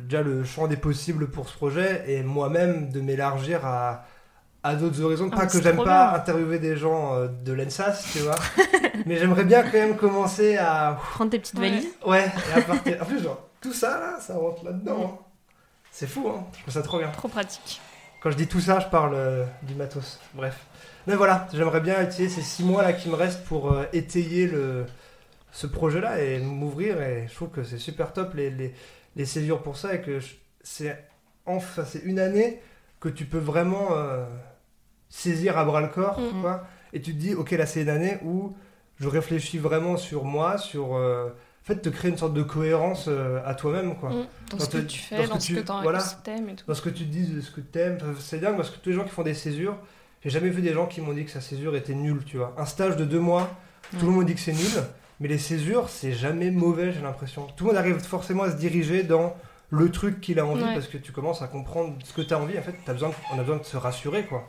déjà 0.07 0.21
le 0.21 0.43
champ 0.43 0.67
des 0.67 0.77
possibles 0.77 1.29
pour 1.29 1.49
ce 1.49 1.55
projet 1.55 2.05
et 2.07 2.23
moi-même 2.23 2.89
de 2.89 3.01
m'élargir 3.01 3.65
à, 3.65 4.05
à 4.63 4.75
d'autres 4.75 5.01
horizons. 5.01 5.29
Ah, 5.33 5.37
pas 5.37 5.45
que 5.47 5.61
j'aime 5.61 5.77
pas 5.77 5.83
bien. 5.83 6.19
interviewer 6.19 6.59
des 6.59 6.77
gens 6.77 7.15
euh, 7.15 7.27
de 7.27 7.51
l'ENSAS, 7.51 8.05
tu 8.13 8.19
vois, 8.19 8.35
mais 9.05 9.17
j'aimerais 9.17 9.43
bien 9.43 9.63
quand 9.63 9.73
même 9.73 9.97
commencer 9.97 10.57
à. 10.57 10.97
Prendre 11.13 11.31
tes 11.31 11.39
petites 11.39 11.59
valises. 11.59 11.89
Ouais, 12.05 12.25
et 12.25 12.57
à 12.57 12.61
partir. 12.61 13.01
En 13.01 13.05
plus, 13.05 13.21
genre, 13.21 13.49
tout 13.61 13.73
ça 13.73 13.99
là, 13.99 14.19
ça 14.19 14.35
rentre 14.35 14.63
là-dedans. 14.65 15.19
hein. 15.19 15.25
C'est 15.91 16.07
fou, 16.07 16.27
hein. 16.29 16.43
Je 16.57 16.61
trouve 16.61 16.73
ça 16.73 16.81
trop 16.81 16.99
bien. 16.99 17.09
trop 17.11 17.27
pratique 17.29 17.81
Quand 18.21 18.29
je 18.31 18.35
dis 18.37 18.47
tout 18.47 18.59
ça, 18.59 18.79
je 18.79 18.87
parle 18.87 19.13
euh, 19.15 19.45
du 19.63 19.75
matos. 19.75 20.19
Bref. 20.33 20.59
Mais 21.07 21.15
voilà, 21.15 21.47
j'aimerais 21.53 21.79
bien 21.81 22.01
utiliser 22.03 22.35
ces 22.35 22.41
six 22.41 22.63
mois 22.63 22.83
là 22.83 22.91
qui 22.93 23.07
me 23.09 23.15
restent 23.15 23.45
pour 23.45 23.71
euh, 23.71 23.85
étayer 23.93 24.47
le, 24.47 24.85
ce 25.51 25.67
projet-là 25.67 26.21
et 26.21 26.39
m'ouvrir. 26.39 27.01
Et 27.01 27.27
je 27.29 27.35
trouve 27.35 27.49
que 27.49 27.63
c'est 27.63 27.77
super 27.77 28.11
top 28.11 28.33
les, 28.33 28.49
les, 28.49 28.73
les 29.15 29.25
césures 29.25 29.61
pour 29.61 29.77
ça 29.77 29.95
et 29.95 30.01
que 30.01 30.19
c'est 30.63 31.01
enfin 31.45 31.85
c'est 31.85 31.99
une 32.03 32.19
année 32.19 32.59
que 32.99 33.07
tu 33.07 33.25
peux 33.25 33.37
vraiment 33.37 33.89
euh, 33.91 34.25
saisir 35.09 35.57
à 35.57 35.63
bras 35.63 35.79
le 35.81 35.87
corps, 35.89 36.19
quoi. 36.41 36.65
Et 36.91 37.01
tu 37.01 37.13
te 37.13 37.19
dis, 37.19 37.35
ok, 37.35 37.51
là 37.51 37.65
c'est 37.65 37.83
une 37.83 37.89
année 37.89 38.17
où 38.23 38.55
je 38.99 39.07
réfléchis 39.07 39.59
vraiment 39.59 39.95
sur 39.95 40.23
moi, 40.25 40.57
sur 40.57 40.95
en 41.65 41.67
fait 41.67 41.81
te 41.81 41.89
créer 41.89 42.11
une 42.11 42.17
sorte 42.17 42.33
de 42.33 42.43
cohérence 42.43 43.05
euh, 43.07 43.39
à 43.45 43.55
toi-même, 43.55 43.95
quoi. 43.95 44.09
Mm. 44.09 44.27
dans 44.51 44.57
Dans 44.57 44.63
ce 44.65 44.69
que 44.69 44.77
tu 44.77 44.99
dans 44.99 45.17
fais 45.17 45.23
ce 45.23 45.29
dans 45.29 45.35
que 45.37 45.41
ce 45.41 45.47
tu- 45.47 45.55
que 45.55 45.59
t'en 45.61 45.81
voilà. 45.81 45.99
t'aimes 46.23 46.49
et 46.49 46.55
tout 46.55 46.63
dans 46.67 46.75
ce 46.75 46.81
que 46.81 46.89
tu 46.89 47.05
te 47.05 47.11
dis, 47.11 47.25
de 47.27 47.41
ce 47.41 47.49
que 47.51 47.61
t'aimes. 47.61 47.97
Enfin, 48.01 48.13
C'est 48.19 48.39
dingue 48.39 48.55
parce 48.55 48.69
que 48.69 48.77
tous 48.77 48.89
les 48.89 48.95
gens 48.95 49.03
qui 49.03 49.09
font 49.09 49.23
des 49.23 49.33
césures, 49.33 49.75
j'ai 50.23 50.29
jamais 50.29 50.49
vu 50.49 50.61
des 50.61 50.73
gens 50.73 50.85
qui 50.85 51.01
m'ont 51.01 51.13
dit 51.13 51.25
que 51.25 51.31
sa 51.31 51.41
césure 51.41 51.75
était 51.75 51.95
nulle, 51.95 52.23
tu 52.25 52.37
vois. 52.37 52.53
Un 52.57 52.65
stage 52.65 52.95
de 52.97 53.05
deux 53.05 53.19
mois, 53.19 53.49
tout 53.99 54.05
le 54.05 54.11
monde 54.11 54.25
dit 54.25 54.35
que 54.35 54.39
c'est 54.39 54.53
nul, 54.53 54.83
mais 55.19 55.27
les 55.27 55.37
césures, 55.39 55.89
c'est 55.89 56.13
jamais 56.13 56.51
mauvais, 56.51 56.91
j'ai 56.91 57.01
l'impression. 57.01 57.47
Tout 57.57 57.63
le 57.65 57.69
monde 57.71 57.77
arrive 57.77 57.97
forcément 57.99 58.43
à 58.43 58.51
se 58.51 58.57
diriger 58.57 59.01
dans 59.03 59.35
le 59.71 59.89
truc 59.89 60.21
qu'il 60.21 60.39
a 60.39 60.45
envie 60.45 60.63
Ouais. 60.63 60.73
parce 60.75 60.87
que 60.87 60.97
tu 60.97 61.11
commences 61.11 61.41
à 61.41 61.47
comprendre 61.47 61.95
ce 62.03 62.13
que 62.13 62.21
tu 62.21 62.31
as 62.33 62.39
envie. 62.39 62.57
En 62.59 62.61
fait, 62.61 62.75
as 62.87 62.93
besoin, 62.93 63.11
on 63.33 63.39
a 63.39 63.41
besoin 63.41 63.57
de 63.57 63.63
se 63.63 63.75
rassurer, 63.77 64.25
quoi. 64.25 64.47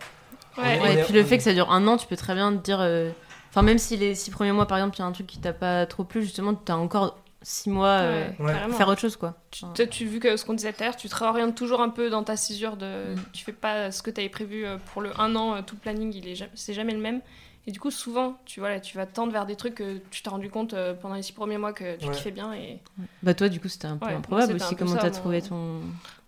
ouais, 0.59 0.79
On 0.79 0.83
Ouais, 0.83 0.95
est- 0.97 1.01
et 1.01 1.03
puis 1.05 1.15
le 1.15 1.25
fait 1.25 1.35
est- 1.37 1.39
que 1.39 1.45
ça 1.45 1.55
dure 1.55 1.71
un 1.73 1.87
an, 1.87 1.97
tu 1.97 2.07
peux 2.07 2.17
très 2.17 2.35
bien 2.35 2.55
te 2.55 2.63
dire. 2.63 2.79
euh, 2.81 3.11
Enfin, 3.57 3.65
même 3.65 3.79
si 3.79 3.97
les 3.97 4.15
six 4.15 4.31
premiers 4.31 4.53
mois, 4.53 4.67
par 4.67 4.77
exemple, 4.77 4.97
il 4.97 4.99
y 4.99 5.03
a 5.03 5.07
un 5.07 5.13
truc 5.13 5.27
qui 5.27 5.39
t'a 5.39 5.55
pas 5.55 5.87
trop 5.87 6.05
plu, 6.05 6.21
justement, 6.21 6.53
t'as 6.55 6.75
encore 6.77 7.17
six 7.41 7.71
mois 7.71 8.01
euh, 8.03 8.29
Ouais, 8.39 8.53
faire 8.77 8.87
autre 8.89 9.01
chose, 9.01 9.17
quoi. 9.17 9.33
Toi, 9.75 9.87
tu 9.87 10.05
vu 10.05 10.21
que 10.21 10.37
ce 10.37 10.45
qu'on 10.45 10.53
disait 10.53 10.75
tout 10.75 10.83
à 10.83 10.87
l'heure, 10.89 10.97
tu 10.97 11.09
te 11.09 11.17
réorientes 11.17 11.55
toujours 11.55 11.81
un 11.81 11.89
peu 11.89 12.11
dans 12.11 12.23
ta 12.23 12.37
césure 12.37 12.77
de. 12.77 13.15
Mm. 13.15 13.19
Tu 13.33 13.45
fais 13.47 13.55
pas 13.55 13.91
ce 13.91 14.03
que 14.03 14.11
tu 14.11 14.21
avais 14.21 14.29
prévu 14.29 14.67
euh, 14.67 14.77
pour 14.93 15.01
le 15.01 15.19
un 15.19 15.35
an, 15.37 15.55
euh, 15.57 15.63
tout 15.63 15.75
le 15.75 15.81
planning, 15.81 16.13
il 16.15 16.29
est 16.29 16.47
c'est 16.55 16.75
jamais 16.75 16.93
le 16.93 16.99
même. 17.01 17.23
Et 17.67 17.73
du 17.73 17.81
coup, 17.81 17.91
souvent, 17.91 18.37
tu 18.45 18.61
vois, 18.61 18.69
là, 18.69 18.79
tu 18.79 18.95
vas 18.99 19.07
tendre 19.07 19.33
vers 19.33 19.47
des 19.47 19.57
trucs 19.57 19.77
que 19.77 20.03
tu 20.11 20.21
t'es 20.21 20.29
rendu 20.29 20.51
compte 20.51 20.75
euh, 20.75 20.93
pendant 20.93 21.15
les 21.15 21.23
six 21.23 21.33
premiers 21.33 21.57
mois 21.57 21.73
que 21.73 21.97
tu 21.97 22.05
Ouais. 22.09 22.13
kiffais 22.15 22.33
bien. 22.33 22.53
Et 22.53 22.81
Bah, 23.23 23.33
toi, 23.33 23.49
du 23.49 23.59
coup, 23.59 23.69
c'était 23.69 23.87
un 23.87 23.97
peu 23.97 24.05
Ouais, 24.07 24.13
improbable 24.17 24.53
aussi. 24.57 24.75
peu 24.75 24.85
Comment 24.85 24.97
ça, 24.97 24.99
t'as 25.01 25.09
mon- 25.11 25.17
trouvé 25.17 25.41
ton. 25.41 25.81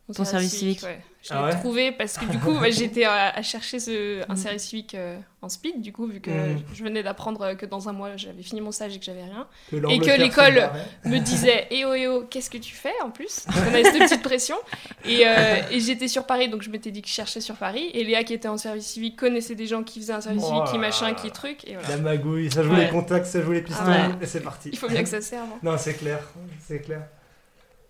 Au 0.09 0.15
Ton 0.15 0.25
service 0.25 0.57
civique. 0.57 0.83
ouais. 0.85 1.01
Je 1.23 1.35
Ah 1.35 1.39
l'ai 1.41 1.45
ouais 1.55 1.61
trouvé 1.61 1.93
parce 1.93 2.17
que 2.17 2.25
du 2.25 2.39
coup, 2.39 2.53
ouais, 2.59 2.71
j'étais 2.73 3.05
à, 3.05 3.29
à 3.31 3.43
chercher 3.43 3.79
ce, 3.79 4.23
un 4.31 4.35
Mm. 4.35 4.37
service 4.37 4.63
civique 4.63 4.95
euh, 4.95 5.19
en 5.43 5.49
speed, 5.51 5.83
du 5.83 5.93
coup, 5.93 6.07
vu 6.07 6.21
que 6.21 6.31
Mm. 6.31 6.63
je 6.73 6.83
venais 6.85 7.03
d'apprendre 7.03 7.53
que 7.55 7.67
dans 7.67 7.89
un 7.91 7.93
mois, 7.93 8.17
j'avais 8.17 8.43
fini 8.43 8.63
mon 8.63 8.73
stage 8.73 8.95
et 8.97 8.99
que 8.99 9.05
j'avais 9.05 9.25
rien. 9.25 9.47
Que 9.71 9.77
Et 9.77 9.99
que 9.99 10.19
l'école-. 10.19 10.71
Me 11.05 11.19
disait, 11.19 11.67
eh 11.71 11.85
oh, 11.85 11.93
eh 11.95 12.07
oh, 12.09 12.25
qu'est-ce 12.31 12.49
que 12.49 12.57
tu 12.57 12.75
fais 12.75 12.95
en 13.05 13.11
plus? 13.11 13.45
Donc, 13.47 13.57
On 13.67 13.69
avait 13.75 13.85
cette 13.85 13.99
petite 13.99 14.23
pression. 14.23 14.57
Et, 15.05 15.27
euh, 15.27 15.57
et 15.71 15.81
j'étais 15.81 16.09
sur 16.09 16.25
Paris, 16.25 16.49
donc 16.49 16.63
je 16.63 16.71
m'étais 16.71 16.91
dit 16.91 17.03
que 17.03 17.09
je 17.09 17.13
cherchais 17.13 17.41
sur 17.43 17.57
Paris. 17.57 17.91
Et 17.93 18.05
Léa, 18.05 18.25
qui 18.25 18.33
était 18.33 18.49
en 18.49 18.57
service 18.57 18.87
civique, 18.87 19.17
connaissait 19.17 19.57
des 19.57 19.67
gens 19.67 19.83
qui 19.83 20.01
faisaient 20.01 20.15
un 20.15 20.21
service 20.23 20.45
Oh 20.47 20.49
civique, 20.49 20.71
qui 20.73 20.79
machin, 20.79 21.13
qui 21.13 21.31
truc. 21.33 21.67
Et 21.69 21.75
voilà. 21.75 21.89
La 21.89 21.97
magouille, 21.99 22.51
ça 22.51 22.63
joue 22.63 22.73
Ouais. 22.73 22.85
les 22.87 22.91
contacts, 22.91 23.27
ça 23.27 23.43
joue 23.43 23.53
les 23.53 23.63
pistons, 23.63 23.83
Ah 23.87 24.11
et 24.23 24.27
c'est 24.27 24.41
parti. 24.41 24.71
Il 24.73 24.79
faut 24.79 24.89
bien 24.89 25.03
que 25.03 25.09
ça 25.11 25.21
serve. 25.21 25.49
hein. 25.53 25.59
Non, 25.63 25.77
c'est 25.77 25.95
clair, 25.95 26.21
c'est 26.67 26.79
clair. 26.81 27.03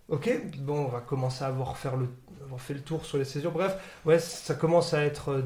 Ok, 0.08 0.30
bon, 0.60 0.86
on 0.86 0.88
va 0.88 1.00
commencer 1.00 1.44
à 1.44 1.48
avoir, 1.48 1.76
faire 1.76 1.96
le, 1.96 2.08
avoir 2.42 2.60
fait 2.60 2.74
le 2.74 2.80
tour 2.80 3.04
sur 3.04 3.18
les 3.18 3.24
césures. 3.24 3.52
Bref, 3.52 3.76
ouais, 4.06 4.18
ça 4.18 4.54
commence 4.54 4.94
à 4.94 5.04
être 5.04 5.30
euh, 5.32 5.42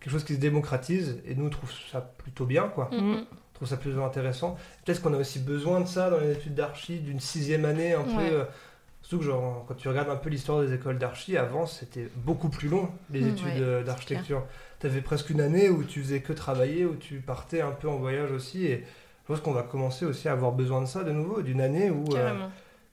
quelque 0.00 0.12
chose 0.12 0.24
qui 0.24 0.34
se 0.34 0.40
démocratise, 0.40 1.20
et 1.26 1.34
nous, 1.34 1.46
on 1.46 1.50
trouve 1.50 1.70
ça 1.90 2.00
plutôt 2.00 2.46
bien, 2.46 2.68
quoi. 2.68 2.90
Mm. 2.92 3.14
On 3.22 3.54
trouve 3.54 3.68
ça 3.68 3.76
plus 3.76 3.98
intéressant. 4.00 4.56
Peut-être 4.84 5.02
qu'on 5.02 5.14
a 5.14 5.16
aussi 5.18 5.40
besoin 5.40 5.80
de 5.80 5.86
ça 5.86 6.10
dans 6.10 6.18
les 6.18 6.32
études 6.32 6.54
d'archi, 6.54 7.00
d'une 7.00 7.18
sixième 7.20 7.64
année, 7.64 7.94
un 7.94 8.00
Ouais. 8.02 8.14
peu... 8.30 8.34
euh, 8.36 8.44
surtout 9.02 9.18
que, 9.18 9.24
genre, 9.24 9.64
quand 9.66 9.74
tu 9.74 9.88
regardes 9.88 10.08
un 10.10 10.16
peu 10.16 10.30
l'histoire 10.30 10.60
des 10.62 10.72
écoles 10.72 10.98
d'archi, 10.98 11.36
avant, 11.36 11.66
c'était 11.66 12.08
beaucoup 12.16 12.48
plus 12.50 12.68
long, 12.68 12.88
les 13.10 13.20
Mm, 13.22 13.28
études 13.30 13.46
ouais, 13.46 13.60
euh, 13.60 13.82
d'architecture. 13.82 14.44
Tu 14.80 14.86
avais 14.86 15.00
presque 15.00 15.30
une 15.30 15.40
année 15.40 15.68
où 15.70 15.82
tu 15.82 16.00
faisais 16.02 16.20
que 16.20 16.32
travailler, 16.32 16.84
où 16.84 16.94
tu 16.94 17.16
partais 17.20 17.62
un 17.62 17.72
peu 17.72 17.88
en 17.88 17.96
voyage 17.96 18.30
aussi, 18.30 18.66
et 18.66 18.84
je 19.24 19.26
pense 19.26 19.40
qu'on 19.40 19.52
va 19.52 19.62
commencer 19.62 20.04
aussi 20.04 20.28
à 20.28 20.32
avoir 20.32 20.52
besoin 20.52 20.80
de 20.82 20.86
ça 20.86 21.02
de 21.02 21.10
nouveau, 21.10 21.42
d'une 21.42 21.60
année 21.60 21.90
où... 21.90 22.14
euh. 22.16 22.46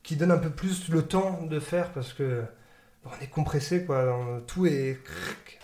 Qui 0.04 0.16
donne 0.16 0.32
un 0.32 0.38
peu 0.38 0.50
plus 0.50 0.90
le 0.90 1.04
temps 1.04 1.44
de 1.44 1.60
faire 1.60 1.92
parce 1.92 2.14
que 2.14 2.44
on 3.06 3.10
est 3.24 3.28
compressé 3.28 3.86
quoi. 3.86 4.42
Tout 4.48 4.66
est 4.68 5.00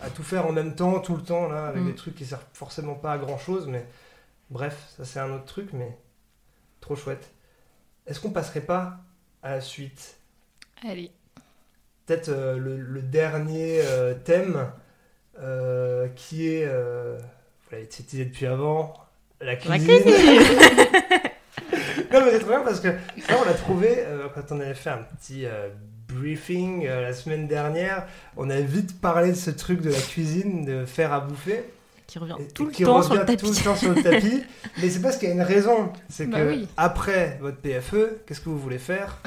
à 0.02 0.10
tout 0.10 0.24
faire 0.24 0.46
en 0.48 0.52
même 0.52 0.76
temps, 0.76 1.00
tout 1.00 1.16
le 1.16 1.24
temps 1.24 1.48
là, 1.48 1.68
avec 1.68 1.82
Mm. 1.84 1.88
des 1.88 1.96
trucs 1.96 2.16
qui 2.16 2.26
servent 2.26 2.46
forcément 2.54 2.96
pas 2.96 3.14
à 3.14 3.18
grand 3.18 3.38
chose, 3.38 3.68
mais 3.68 3.86
bref, 4.50 4.94
ça 4.98 5.06
c'est 5.06 5.20
un 5.20 5.32
autre 5.34 5.46
truc, 5.46 5.70
mais 5.74 5.98
trop 6.82 6.96
chouette. 6.96 7.32
Est-ce 8.06 8.20
qu'on 8.20 8.32
passerait 8.32 8.62
pas 8.62 8.98
à 9.44 9.52
la 9.52 9.62
suite? 9.62 10.18
Allez. 10.88 11.12
Peut-être 12.06 12.30
euh, 12.30 12.58
le, 12.58 12.78
le 12.78 13.02
dernier 13.02 13.82
euh, 13.82 14.14
thème 14.14 14.72
euh, 15.40 16.08
qui 16.16 16.48
est, 16.48 16.66
vous 16.66 17.72
l'avez 17.72 17.84
utilisé 17.84 18.26
depuis 18.26 18.46
avant, 18.46 18.94
la 19.42 19.54
La 19.54 19.58
cuisine. 19.58 20.04
Non, 22.14 22.22
mais 22.26 22.32
c'est 22.32 22.40
trop 22.40 22.50
bien 22.50 22.62
parce 22.62 22.80
que 22.80 22.90
ça, 23.28 23.36
on 23.42 23.46
l'a 23.46 23.54
trouvé 23.54 23.90
euh, 24.00 24.28
quand 24.34 24.52
on 24.56 24.60
avait 24.60 24.74
fait 24.76 24.90
un 24.90 25.00
petit 25.18 25.46
euh, 25.46 25.70
briefing 26.08 26.86
euh, 26.88 27.02
la 27.02 27.14
semaine 27.14 27.48
dernière. 27.48 28.06
On 28.38 28.50
avait 28.50 28.62
vite 28.64 29.00
parlé 29.02 29.30
de 29.32 29.36
ce 29.36 29.50
truc 29.52 29.82
de 29.82 29.90
la 29.90 30.00
cuisine, 30.00 30.66
de 30.66 30.86
faire 30.86 31.12
à 31.14 31.20
bouffer. 31.20 31.66
Qui 32.08 32.20
revient 32.20 32.36
et- 32.40 32.48
tout 32.54 32.64
et 32.64 32.66
le 32.68 32.72
qui 32.72 32.84
temps 32.84 33.02
sur 33.02 33.14
le 33.16 33.20
revient 33.22 33.32
tapis. 33.38 33.44
tout 33.52 33.58
le 33.60 33.64
temps 33.66 33.76
sur 33.76 33.94
le 33.94 34.02
tapis. 34.02 34.44
mais 34.82 34.90
c'est 34.90 35.02
parce 35.02 35.18
qu'il 35.18 35.28
y 35.28 35.32
a 35.32 35.36
une 35.36 35.42
raison. 35.42 35.92
C'est 36.10 36.28
Bah 36.28 36.40
que 36.40 36.48
oui. 36.48 36.68
après 36.78 37.38
votre 37.42 37.58
PFE, 37.58 38.20
qu'est-ce 38.26 38.40
que 38.40 38.48
vous 38.50 38.58
voulez 38.60 38.78
faire? 38.80 39.18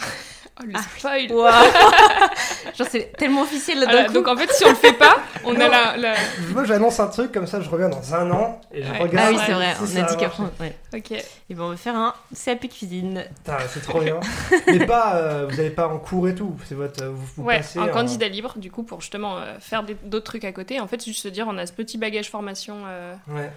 Oh, 0.62 0.66
le 0.66 0.72
Ah, 0.76 0.82
spoil 0.82 1.32
Waouh 1.32 1.50
Genre, 2.78 2.86
c'est 2.90 3.12
tellement 3.16 3.42
officiel 3.42 3.78
là. 3.80 4.08
Donc 4.08 4.28
en 4.28 4.36
fait, 4.36 4.52
si 4.52 4.64
on 4.64 4.70
le 4.70 4.74
fait 4.74 4.92
pas, 4.92 5.16
on 5.44 5.54
Non. 5.54 5.60
a 5.60 5.68
la. 5.68 5.96
la- 5.96 6.14
Moi, 6.52 6.64
j'annonce 6.64 7.00
un 7.00 7.06
truc 7.06 7.32
comme 7.32 7.46
ça, 7.46 7.60
je 7.60 7.68
reviens 7.70 7.88
dans 7.88 8.14
un 8.14 8.30
an 8.30 8.60
et 8.72 8.82
je 8.82 8.90
Ouais. 8.90 8.98
regarde. 8.98 9.26
Ah 9.28 9.36
oui, 9.36 9.42
c'est 9.46 9.52
vrai, 9.52 9.74
si 9.74 9.96
on 9.98 10.02
a 10.02 10.06
dit 10.06 10.16
qu'après. 10.16 10.42
Ouais. 10.60 10.76
Ok. 10.94 11.12
Et 11.12 11.24
ben, 11.54 11.62
on 11.64 11.70
va 11.70 11.76
faire 11.76 11.96
un 11.96 12.14
CAP 12.44 12.68
cuisine. 12.68 13.24
Putain, 13.36 13.56
c'est 13.72 13.80
trop 13.82 14.00
bien. 14.00 14.20
mais 14.66 14.86
pas, 14.86 15.16
euh, 15.16 15.46
vous 15.48 15.56
n'allez 15.56 15.70
pas 15.70 15.88
en 15.88 15.98
cours 15.98 16.28
et 16.28 16.34
tout. 16.34 16.54
C'est 16.66 16.74
votre, 16.74 17.04
vous, 17.06 17.26
vous 17.36 17.42
Ouais, 17.44 17.58
passez 17.58 17.78
un 17.78 17.84
en- 17.84 17.88
candidat 17.88 18.28
libre, 18.28 18.54
du 18.56 18.70
coup, 18.70 18.82
pour 18.82 19.00
justement 19.00 19.38
euh, 19.38 19.54
faire 19.60 19.82
d'autres 20.04 20.24
trucs 20.26 20.44
à 20.44 20.52
côté. 20.52 20.78
En 20.80 20.86
fait, 20.86 21.04
juste 21.04 21.22
se 21.22 21.28
dire, 21.28 21.46
on 21.48 21.56
a 21.58 21.66
ce 21.66 21.72
petit 21.72 21.96
bagage 21.98 22.30
formation 22.30 22.76
euh, 22.86 23.14
Ouais. 23.28 23.50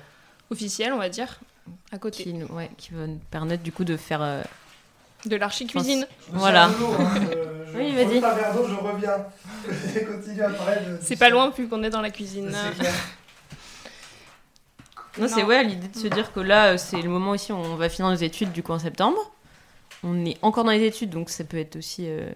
officiel, 0.51 0.93
on 0.93 0.97
va 0.99 1.09
dire, 1.09 1.39
à 1.91 1.97
côté. 1.97 2.23
Qui, 2.23 2.33
ouais, 2.51 2.69
qui 2.77 2.91
va 2.93 3.07
nous 3.07 3.19
permettre 3.29 3.63
du 3.63 3.71
coup 3.71 3.83
de 3.83 3.97
faire. 3.97 4.21
De 5.25 5.35
l'archi-cuisine. 5.35 6.07
Voilà. 6.31 6.65
hein, 6.65 6.71
euh, 7.35 7.65
je- 7.71 7.77
Oui, 7.77 7.91
je 7.91 7.95
vas-y. 7.95 8.19
je 8.19 8.75
reviens. 8.75 9.25
Je 9.95 9.99
continue 9.99 10.41
à 10.41 10.49
parler 10.49 10.75
de- 10.85 10.97
C'est 11.01 11.15
pas 11.15 11.29
loin, 11.29 11.49
plus 11.51 11.67
qu'on 11.69 11.81
est 11.83 11.89
dans 11.89 12.01
la 12.01 12.09
cuisine. 12.11 12.53
Non, 15.19 15.27
c'est 15.27 15.43
ouais, 15.43 15.63
l'idée 15.63 15.87
de 15.89 15.95
se 15.97 16.07
dire 16.07 16.33
que 16.33 16.39
là, 16.39 16.73
euh, 16.73 16.77
c'est 16.77 17.01
le 17.01 17.09
moment 17.09 17.31
aussi 17.31 17.51
où 17.51 17.55
on 17.55 17.75
va 17.75 17.87
finir 17.87 18.09
nos 18.09 18.15
études 18.17 18.51
du 18.51 18.63
coup 18.63 18.71
en 18.71 18.79
septembre. 18.79 19.17
On 20.03 20.25
est 20.25 20.37
encore 20.41 20.63
dans 20.63 20.71
les 20.71 20.83
études, 20.83 21.11
donc 21.11 21.29
ça 21.29 21.43
peut 21.43 21.57
être 21.57 21.75
aussi. 21.75 22.05
euh, 22.07 22.31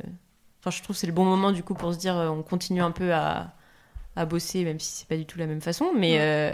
Enfin, 0.61 0.69
je 0.75 0.83
trouve 0.83 0.95
que 0.95 0.99
c'est 0.99 1.07
le 1.07 1.13
bon 1.13 1.25
moment 1.25 1.51
du 1.51 1.63
coup 1.63 1.73
pour 1.73 1.93
se 1.93 1.97
dire 1.97 2.15
on 2.15 2.43
continue 2.43 2.81
un 2.81 2.91
peu 2.91 3.13
à, 3.13 3.51
à 4.17 4.25
bosser, 4.25 4.63
même 4.63 4.79
si 4.79 4.91
c'est 4.91 5.07
pas 5.07 5.15
du 5.15 5.25
tout 5.25 5.37
la 5.37 5.45
même 5.45 5.61
façon. 5.61 5.91
Mais 5.97 6.17
euh, 6.19 6.51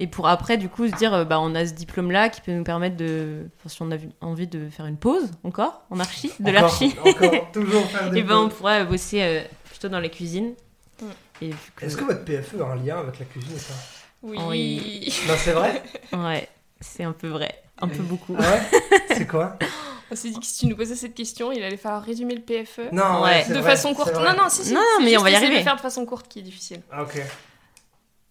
et 0.00 0.06
pour 0.06 0.28
après 0.28 0.56
du 0.58 0.68
coup 0.68 0.86
se 0.88 0.94
dire 0.96 1.14
euh, 1.14 1.24
bah 1.24 1.38
on 1.40 1.54
a 1.54 1.64
ce 1.66 1.72
diplôme 1.72 2.10
là 2.10 2.28
qui 2.28 2.40
peut 2.40 2.52
nous 2.52 2.64
permettre 2.64 2.96
de, 2.96 3.48
enfin, 3.58 3.68
si 3.68 3.82
on 3.82 3.90
a 3.92 3.96
envie 4.20 4.46
de 4.46 4.68
faire 4.68 4.86
une 4.86 4.96
pause 4.96 5.30
encore 5.44 5.82
en 5.90 6.00
archi, 6.00 6.32
de 6.40 6.48
Encore, 6.50 6.52
l'archi, 6.52 6.94
Encore, 7.04 7.52
toujours 7.52 7.86
faire 7.86 8.10
des 8.10 8.18
et 8.18 8.22
ben 8.22 8.36
on 8.38 8.48
pourrait 8.48 8.84
bosser 8.84 9.22
euh, 9.22 9.40
plutôt 9.70 9.88
dans 9.88 10.00
les 10.00 10.10
cuisines. 10.10 10.54
Mm. 11.00 11.06
Et 11.42 11.48
vu 11.50 11.56
que- 11.76 11.84
Est-ce 11.86 11.96
que 11.96 12.04
votre 12.04 12.24
PFE 12.24 12.60
a 12.60 12.64
un 12.72 12.76
lien 12.76 12.98
avec 12.98 13.18
la 13.20 13.24
cuisine 13.26 13.56
pas? 13.56 13.74
Oui. 14.22 14.38
Oui. 14.48 15.22
Non, 15.28 15.34
c'est 15.38 15.52
vrai? 15.52 15.82
Ouais, 16.12 16.48
c'est 16.80 17.04
un 17.04 17.12
peu 17.12 17.28
vrai, 17.28 17.62
un 17.80 17.86
peu 17.86 18.02
beaucoup. 18.02 18.34
Ah 18.36 18.42
ouais? 18.42 18.80
C'est 19.16 19.26
quoi? 19.28 19.56
On 20.10 20.16
s'est 20.16 20.30
dit 20.30 20.38
que 20.40 20.46
si 20.46 20.60
tu 20.60 20.66
nous 20.66 20.76
posais 20.76 20.94
cette 20.96 21.14
question, 21.14 21.52
il 21.52 21.62
allait 21.62 21.76
falloir 21.76 22.02
résumer 22.02 22.34
le 22.34 22.40
PFE. 22.40 22.92
Non, 22.92 23.22
Ouais. 23.22 23.44
de 23.48 23.54
vrai, 23.54 23.62
façon 23.76 23.92
courte. 23.94 24.14
Non, 24.14 24.32
non, 24.36 24.48
si, 24.48 24.64
si. 24.64 24.72
Non, 24.72 24.80
c'est 24.98 25.04
mais 25.04 25.16
on 25.18 25.22
va 25.22 25.30
y 25.30 25.32
de 25.32 25.36
arriver. 25.38 25.62
faire 25.62 25.76
de 25.76 25.80
façon 25.80 26.06
courte 26.06 26.28
qui 26.28 26.38
est 26.38 26.42
difficile. 26.42 26.80
Ah, 26.90 27.02
ok. 27.02 27.20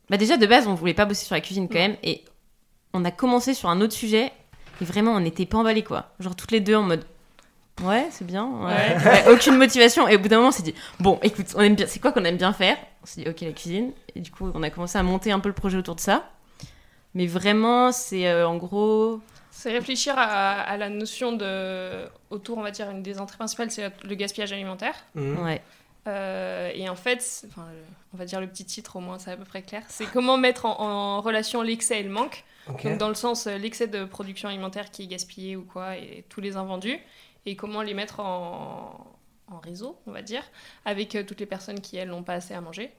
Bah 0.10 0.16
déjà 0.18 0.38
de 0.38 0.46
base 0.48 0.68
on 0.68 0.74
voulait 0.74 0.94
pas 0.94 1.04
bosser 1.06 1.26
sur 1.26 1.36
la 1.36 1.42
cuisine 1.42 1.68
quand 1.68 1.80
même 1.80 1.98
et 2.02 2.24
on 2.94 3.04
a 3.04 3.12
commencé 3.12 3.54
sur 3.54 3.68
un 3.70 3.82
autre 3.82 3.92
sujet 3.94 4.32
et 4.82 4.86
vraiment 4.86 5.12
on 5.12 5.20
n'était 5.20 5.46
pas 5.46 5.58
emballés 5.58 5.84
quoi. 5.84 6.12
Genre 6.22 6.34
toutes 6.34 6.52
les 6.52 6.62
deux 6.62 6.76
en 6.76 6.84
mode 6.84 7.04
ouais 7.84 8.08
c'est 8.10 8.26
bien, 8.26 8.46
ouais. 8.48 8.68
Ouais. 8.74 8.96
Ouais, 9.28 9.34
aucune 9.34 9.58
motivation 9.58 10.08
et 10.08 10.16
au 10.16 10.20
bout 10.20 10.30
d'un 10.30 10.38
moment 10.38 10.48
on 10.48 10.52
s'est 10.54 10.64
dit 10.64 10.74
bon 11.02 11.20
écoute 11.24 11.48
on 11.56 11.60
aime 11.62 11.76
bien 11.76 11.88
c'est 11.88 12.00
quoi 12.00 12.14
qu'on 12.14 12.24
aime 12.24 12.38
bien 12.38 12.54
faire? 12.54 12.78
On 13.04 13.06
s'est 13.06 13.22
dit 13.22 13.30
ok 13.30 13.42
la 13.42 13.52
cuisine 13.52 13.92
et 14.16 14.22
du 14.22 14.32
coup 14.32 14.50
on 14.54 14.64
a 14.64 14.70
commencé 14.70 14.98
à 14.98 15.04
monter 15.04 15.34
un 15.34 15.42
peu 15.42 15.50
le 15.50 15.56
projet 15.56 15.78
autour 15.78 15.96
de 15.96 16.00
ça. 16.00 16.30
Mais 17.14 17.28
vraiment 17.28 17.92
c'est 17.92 18.30
euh, 18.30 18.48
en 18.48 18.56
gros 18.56 19.20
C'est 19.58 19.72
réfléchir 19.72 20.14
à, 20.18 20.62
à 20.62 20.78
la 20.78 20.88
notion 20.90 21.32
de. 21.32 22.08
Autour, 22.30 22.60
on 22.60 22.62
va 22.62 22.70
dire, 22.70 22.92
une 22.92 23.02
des 23.02 23.20
entrées 23.20 23.38
principales, 23.38 23.72
c'est 23.72 23.92
le 24.04 24.14
gaspillage 24.14 24.54
alimentaire. 24.54 24.94
Mhm. 25.16 25.44
ouais 25.44 25.62
Euh, 26.08 26.72
et 26.74 26.88
en 26.88 26.96
fait, 26.96 27.46
enfin, 27.50 27.66
on 28.14 28.18
va 28.18 28.26
dire 28.26 28.40
le 28.40 28.48
petit 28.48 28.66
titre 28.66 28.96
au 28.96 29.00
moins, 29.00 29.20
c'est 29.20 29.32
à 29.32 29.36
peu 29.36 29.44
près 29.44 29.64
clair. 29.64 29.84
C'est 29.88 30.06
comment 30.06 30.38
mettre 30.38 30.66
en, 30.66 30.80
en 30.80 31.22
relation 31.22 31.62
l'excès 31.64 32.00
et 32.00 32.04
le 32.04 32.12
manque. 32.12 32.46
Donc 32.68 32.98
dans 32.98 33.10
le 33.10 33.16
sens 33.16 33.48
euh, 33.48 33.58
l'excès 33.58 33.88
de 33.88 34.06
production 34.06 34.48
alimentaire 34.48 34.92
qui 34.92 35.04
est 35.04 35.08
gaspillé 35.08 35.56
ou 35.56 35.64
quoi, 35.64 35.98
et 35.98 36.24
tous 36.30 36.40
les 36.40 36.56
invendus, 36.56 37.00
et 37.46 37.56
comment 37.56 37.82
les 37.82 37.94
mettre 37.94 38.20
en, 38.20 39.18
en 39.48 39.60
réseau, 39.60 39.98
on 40.06 40.12
va 40.12 40.22
dire, 40.22 40.44
avec 40.86 41.16
euh, 41.16 41.24
toutes 41.24 41.40
les 41.40 41.46
personnes 41.46 41.82
qui, 41.82 41.98
elles, 41.98 42.10
n'ont 42.10 42.24
pas 42.24 42.34
assez 42.34 42.54
à 42.54 42.62
manger, 42.62 42.92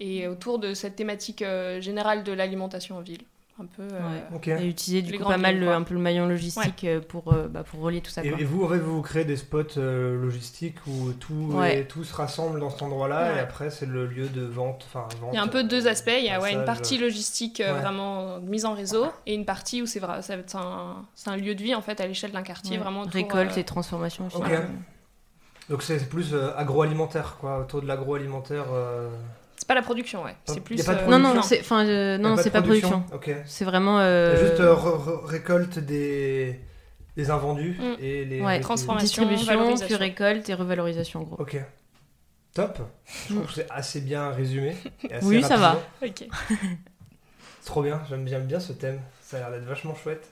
et 0.00 0.26
autour 0.26 0.58
de 0.58 0.74
cette 0.74 0.96
thématique 0.96 1.42
euh, 1.42 1.80
générale 1.80 2.24
de 2.24 2.32
l'alimentation 2.32 2.96
en 2.96 3.00
ville. 3.00 3.22
Un 3.60 3.66
peu... 3.66 3.82
euh, 3.82 4.38
Ouais. 4.42 4.60
Et 4.62 4.66
utiliser 4.68 5.02
du 5.02 5.18
coup 5.18 5.24
pas 5.28 5.36
mal 5.36 5.58
le- 5.60 5.70
un 5.70 5.82
peu 5.82 5.92
le 5.94 6.00
maillon 6.00 6.26
logistique 6.26 6.84
euh, 6.84 7.00
pour 7.00 7.32
euh, 7.32 7.46
bah, 7.48 7.62
pour 7.62 7.80
relier 7.80 8.00
tout 8.00 8.10
ça 8.10 8.24
Et, 8.24 8.30
quoi. 8.30 8.40
et 8.40 8.44
vous, 8.44 8.64
en 8.64 8.68
fait, 8.68 8.78
vous 8.78 9.02
créez 9.02 9.24
des 9.24 9.36
spots 9.36 9.76
euh, 9.76 10.20
logistiques 10.20 10.78
où 10.86 11.12
tout, 11.12 11.34
Ouais. 11.52 11.80
et 11.80 11.84
tout 11.86 12.02
se 12.04 12.14
rassemble 12.14 12.58
dans 12.60 12.70
cet 12.70 12.82
endroit-là, 12.82 13.32
Ouais. 13.32 13.36
et 13.36 13.40
après, 13.40 13.70
c'est 13.70 13.86
le 13.86 14.06
lieu 14.06 14.28
de 14.28 14.42
vente. 14.42 14.84
Enfin, 14.88 15.06
vente 15.20 15.30
Il 15.32 15.36
y 15.36 15.38
a 15.38 15.42
un 15.42 15.46
peu 15.48 15.62
deux 15.62 15.86
aspects. 15.88 16.10
Il 16.18 16.24
y 16.24 16.30
a 16.30 16.40
ouais, 16.40 16.54
une 16.54 16.64
partie 16.64 16.96
logistique 16.98 17.62
Ouais. 17.64 17.70
vraiment 17.72 18.38
mise 18.40 18.64
en 18.64 18.72
réseau 18.74 19.06
et 19.26 19.34
une 19.34 19.44
partie 19.44 19.82
où 19.82 19.86
c'est 19.86 20.00
vrai, 20.00 20.22
ça 20.22 20.36
va 20.36 20.40
être 20.42 20.56
un, 20.56 21.04
c'est 21.14 21.28
un 21.30 21.36
lieu 21.36 21.54
de 21.54 21.62
vie 21.62 21.74
en 21.74 21.82
fait 21.82 22.00
à 22.00 22.06
l'échelle 22.06 22.32
d'un 22.32 22.42
quartier 22.42 22.76
Ouais. 22.78 22.82
vraiment. 22.82 23.02
autour, 23.02 23.12
récolte 23.14 23.56
euh, 23.56 23.60
et 23.60 23.64
transformation. 23.64 24.28
Donc 25.68 25.82
c'est 25.82 26.08
plus 26.08 26.34
euh, 26.34 26.50
agroalimentaire, 26.56 27.36
quoi, 27.40 27.60
autour 27.60 27.80
de 27.82 27.86
l'agroalimentaire. 27.86 28.64
Pas 29.70 29.74
la 29.76 29.82
production, 29.82 30.24
ouais. 30.24 30.32
Y 30.48 30.50
a 30.50 30.54
C'est 30.54 30.60
plus. 30.60 30.82
pas 30.84 30.94
de 30.96 31.00
euh, 31.00 31.06
Non 31.06 31.18
non 31.20 31.30
Production. 31.30 31.42
c'est 31.48 31.60
enfin 31.60 31.86
euh, 31.86 32.18
non 32.18 32.34
pas 32.34 32.42
c'est 32.42 32.50
pas 32.50 32.60
production. 32.62 33.04
Ok. 33.14 33.30
C'est 33.46 33.64
vraiment. 33.64 34.00
Euh, 34.00 34.36
juste 34.48 34.58
euh, 34.60 34.74
re- 34.74 34.98
re- 35.04 35.24
récolte 35.24 35.78
des, 35.78 36.58
des 37.16 37.30
invendus 37.30 37.76
Mm. 37.78 37.94
et 38.02 38.24
les. 38.24 38.40
Ouais, 38.40 38.56
les- 38.56 38.60
transformation. 38.62 39.22
distribution, 39.22 39.46
valorisation. 39.46 39.86
puis 39.86 39.94
récolte 39.94 40.48
et 40.48 40.54
revalorisation 40.54 41.20
en 41.20 41.22
gros. 41.22 41.36
Ok. 41.38 41.56
Top. 42.52 42.78
Je 43.06 43.26
trouve 43.34 43.44
Mm. 43.44 43.46
que 43.46 43.52
c'est 43.52 43.70
assez 43.70 44.00
bien 44.00 44.30
résumé. 44.30 44.74
et 45.08 45.14
assez 45.14 45.26
Oui, 45.26 45.42
ça 45.42 45.56
va. 45.56 45.80
Ok. 46.04 46.24
C'est 46.50 46.56
trop 47.66 47.82
bien, 47.82 48.02
j'aime 48.08 48.24
bien, 48.24 48.40
bien 48.40 48.58
ce 48.58 48.72
thème. 48.72 49.00
Ça 49.22 49.36
a 49.36 49.40
l'air 49.40 49.50
d'être 49.52 49.68
vachement 49.68 49.94
chouette. 49.94 50.28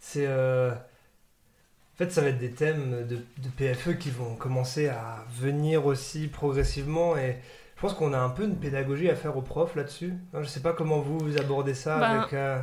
C'est. 0.00 0.26
euh, 0.26 0.70
En 0.72 1.96
fait, 2.04 2.10
ça 2.12 2.20
va 2.20 2.28
être 2.28 2.38
des 2.38 2.50
thèmes 2.52 3.06
de, 3.06 3.16
de 3.16 3.48
PFE 3.56 3.96
qui 3.98 4.10
vont 4.10 4.34
commencer 4.34 4.88
à 4.88 5.24
venir 5.38 5.86
aussi 5.86 6.28
progressivement. 6.28 7.16
Et 7.16 7.36
je 7.80 7.86
pense 7.86 7.94
qu'on 7.94 8.12
a 8.12 8.18
un 8.18 8.28
peu 8.28 8.44
une 8.44 8.56
pédagogie 8.56 9.08
à 9.08 9.16
faire 9.16 9.34
aux 9.38 9.40
profs 9.42 9.74
là-dessus. 9.74 10.12
Je 10.38 10.44
sais 10.44 10.60
pas 10.60 10.74
comment 10.74 10.98
vous, 10.98 11.18
vous 11.18 11.38
abordez 11.38 11.72
ça 11.72 11.96
Ben, 11.98 12.20
avec. 12.20 12.34
euh, 12.34 12.60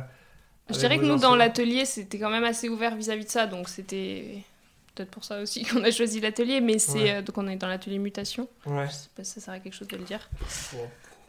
Je 0.70 0.78
dirais 0.78 0.96
que 0.98 1.04
nous, 1.04 1.16
dans 1.18 1.34
l'atelier, 1.34 1.84
c'était 1.86 2.20
quand 2.20 2.30
même 2.30 2.44
assez 2.44 2.68
ouvert 2.68 2.94
vis-à-vis 2.94 3.24
de 3.24 3.30
ça, 3.30 3.46
donc 3.48 3.68
c'était 3.68 4.44
peut-être 4.94 5.10
pour 5.10 5.24
ça 5.24 5.40
aussi 5.40 5.64
qu'on 5.66 5.82
a 5.82 5.90
choisi 5.90 6.20
l'atelier, 6.20 6.60
mais 6.60 6.78
c'est 6.78 6.98
Ouais. 6.98 7.10
euh, 7.16 7.22
donc 7.22 7.36
on 7.36 7.48
est 7.48 7.56
dans 7.56 7.66
l'atelier 7.66 7.98
mutation. 7.98 8.48
Ouais, 8.64 8.86
Je 8.86 8.92
sais 8.92 9.08
pas 9.16 9.24
si 9.24 9.32
ça 9.32 9.40
sert 9.40 9.54
à 9.54 9.58
quelque 9.58 9.74
chose 9.74 9.88
de 9.88 9.96
le 9.96 10.04
dire. 10.04 10.28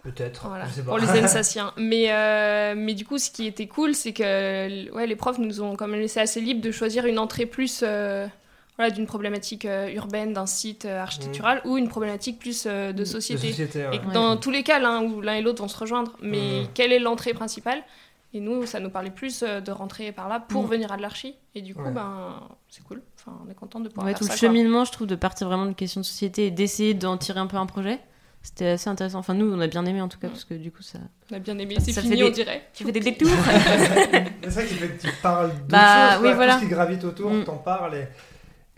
peut-être. 0.04 0.48
Voilà, 0.48 0.66
pour 0.86 0.98
les 1.00 1.10
Alsaciens. 1.10 1.74
mais, 1.78 2.12
euh, 2.12 2.76
mais 2.78 2.94
du 2.94 3.06
coup, 3.06 3.18
ce 3.18 3.32
qui 3.32 3.48
était 3.48 3.68
cool, 3.68 3.96
c'est 3.96 4.14
que 4.14 4.92
ouais, 4.92 5.08
les 5.08 5.16
profs 5.16 5.40
nous 5.40 5.62
ont 5.62 5.76
quand 5.76 5.88
même 5.88 6.00
laissé 6.00 6.20
assez 6.20 6.42
libre 6.42 6.62
de 6.62 6.72
choisir 6.72 7.06
une 7.08 7.18
entrée 7.20 7.46
plus 7.48 7.82
euh, 7.84 8.28
voilà, 8.80 8.92
d'une 8.92 9.06
problématique 9.08 9.66
euh, 9.66 9.92
urbaine, 9.94 10.32
d'un 10.32 10.46
site 10.46 10.86
euh, 10.86 11.02
architectural, 11.02 11.62
ou 11.66 11.78
une 11.78 11.90
problématique 11.90 12.40
plus 12.40 12.64
euh, 12.66 12.94
de 12.94 13.00
De 13.00 13.04
société. 13.04 13.52
ouais. 13.76 13.96
Et 13.98 14.00
dans 14.14 14.38
tous 14.38 14.52
les 14.52 14.64
cas, 14.64 14.80
l'un 14.80 15.04
ou 15.04 15.20
l'un 15.20 15.34
et 15.36 15.42
l'autre 15.42 15.62
vont 15.62 15.68
se 15.68 15.78
rejoindre. 15.78 16.14
Mais 16.22 16.62
Mhm. 16.62 16.68
quelle 16.74 16.94
est 16.94 17.00
l'entrée 17.00 17.34
principale? 17.34 17.84
Et 18.34 18.40
nous, 18.40 18.66
ça 18.66 18.80
nous 18.80 18.90
parlait 18.90 19.10
plus 19.12 19.44
euh, 19.44 19.60
de 19.60 19.72
rentrer 19.72 20.14
par 20.14 20.30
là 20.30 20.40
pour 20.40 20.64
Mhm. 20.64 20.70
venir 20.70 20.92
à 20.94 20.98
de 20.98 21.02
l'archi. 21.02 21.36
Et 21.56 21.62
du 21.62 21.76
coup, 21.76 21.84
Ouais. 21.84 21.92
ben, 21.92 22.40
c'est 22.70 22.84
cool. 22.86 23.02
Enfin, 23.20 23.38
on 23.46 23.52
est 23.52 23.54
content 23.56 23.82
de 23.82 23.90
pouvoir 23.90 24.06
Ouais, 24.06 24.12
faire 24.14 24.20
tout 24.20 24.24
le 24.26 24.30
quoi. 24.30 24.38
cheminement, 24.38 24.86
je 24.86 24.92
trouve, 24.94 25.08
de 25.08 25.16
partir 25.16 25.48
vraiment 25.48 25.66
d'une 25.66 25.76
question 25.76 26.00
de 26.00 26.06
société 26.06 26.46
et 26.46 26.52
d'essayer 26.52 26.94
d'en 26.94 27.18
tirer 27.18 27.42
un 27.42 27.48
peu 27.48 27.58
un 27.58 27.66
projet, 27.66 28.00
c'était 28.44 28.68
assez 28.68 28.90
intéressant. 28.90 29.20
Enfin, 29.20 29.34
nous, 29.34 29.52
on 29.54 29.60
a 29.60 29.68
bien 29.68 29.86
aimé 29.86 30.00
en 30.02 30.08
tout 30.08 30.20
cas, 30.20 30.28
Mm. 30.28 30.32
parce 30.32 30.46
que 30.46 30.54
du 30.54 30.72
coup, 30.72 30.84
ça, 30.84 31.00
On 31.32 31.36
a 31.36 31.40
bien 31.40 31.58
aimé. 31.58 31.76
Ça 31.76 31.82
C'est 31.82 31.92
fait 31.92 32.02
fini, 32.02 32.16
des- 32.16 32.24
on 32.24 32.30
dirait. 32.30 32.62
ça 32.72 32.86
fait 32.86 32.92
des 32.94 33.00
détours. 33.02 33.28
C'est 34.44 34.52
ça 34.52 34.64
qui 34.64 34.74
fait 34.76 34.88
que 34.88 35.02
tu 35.02 35.12
parles 35.22 35.50
d'autres 35.50 35.66
Bah, 35.68 36.14
choses, 36.14 36.24
oui, 36.26 36.34
voilà. 36.34 36.54
Tout 36.54 36.60
ce 36.62 36.66
qui 36.66 36.70
gravite 36.72 37.04
autour, 37.04 37.32
Mm. 37.32 37.44
t'en 37.44 37.58
parles 37.58 37.96
et, 37.96 38.08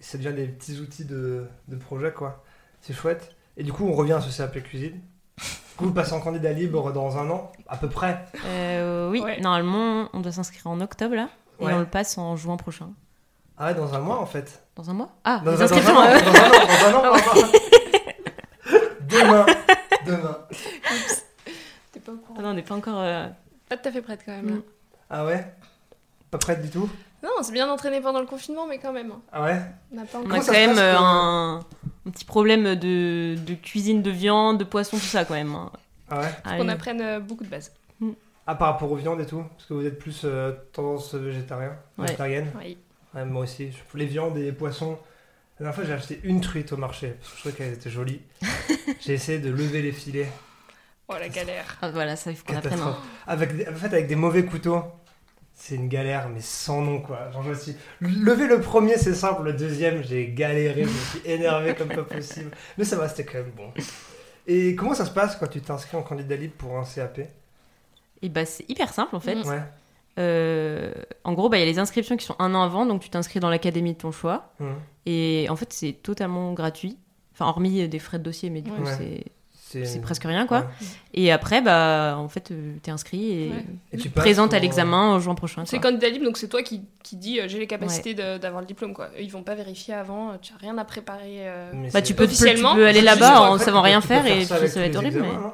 ça 0.01 0.17
devient 0.17 0.33
des 0.33 0.47
petits 0.47 0.79
outils 0.79 1.05
de, 1.05 1.45
de 1.67 1.75
projet, 1.75 2.11
quoi. 2.11 2.43
C'est 2.81 2.93
chouette. 2.93 3.35
Et 3.57 3.63
du 3.63 3.71
coup, 3.73 3.85
on 3.87 3.93
revient 3.93 4.13
à 4.13 4.21
ce 4.21 4.35
CAP 4.35 4.61
cuisine. 4.63 4.99
Du 5.37 5.77
coup, 5.77 5.85
vous 5.85 5.93
passez 5.93 6.13
en 6.13 6.19
candidat 6.19 6.51
libre 6.51 6.91
dans 6.91 7.17
un 7.17 7.29
an, 7.29 7.51
à 7.67 7.77
peu 7.77 7.89
près. 7.89 8.25
Euh, 8.45 9.09
oui, 9.09 9.21
Ouais. 9.21 9.39
normalement, 9.39 10.09
on 10.13 10.19
doit 10.19 10.31
s'inscrire 10.31 10.67
en 10.67 10.79
octobre 10.81 11.15
là, 11.15 11.29
et 11.59 11.65
Ouais. 11.65 11.73
on 11.73 11.79
le 11.79 11.85
passe 11.85 12.17
en 12.17 12.35
juin 12.35 12.57
prochain. 12.57 12.89
Ah 13.57 13.67
ouais, 13.67 13.75
dans 13.75 13.93
un 13.93 13.99
mois, 13.99 14.19
en 14.19 14.25
fait. 14.25 14.63
Dans 14.75 14.89
un 14.89 14.93
mois? 14.93 15.09
Ah, 15.23 15.41
Dans, 15.45 15.51
les 15.51 15.61
un, 15.61 15.65
dans 15.67 15.75
un 15.75 15.95
an, 15.95 16.01
euh, 16.03 16.19
dans 16.19 16.31
un 16.31 16.93
an, 16.93 17.01
dans 17.01 17.09
un 17.09 17.09
an, 17.09 17.21
pardon. 17.23 17.47
Demain, 19.09 19.45
demain. 20.05 20.37
T'es 21.91 21.99
pas 21.99 22.11
au 22.13 22.15
courant. 22.17 22.35
Ah 22.39 22.43
non, 22.43 22.49
on 22.49 22.53
n'est 22.53 22.61
pas 22.63 22.75
encore. 22.75 22.99
euh, 22.99 23.27
Pas 23.69 23.77
tout 23.77 23.89
à 23.89 23.91
fait 23.91 24.01
prête 24.01 24.21
quand 24.25 24.31
même. 24.31 24.47
là. 24.49 24.55
Mm. 24.55 24.61
Ah 25.09 25.25
ouais? 25.25 25.53
Pas 26.31 26.37
prête 26.37 26.61
du 26.61 26.69
tout? 26.69 26.89
Non, 27.23 27.29
on 27.39 27.43
s'est 27.43 27.51
bien 27.51 27.69
entraîné 27.71 28.01
pendant 28.01 28.19
le 28.19 28.25
confinement, 28.25 28.65
mais 28.67 28.79
quand 28.79 28.93
même. 28.93 29.11
hein. 29.11 29.21
Ah 29.31 29.43
ouais? 29.43 29.61
On 29.91 29.95
n'a 29.95 30.05
pas 30.05 30.17
On 30.19 30.21
encore. 30.25 30.37
a 30.37 30.41
ça 30.41 30.51
quand 30.53 30.57
même 30.59 30.69
passe, 30.71 30.79
euh, 30.79 30.95
un, 30.97 31.59
un 32.07 32.09
petit 32.11 32.25
problème 32.25 32.75
de, 32.75 33.35
de 33.35 33.53
cuisine 33.53 34.01
de 34.01 34.09
viande, 34.09 34.57
de 34.57 34.63
poisson, 34.63 34.97
tout 34.97 35.03
ça 35.05 35.23
quand 35.25 35.35
même. 35.35 35.53
hein. 35.53 35.71
Ah 36.09 36.21
ouais? 36.21 36.31
Qu'on 36.43 36.49
Allez. 36.61 36.69
apprenne 36.71 37.01
euh, 37.01 37.19
beaucoup 37.19 37.43
de 37.43 37.49
bases. 37.49 37.71
Ah, 38.47 38.55
par 38.55 38.69
rapport 38.73 38.91
aux 38.91 38.95
viandes 38.95 39.21
et 39.21 39.25
tout? 39.27 39.43
Parce 39.55 39.65
que 39.67 39.73
vous 39.75 39.85
êtes 39.85 39.99
plus 39.99 40.21
euh, 40.25 40.51
tendance 40.73 41.13
végétarien, 41.13 41.75
Ouais. 41.97 42.05
végétarienne 42.07 42.51
Oui. 42.57 42.77
Ouais, 43.13 43.23
moi 43.23 43.43
aussi. 43.43 43.69
Les 43.93 44.05
viandes 44.07 44.35
et 44.37 44.43
les 44.43 44.51
poissons. 44.51 44.97
La 45.59 45.65
dernière 45.65 45.75
fois, 45.75 45.83
j'ai 45.83 45.93
acheté 45.93 46.19
une 46.23 46.41
truite 46.41 46.71
au 46.73 46.77
marché 46.77 47.09
parce 47.19 47.29
que 47.31 47.35
je 47.35 47.39
trouvais 47.41 47.55
qu'elle 47.55 47.73
était 47.73 47.91
jolie. 47.91 48.19
j'ai 48.99 49.13
essayé 49.13 49.37
de 49.37 49.51
lever 49.51 49.83
les 49.83 49.91
filets. 49.91 50.27
Oh 51.07 51.13
la 51.19 51.29
galère. 51.29 51.77
Ah, 51.83 51.91
voilà, 51.91 52.15
ça, 52.15 52.31
il 52.31 52.35
faut 52.37 52.45
qu'on 52.45 52.55
apprenne. 52.55 52.73
hein. 52.73 52.77
Catastrophe. 52.77 53.07
Avec 53.27 53.51
en 53.69 53.75
fait, 53.75 53.87
avec 53.87 54.07
des 54.07 54.15
mauvais 54.15 54.43
couteaux, 54.43 54.83
c'est 55.61 55.75
une 55.75 55.89
galère, 55.89 56.27
mais 56.27 56.41
sans 56.41 56.81
nom 56.81 57.01
quoi. 57.01 57.29
Genre, 57.31 57.43
je 57.43 57.49
me 57.49 57.53
suis... 57.53 57.75
Lever 58.01 58.47
le 58.47 58.61
premier, 58.61 58.97
c'est 58.97 59.13
simple. 59.13 59.43
Le 59.43 59.53
deuxième, 59.53 60.03
j'ai 60.03 60.27
galéré. 60.29 60.85
Je 60.85 60.89
me 60.89 60.93
suis 60.93 61.21
énervé 61.23 61.75
comme 61.75 61.89
pas 61.89 62.03
possible. 62.03 62.49
Mais 62.79 62.83
ça 62.83 62.95
va, 62.95 63.07
c'était 63.07 63.25
quand 63.25 63.37
même 63.37 63.51
bon. 63.55 63.71
Et 64.47 64.75
comment 64.75 64.95
ça 64.95 65.05
se 65.05 65.11
passe 65.11 65.35
quand 65.35 65.45
tu 65.45 65.61
t'inscris 65.61 65.97
en 65.97 66.01
candidat 66.01 66.35
libre 66.35 66.55
pour 66.57 66.75
un 66.79 66.83
CAP 66.83 67.19
Et 68.23 68.29
bah, 68.29 68.43
c'est 68.45 68.67
hyper 68.71 68.91
simple 68.91 69.15
en 69.15 69.19
fait. 69.19 69.35
Mm. 69.35 69.47
Ouais. 69.47 69.61
Euh, 70.17 70.93
en 71.23 71.33
gros, 71.33 71.47
bah, 71.47 71.57
il 71.57 71.59
y 71.59 71.63
a 71.63 71.67
les 71.67 71.77
inscriptions 71.77 72.17
qui 72.17 72.25
sont 72.25 72.35
un 72.39 72.55
an 72.55 72.63
avant, 72.63 72.87
donc 72.87 73.01
tu 73.01 73.11
t'inscris 73.11 73.39
dans 73.39 73.49
l'académie 73.51 73.93
de 73.93 73.99
ton 73.99 74.11
choix. 74.11 74.53
Hum. 74.59 74.73
Et 75.05 75.45
en 75.49 75.55
fait, 75.55 75.71
c'est 75.71 75.93
totalement 75.93 76.53
gratuit. 76.53 76.97
Enfin, 77.33 77.45
hormis 77.45 77.87
des 77.87 77.99
frais 77.99 78.17
de 78.17 78.23
dossier, 78.23 78.49
mais 78.49 78.61
du 78.61 78.71
coup, 78.71 78.81
Ouais. 78.81 78.95
C'est 78.97 79.25
c'est 79.71 80.01
presque 80.01 80.23
rien, 80.23 80.45
quoi. 80.47 80.59
Ouais. 80.59 80.65
Et 81.13 81.31
après, 81.31 81.61
bah, 81.61 82.15
en 82.17 82.27
fait, 82.29 82.51
euh, 82.51 82.73
t'es 82.83 82.91
inscrit 82.91 83.31
et 83.31 83.49
Ouais. 83.49 83.65
Et 83.93 83.97
tu 83.97 84.09
passes 84.09 84.23
présente 84.23 84.53
à 84.53 84.57
pour- 84.57 84.61
l'examen 84.63 85.15
au 85.15 85.19
juin 85.19 85.35
prochain. 85.35 85.63
C'est 85.65 85.79
candidat 85.79 86.09
libre, 86.09 86.25
donc 86.25 86.37
c'est 86.37 86.47
toi 86.47 86.61
qui, 86.63 86.81
qui 87.03 87.15
dis 87.15 87.39
euh, 87.39 87.47
j'ai 87.47 87.59
les 87.59 87.67
capacités 87.67 88.13
de- 88.13 88.37
d'avoir 88.37 88.61
le 88.61 88.67
diplôme. 88.67 88.93
Quoi. 88.93 89.09
Ils 89.19 89.31
vont 89.31 89.43
pas 89.43 89.55
vérifier 89.55 89.93
avant, 89.93 90.31
euh, 90.31 90.35
tu 90.41 90.53
as 90.53 90.57
rien 90.57 90.77
à 90.77 90.85
préparer. 90.85 91.47
euh. 91.49 91.71
Mais 91.73 91.89
Bah, 91.91 92.01
tu 92.01 92.13
peux, 92.13 92.23
tu 92.23 92.29
peux- 92.29 92.33
Officiellement, 92.43 92.71
tu 92.71 92.77
peux 92.77 92.87
aller 92.87 93.01
là-bas 93.01 93.41
en 93.51 93.57
savant 93.57 93.81
rien 93.81 94.01
faire 94.01 94.25
et 94.25 94.37
puis 94.37 94.45
ça 94.45 94.57
va 94.59 94.65
être 94.65 94.73
tous 94.73 94.79
les 94.79 94.95
horrible. 94.95 95.17
examens, 95.17 95.27
mais- 95.33 95.39
non 95.43 95.53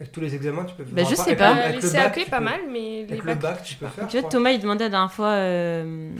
Avec 0.00 0.12
tous 0.12 0.20
les 0.20 0.34
examens, 0.34 0.64
tu 0.64 0.74
peux 0.76 0.84
Bah, 0.84 1.02
enfin, 1.02 1.10
je 1.10 1.14
sais 1.16 1.34
pas. 1.36 1.50
Euh, 1.56 1.62
avec 1.64 1.76
les 1.76 1.82
le 1.82 1.90
CAP, 1.92 2.04
bac, 2.14 2.24
tu 2.24 2.30
pas 2.30 2.38
peux- 2.38 2.44
mal, 2.44 2.60
mais 2.70 2.78
les 2.78 3.02
Avec 3.04 3.24
le 3.24 3.34
bacs. 3.34 3.40
bac, 3.40 3.62
tu 3.64 3.74
peux 3.76 3.86
faire. 3.88 4.06
Tu 4.08 4.20
vois. 4.20 4.28
Thomas, 4.30 4.50
il 4.50 4.60
demandait 4.60 4.84
la 4.84 4.90
dernière 4.90 5.12
fois 5.12 5.30
euh, 5.30 6.12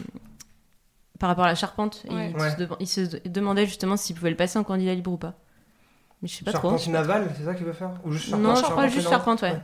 par 1.18 1.28
rapport 1.28 1.44
à 1.44 1.48
la 1.48 1.54
charpente. 1.54 2.04
Ouais. 2.10 2.30
Il, 2.34 2.40
Ouais. 2.40 2.50
se 2.50 2.56
de- 2.56 2.68
il 2.80 2.86
se 2.86 3.28
demandait 3.28 3.66
justement 3.66 3.96
s'il 3.96 4.14
pouvait 4.16 4.30
le 4.30 4.36
passer 4.36 4.58
en 4.58 4.64
candidat 4.64 4.94
libre 4.94 5.12
ou 5.12 5.16
pas. 5.16 5.34
Mais 6.22 6.28
je 6.28 6.34
sais 6.36 6.44
pas 6.44 6.52
trop. 6.52 6.62
Charpentier 6.62 6.92
naval, 6.92 7.28
c'est 7.38 7.44
ça 7.44 7.54
qu'il 7.54 7.64
veut 7.66 7.72
faire 7.72 7.90
Ou 8.04 8.12
juste 8.12 8.30
charpente 8.30 8.42
Non, 8.42 8.54
je 8.54 8.60
crois 8.62 8.68
charpentier, 8.76 8.94
juste 9.00 9.08
charpente, 9.08 9.42
ouais. 9.42 9.56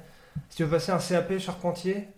Si 0.50 0.56
tu 0.56 0.64
veux 0.64 0.70
passer 0.70 0.92
un 0.92 0.98
CAP 0.98 1.38
charpentier, 1.38 2.08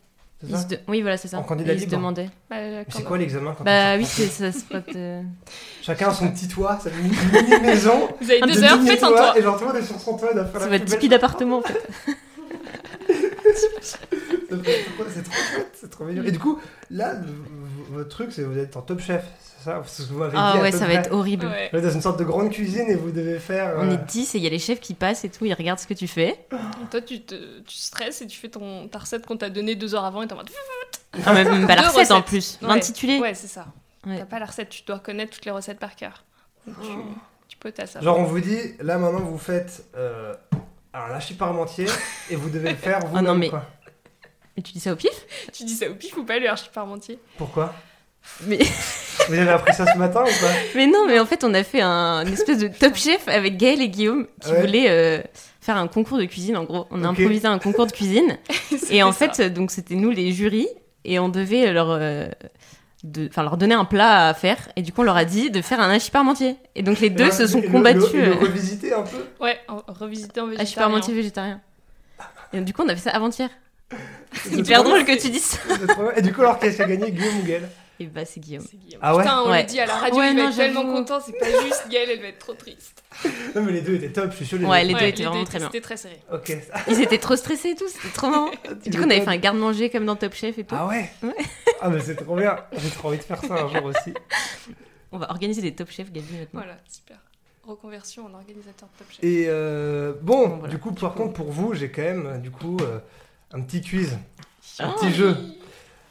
c'est 0.42 0.50
ça 0.50 0.58
se 0.58 0.66
de- 0.66 0.78
Oui, 0.88 1.00
voilà, 1.00 1.16
c'est 1.16 1.28
ça. 1.28 1.38
En 1.38 1.42
candidat 1.42 1.72
Et 1.72 1.76
il 1.76 1.78
se 1.80 1.84
libre. 1.86 1.96
demandait. 1.96 2.28
Bah, 2.50 2.56
quand- 2.84 2.84
c'est 2.98 3.02
quoi 3.04 3.16
l'examen 3.18 3.54
quand 3.56 3.64
Bah 3.64 3.94
on 3.94 3.98
oui, 3.98 4.04
charpentier 4.04 4.26
c'est 4.26 4.52
ça. 4.52 4.58
c'est 4.58 4.68
pas 4.68 4.92
de- 4.92 5.22
Chacun 5.82 6.08
a 6.08 6.12
son 6.14 6.30
petit 6.30 6.48
toit, 6.48 6.78
sa 6.82 6.90
mini 6.90 7.16
mini 7.32 7.60
maison. 7.62 8.08
Vous 8.20 8.30
avez 8.30 8.40
deux 8.42 8.60
de 8.60 8.62
heures, 8.64 8.80
faites 8.82 9.02
un 9.02 9.08
toit. 9.08 9.38
Et 9.38 9.42
genre, 9.42 9.56
tout 9.58 9.64
le 9.66 9.72
monde 9.72 9.76
est 9.82 9.86
sur 9.86 9.98
son 9.98 10.16
toit, 10.18 10.28
Ça 10.34 10.58
la 10.58 10.66
va 10.66 10.76
être 10.76 10.84
tipi 10.84 11.08
d'appartement 11.08 11.58
en 11.58 11.62
fait. 11.62 11.82
C'est 14.48 15.22
trop 15.22 15.32
chouette, 15.52 15.70
c'est 15.74 15.90
trop 15.90 16.04
mignon. 16.04 16.22
Et 16.24 16.30
du 16.30 16.38
coup, 16.38 16.60
là, 16.90 17.14
votre 17.90 18.08
truc, 18.08 18.32
c'est 18.32 18.42
que 18.42 18.46
vous 18.46 18.58
êtes 18.58 18.76
en 18.76 18.82
top 18.82 19.00
chef, 19.00 19.24
c'est 19.58 19.64
ça? 19.64 19.82
Vous. 20.10 20.22
Ah 20.34 20.58
ouais, 20.60 20.72
ça 20.72 20.86
va 20.86 20.94
être 20.94 21.12
horrible. 21.12 21.46
Ouais. 21.46 21.68
Vous 21.72 21.78
êtes 21.78 21.84
dans 21.84 21.90
une 21.90 22.00
sorte 22.00 22.18
de 22.18 22.24
grande 22.24 22.50
cuisine 22.50 22.88
et 22.88 22.94
vous 22.94 23.10
devez 23.10 23.38
faire. 23.38 23.74
On 23.78 23.88
euh, 23.88 23.94
est 23.94 24.04
10 24.06 24.34
et 24.34 24.38
il 24.38 24.44
y 24.44 24.46
a 24.46 24.50
les 24.50 24.58
chefs 24.58 24.80
qui 24.80 24.94
passent 24.94 25.24
et 25.24 25.28
tout, 25.28 25.44
ils 25.44 25.54
regardent 25.54 25.78
ce 25.80 25.86
que 25.86 25.94
tu 25.94 26.06
fais. 26.08 26.38
Toi, 26.90 27.00
tu, 27.00 27.22
te, 27.22 27.34
tu 27.60 27.76
stresses 27.76 28.22
et 28.22 28.26
tu 28.26 28.38
fais 28.38 28.48
ton, 28.48 28.88
ta 28.88 28.98
recette 29.00 29.26
qu'on 29.26 29.36
t'a 29.36 29.50
donnée 29.50 29.74
deux 29.74 29.94
heures 29.94 30.04
avant 30.04 30.22
et 30.22 30.26
t'es 30.26 30.34
en 30.34 30.36
mode. 30.36 30.50
Ah, 31.24 31.32
même, 31.32 31.48
même 31.48 31.66
pas 31.66 31.76
la 31.76 31.88
recette 31.88 32.10
en 32.10 32.22
plus, 32.22 32.58
Ouais. 32.62 32.68
l'intitulé. 32.68 33.18
Ouais, 33.18 33.34
c'est 33.34 33.48
ça. 33.48 33.66
Ouais. 34.06 34.18
T'as 34.18 34.26
pas 34.26 34.38
la 34.38 34.46
recette, 34.46 34.68
tu 34.68 34.82
dois 34.86 34.98
connaître 35.00 35.32
toutes 35.34 35.44
les 35.46 35.50
recettes 35.50 35.78
par 35.80 35.96
cœur. 35.96 36.24
Donc 36.66 36.76
tu, 36.80 36.88
tu 37.48 37.56
peux 37.58 37.72
t'as 37.72 37.86
ça. 37.86 38.00
Genre, 38.00 38.18
on 38.18 38.24
vous 38.24 38.40
dit, 38.40 38.58
là 38.80 38.98
maintenant, 38.98 39.20
vous 39.20 39.38
faites. 39.38 39.84
Euh... 39.96 40.34
Alors, 40.92 41.08
lâchez 41.08 41.34
parmentier 41.34 41.86
et 42.30 42.36
vous 42.36 42.48
devez 42.48 42.70
le 42.70 42.76
faire 42.76 43.00
vous 43.00 43.16
Oh 43.18 43.20
non, 43.20 43.34
mais- 43.34 43.50
quoi. 43.50 43.64
Et 44.56 44.62
tu 44.62 44.72
dis 44.72 44.80
ça 44.80 44.92
au 44.92 44.96
pif 44.96 45.10
Tu 45.52 45.64
dis 45.64 45.74
ça 45.74 45.88
au 45.90 45.94
pif 45.94 46.16
ou 46.16 46.24
pas, 46.24 46.38
le 46.38 46.48
archi 46.48 46.68
parmentier 46.72 47.18
Pourquoi 47.36 47.74
mais... 48.44 48.58
Vous 49.28 49.34
avez 49.34 49.48
appris 49.50 49.72
ça 49.72 49.86
ce 49.90 49.96
matin 49.98 50.22
ou 50.22 50.26
pas 50.44 50.52
mais 50.74 50.86
non, 50.86 51.06
mais 51.06 51.18
en 51.18 51.26
fait, 51.26 51.42
on 51.44 51.54
a 51.54 51.62
fait 51.64 51.80
un 51.80 52.24
une 52.26 52.32
espèce 52.32 52.58
de 52.58 52.68
top 52.68 52.94
chef 52.96 53.26
avec 53.28 53.56
Gaël 53.56 53.80
et 53.80 53.88
Guillaume 53.88 54.26
qui 54.40 54.50
Ouais. 54.50 54.60
voulaient 54.60 54.86
euh, 54.90 55.22
faire 55.60 55.76
un 55.76 55.86
concours 55.88 56.18
de 56.18 56.24
cuisine. 56.24 56.56
En 56.56 56.64
gros, 56.64 56.86
on 56.90 57.02
a 57.04 57.08
improvisé 57.08 57.46
un 57.46 57.58
concours 57.58 57.86
de 57.86 57.92
cuisine. 57.92 58.36
Et 58.90 59.02
en 59.02 59.12
ça. 59.12 59.28
fait, 59.30 59.52
donc 59.52 59.70
c'était 59.70 59.94
nous 59.94 60.10
les 60.10 60.32
jurys 60.32 60.68
et 61.04 61.18
on 61.18 61.28
devait 61.28 61.72
leur, 61.72 61.90
euh, 61.90 62.26
de, 63.04 63.30
leur 63.36 63.56
donner 63.56 63.74
un 63.74 63.84
plat 63.84 64.28
à 64.28 64.34
faire. 64.34 64.58
Et 64.76 64.82
du 64.82 64.92
coup, 64.92 65.00
on 65.02 65.04
leur 65.04 65.16
a 65.16 65.24
dit 65.24 65.50
de 65.50 65.62
faire 65.62 65.80
un 65.80 65.90
hachis 65.90 66.10
parmentier. 66.10 66.56
Et 66.74 66.82
donc 66.82 67.00
les 67.00 67.10
deux 67.10 67.26
Et 67.28 67.30
se 67.32 67.46
sont 67.46 67.60
le- 67.60 67.68
combattus. 67.68 68.12
Le, 68.12 68.20
le, 68.20 68.32
euh, 68.32 68.34
revisiter 68.34 68.92
un 68.92 69.02
peu 69.02 69.24
Ouais, 69.40 69.58
revisiter 69.88 70.40
en 70.40 70.46
hachis 70.48 70.56
végétarien. 70.58 70.82
parmentier 70.88 71.14
végétarien. 71.14 71.60
Et 72.52 72.60
du 72.60 72.72
coup, 72.72 72.82
on 72.84 72.88
a 72.88 72.94
fait 72.96 73.08
ça 73.08 73.10
avant-hier. 73.10 73.48
C'est 74.34 74.52
Hyper 74.52 74.82
drôle 74.84 75.04
que 75.04 75.18
tu 75.20 75.30
dises 75.30 75.44
ça. 75.44 75.58
Et 76.16 76.22
du 76.22 76.32
coup, 76.32 76.42
alors, 76.42 76.58
qu'est-ce 76.58 76.76
qui 76.76 76.82
a 76.82 76.86
gagné 76.86 77.10
Guillaume 77.10 77.38
ou 77.40 77.42
Gaël 77.44 77.68
Et 78.00 78.06
bah, 78.06 78.24
c'est 78.24 78.40
Guillaume. 78.40 78.64
Guillaume. 78.64 79.00
Ah 79.02 79.14
ouais 79.16 79.22
Putain, 79.22 79.42
on 79.42 79.50
Ouais. 79.50 79.62
le 79.62 79.68
dit 79.68 79.80
à 79.80 79.86
la 79.86 79.94
radio, 79.94 80.18
Ouais, 80.18 80.30
il 80.32 80.36
va 80.36 80.42
non, 80.42 80.48
être 80.50 80.56
tellement 80.56 80.82
content, 80.84 81.18
c'est 81.24 81.38
pas 81.38 81.46
juste 81.46 81.84
Gaël, 81.90 82.08
elle 82.10 82.20
va 82.20 82.28
être 82.28 82.38
trop 82.38 82.54
triste. 82.54 83.02
Non, 83.54 83.62
mais 83.62 83.72
les 83.72 83.80
deux 83.80 83.94
étaient 83.94 84.10
top, 84.10 84.30
je 84.32 84.36
suis 84.36 84.46
sûr. 84.46 84.58
Les 84.58 84.66
Ouais, 84.66 84.82
deux. 84.82 84.88
les 84.88 84.94
deux 84.94 85.00
Ouais, 85.00 85.08
étaient 85.10 85.22
vraiment 85.24 85.44
très 85.44 85.58
bien. 85.58 85.68
C'était 85.68 85.80
très 85.80 85.96
serré. 85.96 86.20
Ok. 86.32 86.56
Ils 86.88 87.00
étaient 87.00 87.18
trop 87.18 87.36
stressés 87.36 87.70
et 87.70 87.74
tout, 87.74 87.88
c'était 87.88 88.12
trop 88.14 88.28
marrant. 88.28 88.50
Du 88.86 88.98
coup, 88.98 89.04
on 89.04 89.10
avait 89.10 89.20
fait 89.22 89.28
un 89.30 89.36
garde-manger 89.38 89.88
comme 89.90 90.04
dans 90.04 90.16
Top 90.16 90.34
Chef 90.34 90.58
et 90.58 90.64
tout. 90.64 90.74
Ah 90.78 90.86
ouais 90.88 91.10
Ouais. 91.22 91.34
Ah, 91.80 91.88
mais 91.90 92.00
c'est 92.00 92.16
trop 92.16 92.36
bien. 92.36 92.56
J'ai 92.72 92.90
trop 92.90 93.08
envie 93.08 93.18
de 93.18 93.22
faire 93.22 93.40
ça 93.42 93.54
un 93.54 93.68
jour 93.68 93.84
aussi. 93.84 94.12
On 95.12 95.18
va 95.18 95.30
organiser 95.30 95.62
des 95.62 95.74
Top 95.74 95.90
Chef, 95.90 96.10
Gabi, 96.10 96.26
maintenant. 96.32 96.60
Voilà, 96.60 96.76
super. 96.90 97.16
Reconversion 97.66 98.26
en 98.26 98.34
organisateur 98.34 98.88
de 98.92 98.98
Top 98.98 99.06
Chef. 99.10 99.18
Et 99.24 99.44
euh, 99.48 100.12
bon, 100.22 100.48
Bon, 100.48 100.56
voilà. 100.58 100.72
du 100.74 100.78
coup, 100.78 100.92
par 100.92 101.14
contre, 101.14 101.32
pour 101.34 101.50
vous, 101.50 101.74
j'ai 101.74 101.90
quand 101.90 102.02
même, 102.02 102.40
du 102.42 102.50
coup, 102.50 102.76
euh, 102.80 102.98
un 103.52 103.60
petit 103.62 103.80
quiz. 103.80 104.16
Un 104.78 104.88
Ah. 104.90 104.94
petit 104.98 105.12
jeu. 105.12 105.36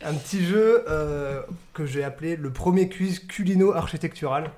Un 0.04 0.14
petit 0.14 0.46
jeu 0.46 0.84
euh, 0.88 1.42
que 1.74 1.86
j'ai 1.86 2.04
appelé 2.04 2.36
le 2.36 2.52
premier 2.52 2.90
quiz 2.90 3.20
culino-architectural, 3.20 4.52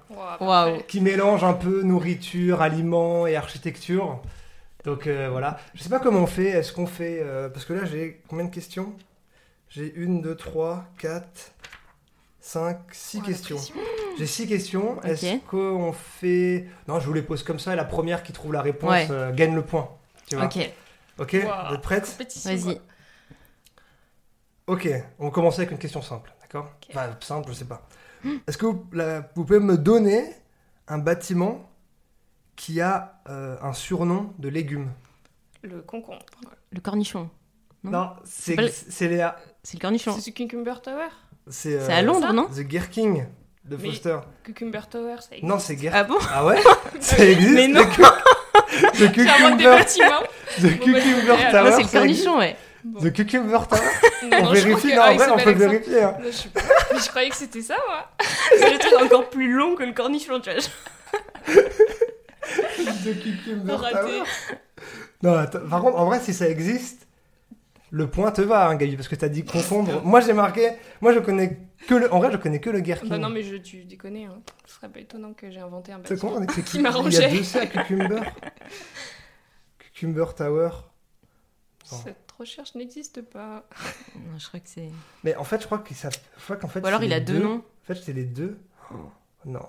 qui 0.87 0.99
mélange 1.01 1.43
un 1.43 1.53
peu 1.53 1.83
nourriture, 1.83 2.61
aliments 2.61 3.27
et 3.27 3.35
architecture. 3.35 4.19
Donc 4.83 5.07
euh, 5.07 5.29
voilà. 5.31 5.57
Je 5.73 5.83
sais 5.83 5.89
pas 5.89 5.99
comment 5.99 6.19
on 6.21 6.27
fait. 6.27 6.47
Est-ce 6.49 6.73
qu'on 6.73 6.87
fait. 6.87 7.19
euh, 7.21 7.49
parce 7.49 7.65
que 7.65 7.73
là, 7.73 7.85
j'ai 7.85 8.21
combien 8.27 8.45
de 8.45 8.51
questions? 8.53 8.93
J'ai 9.69 9.93
une, 9.95 10.21
deux, 10.21 10.35
trois, 10.35 10.85
quatre, 10.97 11.51
cinq, 12.41 12.79
six 12.91 13.19
Oh, 13.21 13.25
questions. 13.25 13.57
J'ai 14.17 14.25
six 14.25 14.47
questions. 14.47 15.01
Est-ce 15.03 15.37
qu'on 15.49 15.93
fait? 15.93 16.65
Non, 16.87 16.99
je 16.99 17.05
vous 17.07 17.13
les 17.13 17.21
pose 17.21 17.43
comme 17.43 17.59
ça 17.59 17.73
et 17.73 17.75
la 17.75 17.83
première 17.85 18.23
qui 18.23 18.33
trouve 18.33 18.53
la 18.53 18.61
réponse 18.61 18.89
Ouais. 18.91 19.07
euh, 19.11 19.31
gagne 19.33 19.55
le 19.55 19.61
point. 19.61 19.89
Tu 20.29 20.35
vois? 20.35 20.45
Ok, 20.45 20.57
Ok 21.19 21.33
Wow. 21.33 21.39
Vous 21.69 21.75
êtes 21.93 22.05
Compétition, 22.11 22.55
vas-y. 22.55 22.81
Ok, 24.67 24.89
on 25.19 25.25
va 25.25 25.31
commencer 25.31 25.61
avec 25.61 25.71
une 25.71 25.77
question 25.77 26.01
simple, 26.01 26.33
d'accord 26.41 26.65
Ok. 26.65 26.87
Enfin, 26.89 27.09
simple, 27.21 27.49
je 27.49 27.53
sais 27.53 27.65
pas. 27.65 27.87
Est-ce 28.47 28.57
que 28.57 28.65
vous, 28.65 28.85
la- 28.91 29.21
vous 29.35 29.45
pouvez 29.45 29.59
me 29.59 29.77
donner 29.77 30.35
un 30.87 30.97
bâtiment 30.97 31.69
qui 32.55 32.81
a 32.81 33.21
euh, 33.29 33.55
un 33.61 33.71
surnom 33.73 34.33
de 34.39 34.49
légumes 34.49 34.91
Le 35.61 35.81
concombre. 35.81 36.25
Le 36.71 36.81
cornichon. 36.81 37.29
Non? 37.83 38.11
c'est 38.25 38.55
le- 38.55 38.67
c'est 38.69 39.07
le 39.07 39.79
cornichon. 39.79 40.13
C'est 40.13 40.21
ce 40.21 40.31
Cucumber 40.31 40.81
Tower? 40.83 41.07
C'est 41.47 41.75
euh, 41.75 41.85
C'est 41.85 41.93
à 41.93 42.01
Londres, 42.01 42.33
non? 42.33 42.47
The 42.47 42.59
Gherking 42.67 43.25
de 43.63 43.77
Mais- 43.77 43.89
Foster. 43.89 44.19
Cucumber 44.43 44.81
Tower, 44.89 45.15
ça 45.21 45.27
existe. 45.35 45.43
Non, 45.43 45.59
c'est 45.59 45.75
Gherking. 45.77 45.97
Ah 46.01 46.03
bon? 46.03 46.17
Ah 46.29 46.45
ouais? 46.45 46.59
Ça 46.99 47.23
existe? 47.23 47.53
Mais 47.53 47.67
non. 47.69 47.85
The 47.85 47.89
Cu- 47.89 48.01
The 48.01 49.13
J'invente 49.13 49.57
des 49.57 49.63
Cucumber, 49.63 49.63
bâtiments. 49.63 50.23
The 50.57 50.63
bah, 50.63 50.69
cucumber 50.69 51.01
c'est- 51.01 51.25
Moi, 51.25 51.37
Tower. 51.51 51.71
c'est 51.71 51.83
le 51.83 51.87
cornichon, 51.99 52.37
ouais. 52.39 52.55
Bon. 52.83 52.99
The 53.01 53.11
Cucumber 53.11 53.59
Tower 53.69 53.81
Non, 54.23 54.37
On 54.39 54.43
non, 54.45 54.51
vérifie, 54.51 54.87
non, 54.93 55.01
ah, 55.03 55.11
en 55.11 55.15
vrai, 55.15 55.27
on 55.31 55.37
peut 55.39 55.51
vérifier. 55.51 56.03
hein. 56.03 56.15
Non, 56.21 56.29
je. 56.31 56.47
Mais 56.93 56.99
croyais 57.09 57.29
que 57.29 57.35
c'était 57.35 57.61
ça, 57.61 57.75
moi. 57.87 58.07
C'est 58.57 58.71
le 58.71 58.77
truc 58.79 58.93
encore 59.01 59.29
plus 59.29 59.51
long 59.51 59.75
que 59.75 59.83
le 59.83 59.91
cornichon, 59.93 60.39
tu 60.39 60.49
vois. 60.51 61.53
The 63.03 63.19
Cucumber. 63.21 63.75
Tower. 63.91 64.23
Non, 65.23 65.33
attends, 65.37 65.59
par 65.69 65.81
contre, 65.81 65.97
en 65.97 66.05
vrai, 66.05 66.19
si 66.21 66.33
ça 66.33 66.47
existe, 66.47 67.07
le 67.89 68.07
point 68.07 68.31
te 68.31 68.41
va, 68.41 68.67
hein, 68.67 68.75
Gabi, 68.75 68.95
parce 68.95 69.07
que 69.07 69.15
t'as 69.15 69.27
dit 69.29 69.43
concombre. 69.43 70.01
Moi, 70.03 70.21
j'ai 70.21 70.33
marqué. 70.33 70.71
Moi, 71.01 71.13
je 71.13 71.19
connais 71.19 71.57
que 71.87 71.95
le. 71.95 72.13
En 72.13 72.19
vrai, 72.19 72.29
je 72.31 72.37
connais 72.37 72.59
que 72.61 72.69
le 72.69 72.79
Gherkin. 72.79 73.07
Bah 73.07 73.17
non, 73.17 73.29
mais 73.29 73.43
je, 73.43 73.55
tu 73.55 73.83
déconnes, 73.83 74.17
hein. 74.17 74.39
Ce 74.65 74.75
serait 74.75 74.89
pas 74.89 74.99
étonnant 74.99 75.33
que 75.33 75.49
j'ai 75.49 75.59
inventé 75.59 75.91
un 75.91 75.99
C'est 76.05 76.13
bâtiment. 76.15 76.31
con, 76.33 76.37
on 76.39 76.43
écrit 76.43 76.63
Qui 76.63 76.77
Il 76.77 76.83
y 76.83 76.85
a 76.85 76.89
m'arrangeait. 76.89 77.29
deux 77.31 77.59
à 77.59 77.65
Cucumber. 77.65 78.21
Cucumber 79.97 80.25
Tower. 80.35 80.69
Cette 81.83 82.31
recherche 82.37 82.75
n'existe 82.75 83.21
pas. 83.23 83.67
Non, 84.15 84.37
je 84.37 84.47
crois 84.47 84.59
que 84.59 84.69
c'est. 84.69 84.89
Mais 85.23 85.35
en 85.37 85.43
fait, 85.43 85.59
je 85.61 85.65
crois 85.65 85.79
que 85.79 85.93
ça. 85.95 86.09
Je 86.37 86.43
crois 86.43 86.57
qu'en 86.57 86.67
fait. 86.67 86.81
Ou 86.81 86.85
alors 86.85 87.01
il 87.03 87.11
a 87.13 87.19
deux 87.19 87.39
noms. 87.41 87.57
En 87.57 87.85
fait, 87.85 87.95
c'est 87.95 88.13
les 88.13 88.25
deux. 88.25 88.59
Oh, 88.93 88.95
non. 89.45 89.65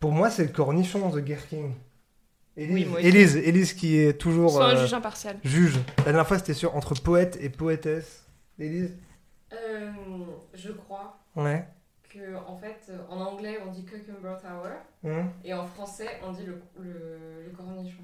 Pour 0.00 0.10
moi, 0.12 0.30
c'est 0.30 0.44
le 0.44 0.48
cornichon, 0.52 1.10
The 1.10 1.18
Gherkin. 1.18 1.70
Élise, 2.56 2.74
Oui, 2.74 2.84
moi 2.86 2.98
aussi. 2.98 3.06
Élise, 3.08 3.36
Élise 3.36 3.72
qui 3.74 3.98
est 3.98 4.14
toujours 4.18 4.50
Soit 4.50 4.70
un 4.70 4.76
euh, 4.76 4.80
juge 4.82 4.94
impartial. 4.94 5.38
juge. 5.44 5.78
La 5.98 6.04
dernière 6.04 6.26
fois, 6.26 6.38
c'était 6.38 6.54
sur 6.54 6.74
entre 6.74 6.94
poète 7.00 7.38
et 7.40 7.50
poétesse. 7.50 8.26
Élise 8.58 8.96
Euh, 9.52 9.92
je 10.54 10.72
crois 10.72 11.20
Ouais. 11.36 11.68
que 12.08 12.34
en 12.46 12.56
fait, 12.56 12.90
en 13.08 13.20
anglais, 13.20 13.58
on 13.64 13.70
dit 13.70 13.84
Cucumber 13.84 14.34
Tower 14.42 14.74
Hum. 15.04 15.30
et 15.44 15.54
en 15.54 15.66
français, 15.66 16.08
on 16.26 16.32
dit 16.32 16.44
le, 16.46 16.60
le, 16.80 17.44
le 17.44 17.50
cornichon. 17.56 18.02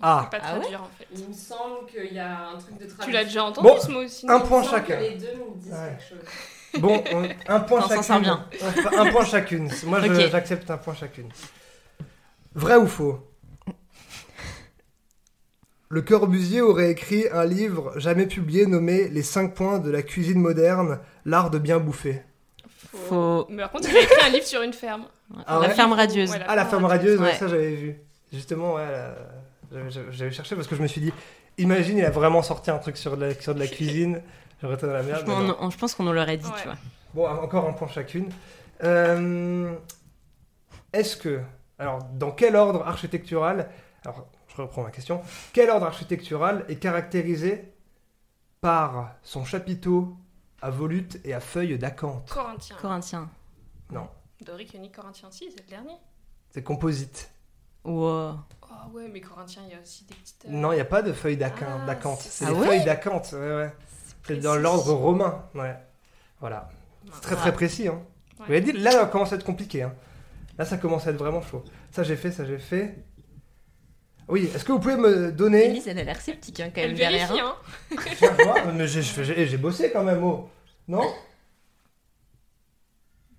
Ah, 0.00 0.28
Pas 0.30 0.38
Ah 0.42 0.54
ouais 0.54 0.60
traduire, 0.60 0.82
en 0.82 0.88
fait. 0.96 1.06
Il 1.14 1.28
me 1.28 1.32
semble 1.34 1.86
qu'il 1.90 2.14
y 2.14 2.18
a 2.20 2.48
un 2.50 2.58
truc 2.58 2.74
de 2.78 2.86
traduction. 2.86 3.04
Tu 3.04 3.10
l'as 3.12 3.24
déjà 3.24 3.44
entendu, 3.44 3.66
Bon, 3.68 3.80
ce 3.80 3.90
mot 3.90 4.04
aussi 4.04 4.26
un 4.28 4.38
non 4.38 4.46
point 4.46 4.62
chacun. 4.62 4.96
que 4.96 5.02
Les 5.02 5.14
deux 5.16 5.26
me 5.34 5.60
disent 5.60 5.72
Ouais. 5.72 5.96
quelque 5.98 6.08
chose. 6.08 6.28
Bon, 6.80 7.02
on- 7.12 7.52
un 7.52 7.60
point 7.60 7.78
On 7.78 7.82
s'en 7.82 7.88
chacune. 7.88 8.02
sort 8.04 8.20
bien. 8.20 8.46
Un 8.98 9.10
point 9.10 9.24
chacune. 9.24 9.70
Moi, 9.86 10.00
je- 10.00 10.12
Ok. 10.12 10.30
j'accepte 10.30 10.70
un 10.70 10.76
point 10.76 10.94
chacune. 10.94 11.28
Vrai 12.54 12.76
ou 12.76 12.86
faux? 12.86 13.18
Le 15.88 16.02
Corbusier 16.02 16.60
aurait 16.60 16.90
écrit 16.90 17.24
un 17.32 17.46
livre 17.46 17.98
jamais 17.98 18.26
publié 18.26 18.66
nommé 18.66 19.08
Les 19.08 19.22
5 19.22 19.54
points 19.54 19.78
de 19.78 19.90
la 19.90 20.02
cuisine 20.02 20.38
moderne, 20.38 21.00
l'art 21.24 21.50
de 21.50 21.58
bien 21.58 21.78
bouffer. 21.78 22.22
Faut- 22.92 22.98
Faux. 23.08 23.46
Mais 23.48 23.62
par 23.62 23.70
contre, 23.70 23.88
il 23.88 23.96
a 23.96 24.00
écrit 24.02 24.22
un 24.26 24.28
livre 24.28 24.46
sur 24.46 24.60
une 24.62 24.74
ferme. 24.74 25.06
Ah 25.46 25.54
la 25.62 25.68
ouais? 25.68 25.74
ferme 25.74 25.94
radieuse. 25.94 26.30
Ouais, 26.30 26.40
Ah, 26.46 26.54
la 26.56 26.66
femme 26.66 26.84
radieuse, 26.84 27.18
ouais, 27.18 27.28
Ouais. 27.28 27.34
ça 27.34 27.48
j'avais 27.48 27.74
vu. 27.74 27.96
Justement, 28.32 28.74
ouais, 28.74 28.86
la- 28.90 29.14
j'avais- 29.70 30.30
cherché 30.30 30.54
parce 30.56 30.66
que 30.68 30.76
je 30.76 30.82
me 30.82 30.86
suis 30.88 31.00
dit, 31.00 31.12
imagine, 31.58 31.98
il 31.98 32.04
a 32.04 32.10
vraiment 32.10 32.42
sorti 32.42 32.70
un 32.70 32.78
truc 32.78 32.96
sur 32.96 33.16
de 33.16 33.26
la, 33.26 33.34
sur 33.34 33.54
de 33.54 33.60
la 33.60 33.66
cuisine. 33.66 34.22
J'aurais 34.60 34.74
été 34.74 34.86
dans 34.86 34.92
la 34.92 35.02
merde. 35.02 35.26
non. 35.28 35.56
on- 35.60 35.66
on- 35.66 35.70
je 35.70 35.78
pense 35.78 35.94
qu'on 35.94 36.04
nous 36.04 36.12
l'aurait 36.12 36.36
dit, 36.36 36.46
Ouais. 36.46 36.52
tu 36.60 36.64
vois. 36.68 36.76
Bon, 37.14 37.26
encore 37.42 37.68
un 37.68 37.72
point 37.72 37.88
chacune. 37.88 38.30
Euh, 38.84 39.74
Est-ce 40.92 41.16
que, 41.16 41.40
alors, 41.78 42.02
dans 42.14 42.30
quel 42.30 42.56
ordre 42.56 42.86
architectural, 42.86 43.68
alors, 44.04 44.26
je 44.56 44.62
reprends 44.62 44.82
ma 44.82 44.90
question, 44.90 45.20
quel 45.52 45.68
ordre 45.70 45.86
architectural 45.86 46.64
est 46.68 46.76
caractérisé 46.76 47.72
par 48.60 49.12
son 49.22 49.44
chapiteau 49.44 50.16
à 50.62 50.70
volutes 50.70 51.18
et 51.24 51.34
à 51.34 51.40
feuilles 51.40 51.78
d'acanthe 51.78 52.30
Corinthien. 52.30 52.76
Corinthien. 52.80 53.30
Doric, 54.44 54.72
Ionique, 54.74 54.94
Corinthien, 54.94 55.28
si, 55.30 55.50
c'est 55.50 55.62
le 55.64 55.68
dernier. 55.68 55.94
C'est 56.50 56.62
composite. 56.62 57.30
Wow. 57.84 58.36
Oh 58.70 58.96
ouais, 58.96 59.08
mais 59.12 59.20
Corinthien, 59.20 59.62
il 59.66 59.72
y 59.72 59.76
a 59.76 59.80
aussi 59.82 60.04
des 60.04 60.14
petites. 60.14 60.44
euh, 60.46 60.50
Non, 60.50 60.72
il 60.72 60.76
n'y 60.76 60.80
a 60.80 60.84
pas 60.86 61.02
de 61.02 61.12
feuilles 61.12 61.36
d'acanthe. 61.36 61.80
Ah, 62.20 62.26
c'est 62.28 62.44
Ah 62.46 62.52
ouais 62.52 62.66
feuilles 62.66 62.84
d'acanthe. 62.84 63.30
Ouais, 63.32 63.38
ouais. 63.56 63.72
C'est 64.26 64.36
dans 64.36 64.56
l'ordre 64.56 64.92
romain. 64.92 65.44
Ouais. 65.54 65.74
Voilà. 66.40 66.68
C'est 67.14 67.20
très 67.22 67.36
très 67.36 67.52
précis. 67.52 67.88
Hein. 67.88 68.00
Ouais. 68.40 68.46
Vous 68.46 68.52
avez 68.52 68.60
dit, 68.60 68.72
là, 68.72 68.90
ça 68.92 69.06
commence 69.06 69.32
à 69.32 69.36
être 69.36 69.44
compliqué. 69.44 69.82
Hein. 69.82 69.94
Là, 70.58 70.64
ça 70.64 70.76
commence 70.76 71.06
à 71.06 71.10
être 71.10 71.16
vraiment 71.16 71.40
chaud. 71.42 71.64
Ça, 71.90 72.02
j'ai 72.02 72.16
fait, 72.16 72.30
ça, 72.30 72.44
j'ai 72.44 72.58
fait. 72.58 72.98
Oui, 74.28 74.50
est-ce 74.54 74.64
que 74.64 74.72
vous 74.72 74.78
pouvez 74.80 74.96
me 74.96 75.32
donner. 75.32 75.66
Elise, 75.70 75.88
elle 75.88 75.98
a 76.00 76.04
l'air 76.04 76.20
sceptique 76.20 76.60
hein, 76.60 76.70
quand 76.74 76.82
Elle 76.82 76.88
même 76.88 76.98
derrière. 76.98 77.32
hein. 77.32 77.54
hein. 77.96 78.86
J'ai 78.86 79.56
bossé 79.56 79.90
quand 79.90 80.04
même, 80.04 80.22
oh. 80.22 80.48
Non? 80.86 81.02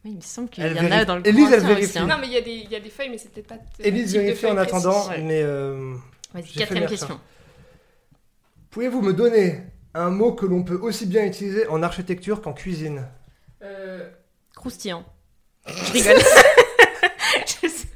Oui, 0.05 0.11
il 0.11 0.15
me 0.17 0.21
semble 0.21 0.49
qu'il 0.49 0.63
y 0.65 0.79
en 0.79 0.91
a 0.91 1.03
dans 1.05 1.17
le 1.17 1.27
Élise, 1.27 1.51
elle 1.51 1.59
vérifie. 1.65 1.85
aussi. 1.85 1.99
hein. 1.99 2.07
Non, 2.07 2.17
mais 2.19 2.27
il 2.27 2.33
y, 2.33 2.37
a 2.37 2.41
des- 2.41 2.51
il 2.51 2.69
y 2.71 2.75
a 2.75 2.79
des 2.79 2.89
feuilles, 2.89 3.09
mais 3.09 3.17
c'est 3.17 3.29
peut-être 3.31 3.47
pas. 3.47 3.57
Élise 3.79 4.13
vérifie 4.13 4.45
en 4.45 4.55
précis. 4.55 4.69
attendant, 4.75 5.09
mais. 5.09 5.41
euh, 5.43 5.93
Vas-y, 6.33 6.53
quatrième 6.53 6.87
question. 6.87 7.19
Pouvez-vous 8.71 9.01
me 9.01 9.13
donner 9.13 9.61
un 9.93 10.09
mot 10.09 10.33
que 10.33 10.45
l'on 10.45 10.63
peut 10.63 10.77
aussi 10.81 11.05
bien 11.05 11.25
utiliser 11.25 11.67
en 11.67 11.81
architecture 11.83 12.41
qu'en 12.41 12.53
cuisine? 12.53 13.05
Euh, 13.61 14.09
Croustillant. 14.55 15.03
Je 15.67 15.91
rigole. 15.91 16.17
Je 17.61 17.67
sais- 17.67 17.87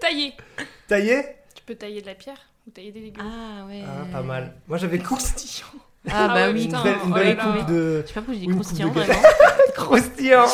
Tailler. 0.00 0.34
Tailler? 0.86 1.22
Tu 1.54 1.62
peux 1.64 1.74
tailler 1.76 2.02
de 2.02 2.06
la 2.06 2.14
pierre 2.14 2.38
ou 2.66 2.70
tailler 2.70 2.92
des 2.92 3.00
légumes. 3.00 3.24
Ah 3.24 3.64
ouais. 3.66 3.82
Ah, 3.86 4.04
pas 4.12 4.22
mal. 4.22 4.54
Moi, 4.68 4.76
j'avais 4.78 4.98
Croustillant. 4.98 5.66
Ah 6.08 6.28
Ah 6.30 6.34
bah 6.34 6.50
oui. 6.52 6.62
une 6.64 6.66
putain. 6.68 6.82
belle, 6.84 6.94
une 7.04 7.10
oh 7.12 7.14
belle 7.14 7.26
là 7.28 7.34
là. 7.34 7.52
coupe 7.58 7.66
de. 7.70 8.02
Je 8.02 8.06
sais 8.08 8.14
pas 8.14 8.20
pourquoi 8.20 8.34
j'ai 8.34 8.40
dit 8.40 8.46
Une 8.46 8.52
coupe 8.56 8.62
croustillant 8.62 8.88
de 8.88 9.00
vraiment. 9.00 9.22
Croustillant 9.74 10.46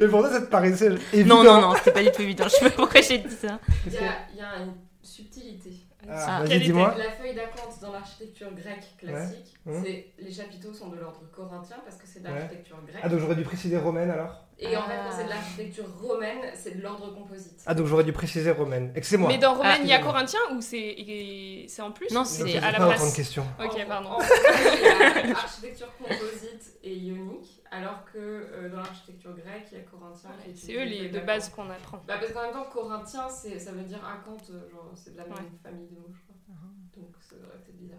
Mais 0.00 0.08
pour 0.08 0.20
toi, 0.20 0.30
ça 0.30 0.40
te 0.40 0.46
paraissait 0.50 0.90
évident. 1.12 1.42
Non, 1.42 1.44
non, 1.44 1.60
non, 1.60 1.74
c'était 1.76 1.92
pas 1.92 2.02
du 2.02 2.10
tout 2.10 2.22
évident. 2.22 2.44
Je 2.44 2.50
sais 2.50 2.64
pas 2.64 2.70
pourquoi 2.70 3.00
j'ai 3.00 3.18
dit 3.18 3.34
ça. 3.34 3.58
Il 3.86 3.92
y, 3.92 3.98
a- 3.98 4.00
il 4.32 4.38
y 4.38 4.40
a 4.40 4.56
une 4.64 4.74
subtilité. 5.02 5.70
Ah, 6.08 6.12
Ah. 6.28 6.38
Vas-y, 6.40 6.48
Quelle 6.50 6.62
dis-moi. 6.62 6.94
La 6.96 7.10
feuille 7.12 7.34
d'acanthe 7.34 7.80
dans 7.82 7.92
l'architecture 7.92 8.48
grecque 8.54 8.86
classique, 8.98 9.54
Ouais. 9.66 9.80
c'est 10.18 10.24
les 10.24 10.32
chapiteaux 10.32 10.72
sont 10.72 10.88
de 10.88 10.96
l'ordre 10.98 11.20
corinthien 11.34 11.76
parce 11.84 11.96
que 11.96 12.06
c'est 12.06 12.20
de 12.22 12.28
Ouais. 12.28 12.34
l'architecture 12.34 12.76
grecque. 12.86 13.00
Ah, 13.02 13.08
donc 13.08 13.18
j'aurais 13.20 13.34
dû 13.34 13.42
préciser 13.42 13.76
romaine 13.76 14.10
alors 14.10 14.44
Et 14.58 14.76
en 14.76 14.82
fait, 14.82 14.92
Ah. 15.00 15.15
L'architecture 15.46 15.84
romaine, 16.02 16.38
c'est 16.54 16.76
de 16.76 16.82
l'ordre 16.82 17.14
composite. 17.14 17.60
Ah, 17.66 17.74
donc 17.74 17.86
j'aurais 17.86 18.04
dû 18.04 18.12
préciser 18.12 18.50
romaine. 18.50 18.92
Excusez-moi. 18.94 19.28
Mais 19.28 19.38
dans 19.38 19.54
Romaine, 19.54 19.72
Ah, 19.76 19.78
il 19.82 19.86
y 19.88 19.92
a 19.92 19.96
excuse-moi. 19.96 20.12
Corinthien 20.12 20.40
ou 20.52 20.60
c'est 20.60 21.82
en 21.82 21.92
plus 21.92 22.10
Non, 22.12 22.24
c'est- 22.24 22.56
à 22.58 22.70
la 22.72 22.78
place 22.78 23.10
de 23.10 23.16
questions. 23.16 23.46
Ok, 23.62 23.76
En- 23.84 23.86
pardon. 23.88 24.08
En 24.10 24.18
il 24.74 24.82
y 25.28 25.32
a 25.32 25.36
architecture 25.38 25.92
composite 25.98 26.78
et 26.82 26.94
ionique, 26.94 27.62
alors 27.70 28.04
que 28.12 28.18
euh, 28.18 28.68
dans 28.70 28.78
l'architecture 28.78 29.32
grecque, 29.34 29.68
il 29.72 29.78
y 29.78 29.80
a 29.80 29.84
corinthien 29.84 30.30
est 30.48 30.54
C'est 30.56 30.74
eux 30.74 30.84
les 30.84 31.08
de 31.08 31.20
base 31.20 31.48
qu'on 31.50 31.68
apprend. 31.70 32.02
Bah 32.06 32.14
parce 32.20 32.32
qu'en 32.32 32.42
même 32.42 32.52
temps, 32.52 32.66
corinthien, 32.72 33.28
ça 33.28 33.72
veut 33.72 33.82
dire 33.82 34.00
acanthe, 34.04 34.50
euh, 34.50 34.68
genre 34.70 34.90
c'est 34.94 35.12
de 35.12 35.18
la 35.18 35.24
même 35.24 35.32
Ouais. 35.34 35.38
famille 35.62 35.86
de 35.88 35.94
mots, 35.94 36.10
je 36.12 36.20
crois. 36.22 36.36
Donc 36.96 37.14
ça 37.20 37.36
devrait 37.36 37.56
être 37.56 37.76
bizarre. 37.76 37.98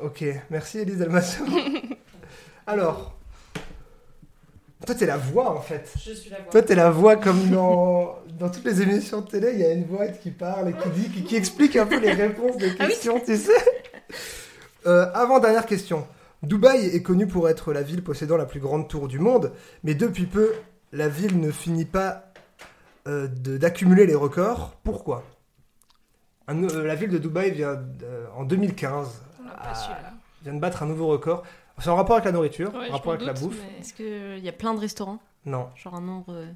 Ok, 0.00 0.24
merci 0.50 0.78
Elise 0.78 0.98
Dalmasson. 0.98 1.44
Alors, 2.66 3.18
toi 4.86 4.94
t'es 4.94 5.06
la 5.06 5.16
voix 5.16 5.50
en 5.50 5.60
fait. 5.60 5.92
Je 6.04 6.12
suis 6.12 6.30
la 6.30 6.38
voix. 6.40 6.50
Toi 6.50 6.62
t'es 6.62 6.74
la 6.74 6.90
voix 6.90 7.16
comme 7.16 7.48
dans, 7.50 8.16
dans 8.38 8.48
toutes 8.50 8.64
les 8.64 8.82
émissions 8.82 9.20
de 9.20 9.26
télé, 9.28 9.50
il 9.54 9.60
y 9.60 9.64
a 9.64 9.72
une 9.72 9.84
voix 9.84 10.06
qui 10.08 10.30
parle 10.30 10.68
et 10.70 10.72
qui 10.72 10.88
dit, 10.90 11.08
qui, 11.10 11.24
qui 11.24 11.36
explique 11.36 11.76
un 11.76 11.86
peu 11.86 11.98
les 11.98 12.12
réponses 12.12 12.56
des 12.56 12.70
Ah 12.78 12.84
oui. 12.84 12.86
questions, 12.88 13.20
tu 13.20 13.36
sais. 13.36 13.52
Euh, 14.86 15.06
avant 15.14 15.38
dernière 15.40 15.66
question. 15.66 16.06
Dubaï 16.42 16.86
est 16.86 17.02
connue 17.02 17.26
pour 17.26 17.48
être 17.50 17.72
la 17.74 17.82
ville 17.82 18.02
possédant 18.02 18.38
la 18.38 18.46
plus 18.46 18.60
grande 18.60 18.88
tour 18.88 19.08
du 19.08 19.18
monde, 19.18 19.52
mais 19.84 19.94
depuis 19.94 20.24
peu, 20.24 20.52
la 20.92 21.08
ville 21.08 21.38
ne 21.38 21.50
finit 21.50 21.84
pas 21.84 22.32
euh, 23.06 23.26
d'accumuler 23.28 24.06
les 24.06 24.14
records. 24.14 24.74
Pourquoi? 24.82 25.22
Un- 26.48 26.64
euh, 26.64 26.86
La 26.86 26.94
ville 26.94 27.10
de 27.10 27.18
Dubaï 27.18 27.50
vient 27.50 27.78
en 28.36 28.44
2015 28.44 29.08
On 29.44 29.48
pas 29.62 29.74
su 29.74 29.90
là. 29.90 30.12
vient 30.42 30.54
de 30.54 30.58
battre 30.60 30.82
un 30.82 30.86
nouveau 30.86 31.08
record. 31.08 31.42
C'est 31.80 31.88
en 31.88 31.96
rapport 31.96 32.16
avec 32.16 32.24
la 32.26 32.32
nourriture, 32.32 32.74
Ouais, 32.74 32.88
en 32.90 32.92
rapport 32.92 33.12
avec 33.14 33.26
la 33.26 33.32
bouffe. 33.32 33.56
mais 33.60 33.80
Est-ce 33.80 33.94
qu'il 33.94 34.44
y 34.44 34.48
a 34.48 34.52
plein 34.52 34.74
de 34.74 34.80
restaurants 34.80 35.18
Non, 35.46 35.68
Genre 35.76 35.94
un 35.94 36.00
nombre. 36.00 36.32
euh, 36.34 36.46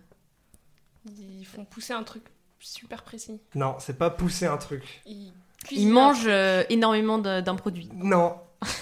Ils 1.06 1.44
font 1.46 1.64
pousser 1.64 1.92
un 1.92 2.02
truc 2.02 2.24
super 2.60 3.02
précis. 3.02 3.40
non, 3.54 3.76
c'est 3.78 3.98
pas 3.98 4.10
pousser 4.10 4.46
un 4.46 4.56
truc. 4.56 5.02
Ils, 5.06 5.88
mangent 5.88 6.26
euh, 6.26 6.62
énormément 6.68 7.18
de- 7.18 7.40
d'un 7.40 7.54
produit. 7.56 7.88
Non, 7.94 8.36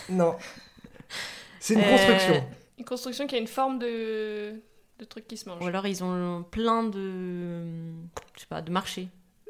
non. 0.08 0.36
C'est 1.60 1.74
une 1.74 1.80
Euh, 1.80 1.90
construction. 1.96 2.44
Une 2.78 2.84
construction 2.84 3.26
qui 3.28 3.34
a 3.36 3.38
une 3.38 3.46
forme 3.46 3.78
de, 3.78 4.60
de 4.98 5.04
truc 5.04 5.28
qui 5.28 5.36
se 5.36 5.48
mange. 5.48 5.62
Ou 5.62 5.66
alors 5.68 5.86
ils 5.86 6.02
ont 6.02 6.42
plein 6.50 6.82
de. 6.82 7.62
Je 8.34 8.40
sais 8.40 8.46
pas, 8.48 8.62
de 8.62 8.70
marchés. 8.72 9.08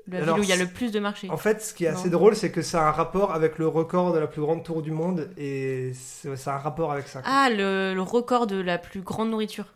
La 0.08 0.18
Alors, 0.18 0.34
ville 0.36 0.40
où 0.40 0.44
il 0.44 0.50
y 0.50 0.52
a 0.52 0.56
le 0.62 0.66
plus 0.68 0.90
de 0.90 0.98
marchés. 0.98 1.30
En 1.30 1.36
fait, 1.36 1.62
ce 1.62 1.72
qui 1.72 1.84
est 1.84 1.88
assez 1.88 2.06
Non. 2.10 2.18
drôle, 2.18 2.34
c'est 2.36 2.50
que 2.50 2.60
ça 2.62 2.82
a 2.84 2.88
un 2.88 2.90
rapport 2.90 3.32
avec 3.34 3.58
le 3.58 3.68
record 3.68 4.12
de 4.12 4.18
la 4.18 4.26
plus 4.26 4.40
grande 4.40 4.64
tour 4.64 4.82
du 4.82 4.90
monde 4.90 5.30
et 5.38 5.92
c'est- 5.94 6.34
ça 6.36 6.52
a 6.52 6.56
un 6.56 6.58
rapport 6.58 6.90
avec 6.92 7.06
ça. 7.06 7.22
quoi. 7.22 7.30
Ah, 7.32 7.48
le, 7.50 7.94
le 7.94 8.02
record 8.02 8.46
de 8.48 8.60
la 8.60 8.78
plus 8.78 9.00
grande 9.02 9.30
nourriture. 9.30 9.66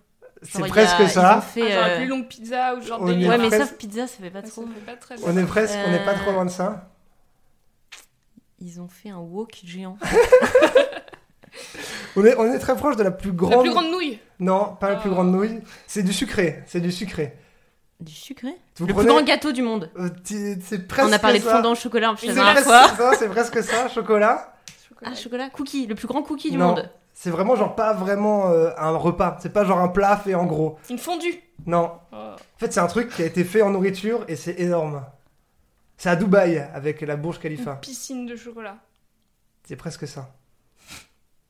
c'est 0.42 0.66
presque 0.66 1.00
a- 1.00 1.08
ça. 1.08 1.38
ont 1.38 1.40
fait, 1.40 1.62
Ah, 1.62 1.70
genre 1.74 1.80
la 1.82 1.88
euh, 1.94 1.96
plus 1.98 2.06
longue 2.08 2.26
pizza 2.28 2.74
ou 2.74 2.82
genre 2.82 3.00
on 3.00 3.06
de 3.06 3.12
est 3.12 3.14
délire. 3.14 3.30
Ouais, 3.30 3.38
mais 3.38 3.48
presque- 3.48 3.62
sauf 3.68 3.76
pizza, 3.78 4.06
ça 4.08 4.16
fait 4.22 4.30
pas 4.30 4.42
trop. 4.42 4.62
fait 4.66 4.80
pas 4.84 4.96
très 4.96 5.14
On 5.24 5.36
est 5.36 5.44
presque, 5.46 5.78
on 5.86 5.90
n'est 5.92 6.04
pas 6.04 6.12
Euh, 6.14 6.18
trop 6.22 6.32
loin 6.32 6.44
de 6.44 6.50
ça. 6.50 6.90
Ils 8.58 8.80
ont 8.80 8.88
fait 8.88 9.10
un 9.10 9.18
wok 9.18 9.60
géant. 9.64 9.96
On 12.16 12.24
est, 12.24 12.34
on 12.36 12.50
est 12.52 12.58
très 12.58 12.74
proche 12.76 12.96
de 12.96 13.02
la 13.02 13.10
plus 13.10 13.32
grande. 13.32 13.52
La 13.52 13.58
plus 13.60 13.70
grande 13.70 13.90
nouille. 13.90 14.18
Non, 14.40 14.74
pas 14.80 14.88
la 14.90 14.96
plus 14.96 15.10
Oh. 15.10 15.14
grande 15.14 15.30
nouille. 15.32 15.60
C'est 15.86 16.02
du 16.02 16.12
sucré. 16.12 16.62
C'est 16.66 16.80
du 16.80 16.90
sucré. 16.92 17.34
Du 18.00 18.12
sucré 18.12 18.50
Vous 18.76 18.86
Le 18.86 18.92
prenez- 18.92 19.06
plus 19.06 19.14
grand 19.14 19.24
gâteau 19.24 19.52
du 19.52 19.62
monde. 19.62 19.90
Euh, 19.98 20.10
C'est 20.24 20.86
presque 20.86 21.08
On 21.08 21.12
a 21.12 21.18
parlé 21.18 21.38
de 21.38 21.44
fondant 21.44 21.72
au 21.72 21.74
chocolat 21.74 22.10
en 22.10 22.14
plus 22.14 22.26
C'est 22.28 22.34
la 22.34 22.34
dernière 22.34 22.54
presque 22.54 22.68
fois. 22.68 23.12
ça, 23.12 23.18
c'est 23.18 23.28
presque 23.28 23.62
ça, 23.62 23.88
chocolat. 23.88 24.54
Chocolat. 24.88 25.10
Ah, 25.12 25.14
chocolat 25.14 25.50
Cookie, 25.50 25.86
le 25.86 25.94
plus 25.94 26.06
grand 26.06 26.22
cookie 26.22 26.50
du 26.50 26.58
Non. 26.58 26.68
monde. 26.68 26.90
C'est 27.14 27.30
vraiment 27.30 27.56
genre 27.56 27.74
pas 27.74 27.94
vraiment 27.94 28.50
euh, 28.50 28.70
un 28.76 28.90
repas. 28.96 29.38
C'est 29.40 29.52
pas 29.52 29.64
genre 29.64 29.78
un 29.78 29.88
plat 29.88 30.16
fait 30.18 30.34
en 30.34 30.44
gros. 30.44 30.78
Une 30.90 30.98
fondue. 30.98 31.42
Non. 31.64 31.92
Oh. 32.12 32.16
En 32.16 32.58
fait, 32.58 32.70
c'est 32.72 32.80
un 32.80 32.86
truc 32.86 33.08
qui 33.14 33.22
a 33.22 33.26
été 33.26 33.42
fait 33.44 33.62
en 33.62 33.70
nourriture 33.70 34.24
et 34.28 34.36
c'est 34.36 34.60
énorme. 34.60 35.02
C'est 35.96 36.10
à 36.10 36.16
Dubaï 36.16 36.58
avec 36.74 37.00
la 37.00 37.16
Burj 37.16 37.36
Une 37.36 37.42
Khalifa. 37.42 37.76
piscine 37.76 38.26
de 38.26 38.36
chocolat. 38.36 38.76
C'est 39.64 39.76
presque 39.76 40.06
ça. 40.06 40.28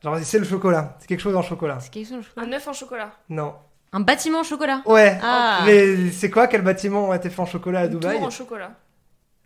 Genre, 0.02 0.16
c'est 0.22 0.38
le 0.38 0.44
chocolat. 0.44 0.96
C'est 1.00 1.08
quelque 1.08 1.20
chose 1.20 1.34
en 1.34 1.42
chocolat. 1.42 1.78
C'est 1.80 1.90
quelque 1.90 2.06
chose 2.08 2.18
au 2.18 2.22
chocolat. 2.22 2.46
Un 2.46 2.52
œuf 2.52 2.68
en 2.68 2.72
chocolat. 2.72 3.10
Non. 3.28 3.54
Un 3.92 4.00
bâtiment 4.00 4.40
au 4.40 4.44
chocolat. 4.44 4.82
Ouais. 4.86 5.18
Ah 5.22 5.62
Mais 5.66 6.10
c'est 6.10 6.30
quoi 6.30 6.46
Quel 6.48 6.62
bâtiment 6.62 7.10
a 7.12 7.16
été 7.16 7.30
fait 7.30 7.40
en 7.40 7.46
chocolat 7.46 7.80
à 7.80 7.84
Une 7.86 7.90
Dubaï 7.92 8.16
tour 8.18 8.26
en 8.26 8.30
chocolat. 8.30 8.72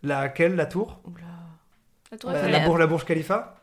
Laquelle? 0.03 0.55
La 0.55 0.65
tour? 0.65 0.99
Oula. 1.05 1.21
La 2.11 2.17
tour 2.17 2.29
Euh, 2.31 2.33
Eiffel. 2.35 2.51
la, 2.51 2.59
La- 2.59 2.65
Burj, 2.67 2.79
la 2.79 2.87
Burj 2.87 3.05
Khalifa 3.05 3.55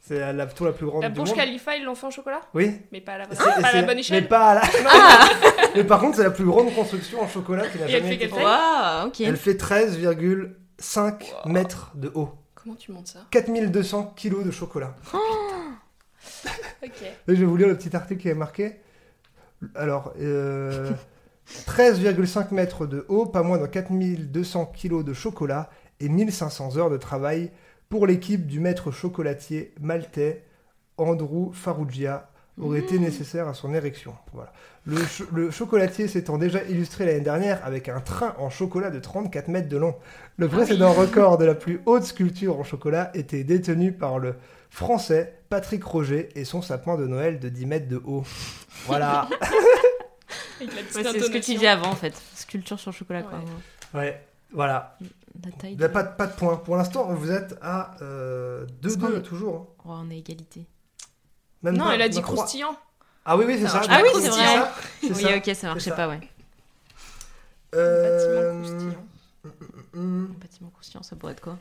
C'est 0.00 0.18
la, 0.18 0.32
la 0.32 0.46
tour 0.46 0.66
la 0.66 0.72
plus 0.72 0.84
grande 0.86 1.02
La 1.02 1.08
du 1.08 1.14
Burj 1.14 1.28
monde. 1.30 1.38
Khalifa, 1.38 1.76
ils 1.76 1.84
l'ont 1.84 1.94
fait 1.94 2.06
en 2.06 2.10
chocolat? 2.10 2.40
Oui. 2.54 2.80
Mais 2.92 3.00
pas 3.00 3.12
à 3.14 3.18
la 3.18 3.26
bonne, 3.26 3.36
pas 3.38 3.44
à 3.68 3.72
la 3.72 3.82
bonne 3.82 3.94
Mais 3.94 4.00
échelle. 4.00 4.28
pas 4.28 4.50
à 4.50 4.54
la... 4.56 4.62
mais 5.76 5.84
par 5.84 6.00
contre, 6.00 6.16
c'est 6.16 6.24
la 6.24 6.30
plus 6.30 6.44
grande 6.44 6.74
construction 6.74 7.20
en 7.22 7.28
chocolat 7.28 7.66
qui 7.68 7.78
n'a 7.78 7.88
Et 7.88 7.92
elle 7.92 8.02
jamais 8.02 8.08
fait 8.08 8.14
été 8.16 8.18
quelle 8.28 8.28
faite. 8.34 8.38
taille 8.44 8.98
Waouh, 9.00 9.06
ok. 9.08 9.20
Elle 9.20 9.36
fait 9.36 9.54
13,5 9.54 11.22
Wow. 11.46 11.52
mètres 11.52 11.92
de 11.94 12.10
haut. 12.14 12.30
Comment 12.54 12.74
tu 12.74 12.92
montes 12.92 13.06
ça? 13.06 13.20
4200 13.30 14.12
kilos 14.16 14.44
de 14.44 14.50
chocolat. 14.50 14.94
Ok. 16.82 16.90
Et 17.28 17.34
je 17.34 17.40
vais 17.40 17.44
vous 17.46 17.56
lire 17.56 17.68
le 17.68 17.76
petit 17.76 17.94
article 17.96 18.20
qui 18.20 18.28
est 18.28 18.34
marqué. 18.34 18.76
Alors, 19.74 20.12
euh, 20.20 20.90
13,5 21.66 22.52
mètres 22.52 22.86
de 22.86 23.04
haut, 23.08 23.26
pas 23.26 23.42
moins 23.42 23.58
de 23.58 23.66
4200 23.66 24.66
kilos 24.74 25.04
de 25.04 25.12
chocolat 25.12 25.70
et 26.00 26.08
1500 26.08 26.76
heures 26.76 26.90
de 26.90 26.96
travail 26.96 27.50
pour 27.88 28.06
l'équipe 28.06 28.46
du 28.46 28.60
maître 28.60 28.90
chocolatier 28.90 29.72
maltais 29.80 30.42
Andrew 30.98 31.52
Farrugia 31.52 32.28
aurait 32.58 32.78
été 32.80 32.98
nécessaire 32.98 33.48
à 33.48 33.54
son 33.54 33.74
érection. 33.74 34.14
Voilà. 34.32 34.52
Le, 34.86 34.96
cho- 35.04 35.26
le 35.34 35.50
chocolatier 35.50 36.08
s'étant 36.08 36.38
déjà 36.38 36.62
illustré 36.64 37.04
l'année 37.04 37.20
dernière 37.20 37.60
avec 37.66 37.88
un 37.90 38.00
train 38.00 38.34
en 38.38 38.48
chocolat 38.48 38.90
de 38.90 38.98
34 38.98 39.48
mètres 39.48 39.68
de 39.68 39.76
long. 39.76 39.94
Le 40.38 40.48
précédent 40.48 40.92
record 40.92 41.36
de 41.38 41.44
la 41.44 41.54
plus 41.54 41.80
haute 41.84 42.04
sculpture 42.04 42.58
en 42.58 42.64
chocolat 42.64 43.10
était 43.14 43.44
détenu 43.44 43.92
par 43.92 44.18
le 44.18 44.36
français 44.70 45.38
Patrick 45.48 45.82
Roger 45.84 46.28
et 46.34 46.44
son 46.44 46.62
sapin 46.62 46.96
de 46.96 47.06
Noël 47.06 47.38
de 47.40 47.48
10 47.48 47.66
mètres 47.66 47.88
de 47.88 48.00
haut. 48.04 48.24
Voilà. 48.86 49.28
Ouais, 50.60 50.66
c'est 50.90 51.20
ce 51.20 51.30
que 51.30 51.38
tu 51.38 51.52
disais 51.54 51.66
avant 51.68 51.90
en 51.90 51.94
fait. 51.94 52.14
Sculpture 52.34 52.80
sur 52.80 52.90
chocolat 52.92 53.22
quoi. 53.22 53.38
Ouais. 53.94 54.00
ouais, 54.00 54.26
voilà. 54.52 54.96
La 55.44 55.52
taille. 55.52 55.76
Bah, 55.76 55.88
de- 55.88 55.92
pas, 55.92 56.02
de- 56.02 56.16
pas 56.16 56.26
de 56.26 56.32
points. 56.32 56.56
Pour 56.56 56.76
l'instant, 56.76 57.04
vous 57.12 57.30
êtes 57.30 57.56
à 57.60 57.94
euh, 58.00 58.64
2-2 58.82 58.86
Est-ce 58.88 58.96
qu'on- 58.98 59.20
toujours. 59.20 59.54
hein. 59.56 59.66
Oh, 59.84 59.90
on 60.06 60.10
a 60.10 60.14
égalité. 60.14 60.66
Même 61.62 61.76
Non, 61.76 61.84
pas, 61.84 61.94
elle 61.94 62.02
a 62.02 62.08
dit 62.08 62.22
croustillant. 62.22 62.74
Ah 63.26 63.36
oui, 63.36 63.44
oui, 63.46 63.56
c'est 63.58 63.66
Ça 63.68 63.82
ça. 63.82 63.88
Ah 63.90 64.00
oui, 64.02 64.08
c'est 64.14 64.30
ça, 64.30 64.30
vrai. 64.30 64.70
c'est 65.02 65.12
Oui, 65.14 65.22
ça. 65.22 65.36
ok, 65.36 65.54
ça 65.54 65.66
marchait 65.68 65.90
ça. 65.90 65.96
pas, 65.96 66.08
ouais. 66.08 66.20
Euh, 67.74 68.52
Bâtiment 68.54 68.62
croustillant. 68.62 69.06
hum, 69.94 70.34
Un 70.34 70.38
bâtiment 70.40 70.70
croustillant, 70.70 71.02
ça 71.02 71.16
pourrait 71.16 71.32
être 71.32 71.42
quoi? 71.42 71.58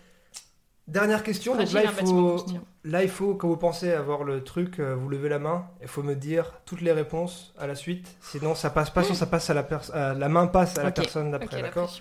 Dernière 0.88 1.24
question. 1.24 1.56
Donc 1.56 1.72
là, 1.72 1.82
il 1.84 1.90
faut, 1.90 2.46
là, 2.84 3.02
il 3.04 3.10
faut, 3.10 3.34
quand 3.34 3.48
vous 3.48 3.58
pensez 3.58 3.92
avoir 3.92 4.24
le 4.24 4.44
truc, 4.44 4.80
euh, 4.80 4.94
vous 4.96 5.10
levez 5.10 5.30
la 5.30 5.40
main. 5.40 5.68
Il 5.82 5.88
faut 5.88 6.04
me 6.04 6.14
dire 6.14 6.54
toutes 6.66 6.82
les 6.82 6.92
réponses 6.92 7.54
à 7.58 7.66
la 7.66 7.74
suite. 7.74 8.16
Sinon, 8.22 8.54
ça 8.54 8.70
passe 8.70 8.92
pas. 8.92 9.02
Sinon, 9.02 9.16
ça 9.16 9.26
passe 9.26 9.50
à 9.50 9.56
la 9.56 9.64
personne. 9.64 10.20
La 10.20 10.30
main 10.30 10.46
passe 10.46 10.78
à 10.78 10.84
la 10.84 10.92
personne 10.92 11.32
d'après. 11.32 11.62
d'accord. 11.62 11.92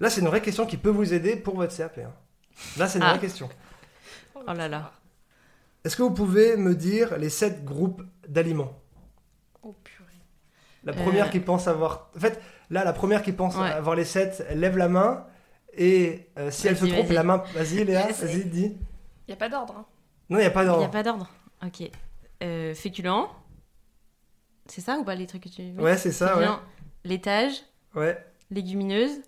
Là, 0.00 0.10
c'est 0.10 0.20
une 0.20 0.26
vraie 0.28 0.42
question 0.42 0.66
qui 0.66 0.76
peut 0.76 0.90
vous 0.90 1.14
aider 1.14 1.36
pour 1.36 1.56
votre 1.56 1.74
CAP. 1.74 1.98
hein. 1.98 2.12
Là, 2.76 2.86
c'est 2.86 2.98
une 2.98 3.04
Ah. 3.04 3.10
vraie 3.10 3.18
question. 3.20 3.48
Oh 4.34 4.52
là 4.54 4.68
là. 4.68 4.92
Est-ce 5.84 5.96
que 5.96 6.02
vous 6.02 6.12
pouvez 6.12 6.56
me 6.56 6.74
dire 6.74 7.16
les 7.16 7.30
sept 7.30 7.64
groupes 7.64 8.02
d'aliments? 8.28 8.78
Oh 9.62 9.74
purée. 9.82 10.04
La 10.84 10.92
Euh. 10.92 10.96
première 11.02 11.30
qui 11.30 11.40
pense 11.40 11.66
avoir. 11.66 12.10
En 12.14 12.20
fait, 12.20 12.38
là, 12.68 12.84
la 12.84 12.92
première 12.92 13.22
qui 13.22 13.32
pense 13.32 13.56
Ouais. 13.56 13.70
avoir 13.70 13.96
les 13.96 14.04
sept, 14.04 14.44
elle 14.50 14.60
lève 14.60 14.76
la 14.76 14.88
main. 14.88 15.24
Et 15.80 16.26
euh, 16.36 16.50
si 16.50 16.66
elle 16.66 16.76
se 16.76 16.84
trompe, 16.86 17.10
la 17.10 17.22
main. 17.22 17.42
Vas-y, 17.54 17.84
Léa, 17.84 18.08
vas-y, 18.08 18.44
dis. 18.44 18.76
Y 19.28 19.32
a 19.32 19.36
pas 19.36 19.48
d'ordre. 19.48 19.74
Hein. 19.78 19.86
Non, 20.28 20.38
il 20.38 20.40
n'y 20.42 20.46
a 20.46 20.50
pas 20.50 20.62
Il 20.62 20.66
n'y 20.66 20.70
a 20.70 20.74
d'ordre. 20.74 20.90
pas 20.90 21.02
d'ordre. 21.04 21.28
Ok. 21.64 21.88
Euh, 22.42 22.74
féculent. 22.74 23.26
C'est 24.66 24.80
ça 24.80 24.98
ou 24.98 25.04
pas 25.04 25.14
les 25.14 25.26
trucs 25.26 25.44
que 25.44 25.48
tu. 25.48 25.62
oui. 25.62 25.72
Ouais, 25.78 25.96
c'est 25.96 26.12
ça, 26.12 26.36
ouais. 26.36 26.42
Féculent. 26.44 26.58
Laitage. 27.04 27.52
Ouais. 27.94 28.18
Légumineuse. 28.50 29.20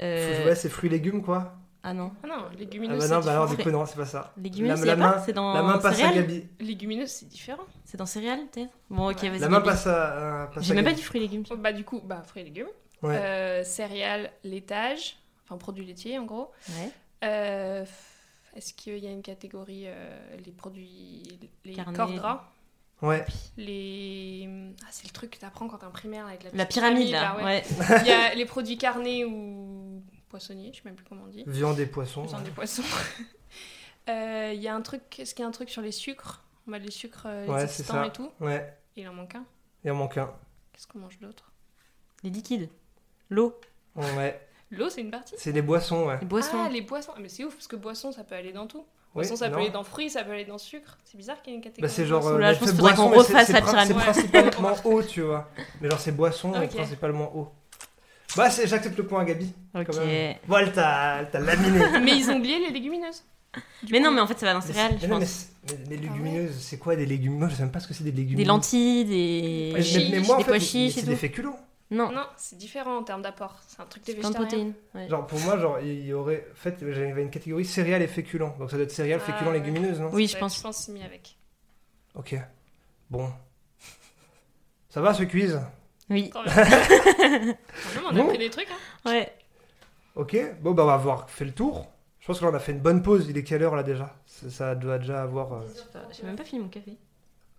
Euh, 0.00 0.46
Ouais, 0.46 0.54
c'est 0.54 0.68
fruits 0.68 0.90
légumes, 0.90 1.22
quoi. 1.22 1.54
Ah 1.86 1.92
non. 1.92 2.12
Ah 2.22 2.26
non, 2.26 2.34
Ah 2.50 2.54
légumineuse, 2.58 2.98
bah 2.98 3.14
non, 3.16 3.20
c'est 3.20 3.26
bah 3.26 3.32
alors, 3.32 3.44
différent. 3.46 3.56
du 3.56 3.70
coup, 3.70 3.78
non, 3.78 3.86
c'est 3.86 3.96
pas 3.96 4.06
ça. 4.06 4.32
Légumineuse, 4.38 4.80
La- 4.86 4.86
la 4.86 4.96
main- 4.96 5.22
C'est 5.24 5.34
dans 5.34 5.52
La 5.52 5.62
main 5.62 5.74
passe 5.78 5.92
à 5.92 5.96
céréales 5.96 6.14
Gabi. 6.26 6.48
Légumineuse, 6.60 7.10
c'est 7.10 7.28
différent. 7.28 7.62
C'est 7.84 7.98
dans 7.98 8.06
céréales, 8.06 8.40
peut-être? 8.50 8.72
Bon, 8.88 9.10
ok, 9.10 9.18
Ouais. 9.22 9.28
vas-y. 9.28 9.38
La 9.40 9.48
main 9.50 9.58
Gabi. 9.58 9.68
passe 9.68 9.86
à. 9.86 10.50
passe 10.54 10.64
J'ai 10.64 10.72
à 10.72 10.74
même 10.76 10.84
pas 10.84 10.90
Gabi. 10.92 11.00
dit 11.00 11.06
fruits 11.06 11.20
et 11.20 11.24
légumes. 11.24 11.44
Oh, 11.50 11.56
bah 11.56 11.72
du 11.74 11.84
coup, 11.84 12.00
bah 12.02 12.22
fruits 12.26 12.40
et 12.42 12.46
légumes. 12.46 12.68
Ouais. 13.02 13.16
Euh, 13.18 13.64
céréales, 13.64 14.32
laitage. 14.44 15.18
Enfin, 15.44 15.56
produits 15.58 15.84
laitiers, 15.84 16.18
en 16.18 16.24
gros. 16.24 16.50
Ouais. 16.70 16.90
Euh, 17.24 17.84
Est-ce 18.54 18.72
qu'il 18.74 18.98
y 18.98 19.06
a 19.06 19.10
une 19.10 19.22
catégorie 19.22 19.84
euh, 19.86 20.36
les 20.44 20.52
produits, 20.52 21.38
les 21.64 21.74
Carnet. 21.74 21.96
corps 21.96 22.12
gras? 22.12 22.50
Ouais. 23.02 23.24
Les. 23.56 24.48
Ah, 24.82 24.88
c'est 24.90 25.06
le 25.06 25.12
truc 25.12 25.32
que 25.32 25.38
t'apprends 25.38 25.68
quand 25.68 25.78
t'es 25.78 25.86
en 25.86 25.90
primaire 25.90 26.26
avec 26.26 26.44
la, 26.44 26.50
La 26.52 26.64
pyramide, 26.66 27.10
là. 27.10 27.36
ouais. 27.36 27.42
Ouais. 27.44 27.64
Il 28.02 28.06
y 28.06 28.12
a 28.12 28.34
les 28.34 28.46
produits 28.46 28.78
carnés 28.78 29.24
ou 29.24 30.02
poissonniers, 30.28 30.70
je 30.72 30.78
sais 30.78 30.82
même 30.86 30.94
plus 30.94 31.04
comment 31.06 31.24
on 31.24 31.28
dit. 31.28 31.44
Viande 31.46 31.78
et 31.80 31.86
poissons. 31.86 32.22
Besoin 32.22 32.40
des 32.42 32.50
poissons. 32.50 32.82
Euh, 34.08 34.52
Il 34.54 34.60
y 34.60 34.68
a 34.68 34.74
un 34.74 34.82
truc, 34.82 35.18
est-ce 35.18 35.34
qu'il 35.34 35.42
y 35.42 35.46
a 35.46 35.48
un 35.48 35.52
truc 35.52 35.70
sur 35.70 35.80
les 35.80 35.90
sucres? 35.90 36.44
On 36.66 36.72
met 36.72 36.78
les 36.78 36.90
sucres, 36.90 37.26
ça. 37.68 38.06
et 38.06 38.12
tout. 38.12 38.30
Ouais. 38.38 38.76
Il 38.96 39.08
en 39.08 39.14
manque 39.14 39.34
un. 39.34 39.46
Il 39.82 39.90
en 39.90 39.94
manque 39.94 40.18
un. 40.18 40.30
Qu'est-ce 40.72 40.86
qu'on 40.86 40.98
mange 40.98 41.18
d'autre? 41.20 41.52
Les 42.22 42.28
liquides. 42.28 42.68
L'eau. 43.30 43.58
Ouais. 43.96 44.46
L'eau, 44.78 44.90
c'est 44.90 45.00
une 45.00 45.10
partie 45.10 45.34
C'est 45.38 45.52
les 45.52 45.62
boissons, 45.62 46.06
ouais. 46.06 46.18
Les 46.20 46.26
boissons. 46.26 46.56
Ah, 46.64 46.68
les 46.68 46.80
boissons. 46.82 47.12
Ah, 47.16 47.18
Mais 47.20 47.28
c'est 47.28 47.44
ouf, 47.44 47.54
parce 47.54 47.66
que 47.68 47.76
boisson, 47.76 48.12
ça 48.12 48.24
peut 48.24 48.34
aller 48.34 48.52
dans 48.52 48.66
tout. 48.66 48.84
Oui, 49.14 49.20
Boisson, 49.22 49.36
ça 49.36 49.46
peut 49.48 49.54
non. 49.56 49.60
aller 49.62 49.70
dans 49.70 49.84
fruits, 49.84 50.10
ça 50.10 50.24
peut 50.24 50.32
aller 50.32 50.44
dans 50.44 50.58
sucre. 50.58 50.98
C'est 51.04 51.16
bizarre 51.16 51.40
qu'il 51.40 51.52
y 51.52 51.54
ait 51.54 51.58
une 51.58 51.62
catégorie. 51.62 51.82
Bah, 51.82 51.94
c'est 51.94 52.04
genre. 52.06 52.26
euh, 52.26 52.34
Oula, 52.36 52.48
mais 52.48 52.54
je 52.54 52.58
pense 52.58 52.68
qu'il 52.70 52.76
faudrait 52.78 52.94
qu'on 52.96 53.10
refasse 53.10 53.48
la 53.50 53.60
pyramide. 53.62 53.96
C'est 54.12 54.28
principalement 54.28 54.74
eau, 54.84 55.02
tu 55.04 55.20
vois. 55.20 55.48
Mais 55.80 55.88
genre, 55.88 56.00
c'est 56.00 56.10
boisson 56.12 56.52
et 56.60 56.64
Ok. 56.64 56.74
principalement 56.74 57.36
eau. 57.36 57.48
Bah, 58.36 58.50
c'est- 58.50 58.66
j'accepte 58.66 58.98
le 58.98 59.06
point 59.06 59.20
à 59.20 59.24
Gabi. 59.24 59.52
Ok. 59.76 59.86
quand 59.86 60.04
même. 60.04 60.34
Voilà, 60.48 60.68
t'as 60.70 61.24
t'as 61.26 61.38
laminé. 61.38 61.78
Mais 62.02 62.16
ils 62.18 62.28
ont 62.30 62.38
oublié 62.38 62.58
les 62.58 62.70
légumineuses. 62.70 63.22
Du 63.84 63.92
Mais 63.92 63.98
coup, 64.00 64.04
non, 64.06 64.10
mais 64.10 64.20
en 64.20 64.26
fait, 64.26 64.36
ça 64.36 64.46
va 64.46 64.54
dans 64.54 64.60
céréales, 64.60 64.96
je 64.96 65.02
mais 65.02 65.06
non, 65.12 65.18
mais 65.20 65.24
pense. 65.26 65.46
c'est- 65.64 65.78
mais 65.88 65.94
les 65.96 66.02
légumineuses, 66.02 66.56
c'est 66.58 66.76
quoi 66.76 66.96
des 66.96 67.06
légumineuses? 67.06 67.38
Moi, 67.38 67.48
je 67.50 67.54
sais 67.54 67.62
même 67.62 67.70
pas 67.70 67.78
ce 67.78 67.86
que 67.86 67.94
c'est 67.94 68.02
des 68.02 68.10
légumineuses. 68.10 68.38
Des 68.38 68.44
lentilles, 68.44 69.04
des. 69.04 69.68
pois 69.70 69.80
Mais, 70.10 70.18
moi, 70.18 70.34
en 70.34 70.38
des 70.38 70.44
fait, 70.44 70.50
pois 70.50 70.58
chiches 70.58 70.94
c'est 70.94 71.02
des 71.06 71.14
féculents. 71.14 71.56
Non, 71.94 72.10
Non, 72.12 72.26
c'est 72.36 72.56
différent 72.58 72.96
en 72.98 73.02
termes 73.04 73.22
d'apport. 73.22 73.58
C'est 73.68 73.80
un 73.80 73.86
truc 73.86 74.04
de 74.06 74.12
végétariens. 74.12 74.36
protéines. 74.40 74.74
ouais. 74.94 75.08
Genre, 75.08 75.26
pour 75.26 75.38
moi, 75.40 75.58
genre, 75.58 75.78
il 75.80 76.04
y 76.04 76.12
aurait. 76.12 76.46
En 76.52 76.54
fait, 76.56 76.76
j'avais 76.80 77.22
une 77.22 77.30
catégorie 77.30 77.64
céréales 77.64 78.02
et 78.02 78.06
féculents. 78.08 78.54
Donc, 78.58 78.70
ça 78.70 78.76
doit 78.76 78.84
être 78.84 78.90
céréales, 78.92 79.20
Ah, 79.22 79.32
féculents, 79.32 79.50
ouais. 79.52 79.58
légumineuses, 79.60 80.00
non? 80.00 80.10
Oui, 80.12 80.26
je 80.26 80.36
pense. 80.36 80.56
Je 80.58 80.62
pense 80.62 80.76
c'est 80.78 80.92
mis 80.92 81.02
avec. 81.02 81.36
Ok. 82.14 82.34
Bon. 83.10 83.28
Ça 84.88 85.00
va 85.00 85.14
ce 85.14 85.22
quiz? 85.24 85.60
Oui. 86.10 86.30
Quand 86.30 86.44
même, 86.44 86.54
on 88.04 88.08
a 88.08 88.12
Bon. 88.12 88.24
appris 88.26 88.38
des 88.38 88.50
trucs. 88.50 88.68
Hein. 88.70 89.10
Ouais. 89.10 89.32
Ok. 90.14 90.36
Bon, 90.60 90.72
bah, 90.72 90.82
on 90.84 90.86
va 90.86 90.94
avoir 90.94 91.30
fait 91.30 91.44
le 91.44 91.52
tour. 91.52 91.86
Je 92.20 92.26
pense 92.26 92.38
que 92.38 92.44
là, 92.44 92.50
on 92.50 92.54
a 92.54 92.58
fait 92.60 92.72
une 92.72 92.80
bonne 92.80 93.02
pause. 93.02 93.26
Il 93.28 93.36
est 93.36 93.42
quelle 93.44 93.62
heure 93.62 93.74
là 93.76 93.82
déjà? 93.82 94.14
Ça, 94.26 94.50
ça 94.50 94.74
doit 94.74 94.98
déjà 94.98 95.22
avoir. 95.22 95.52
euh, 95.54 95.66
J'ai 96.12 96.22
même 96.24 96.36
pas 96.36 96.44
fini 96.44 96.62
mon 96.62 96.68
café. 96.68 96.96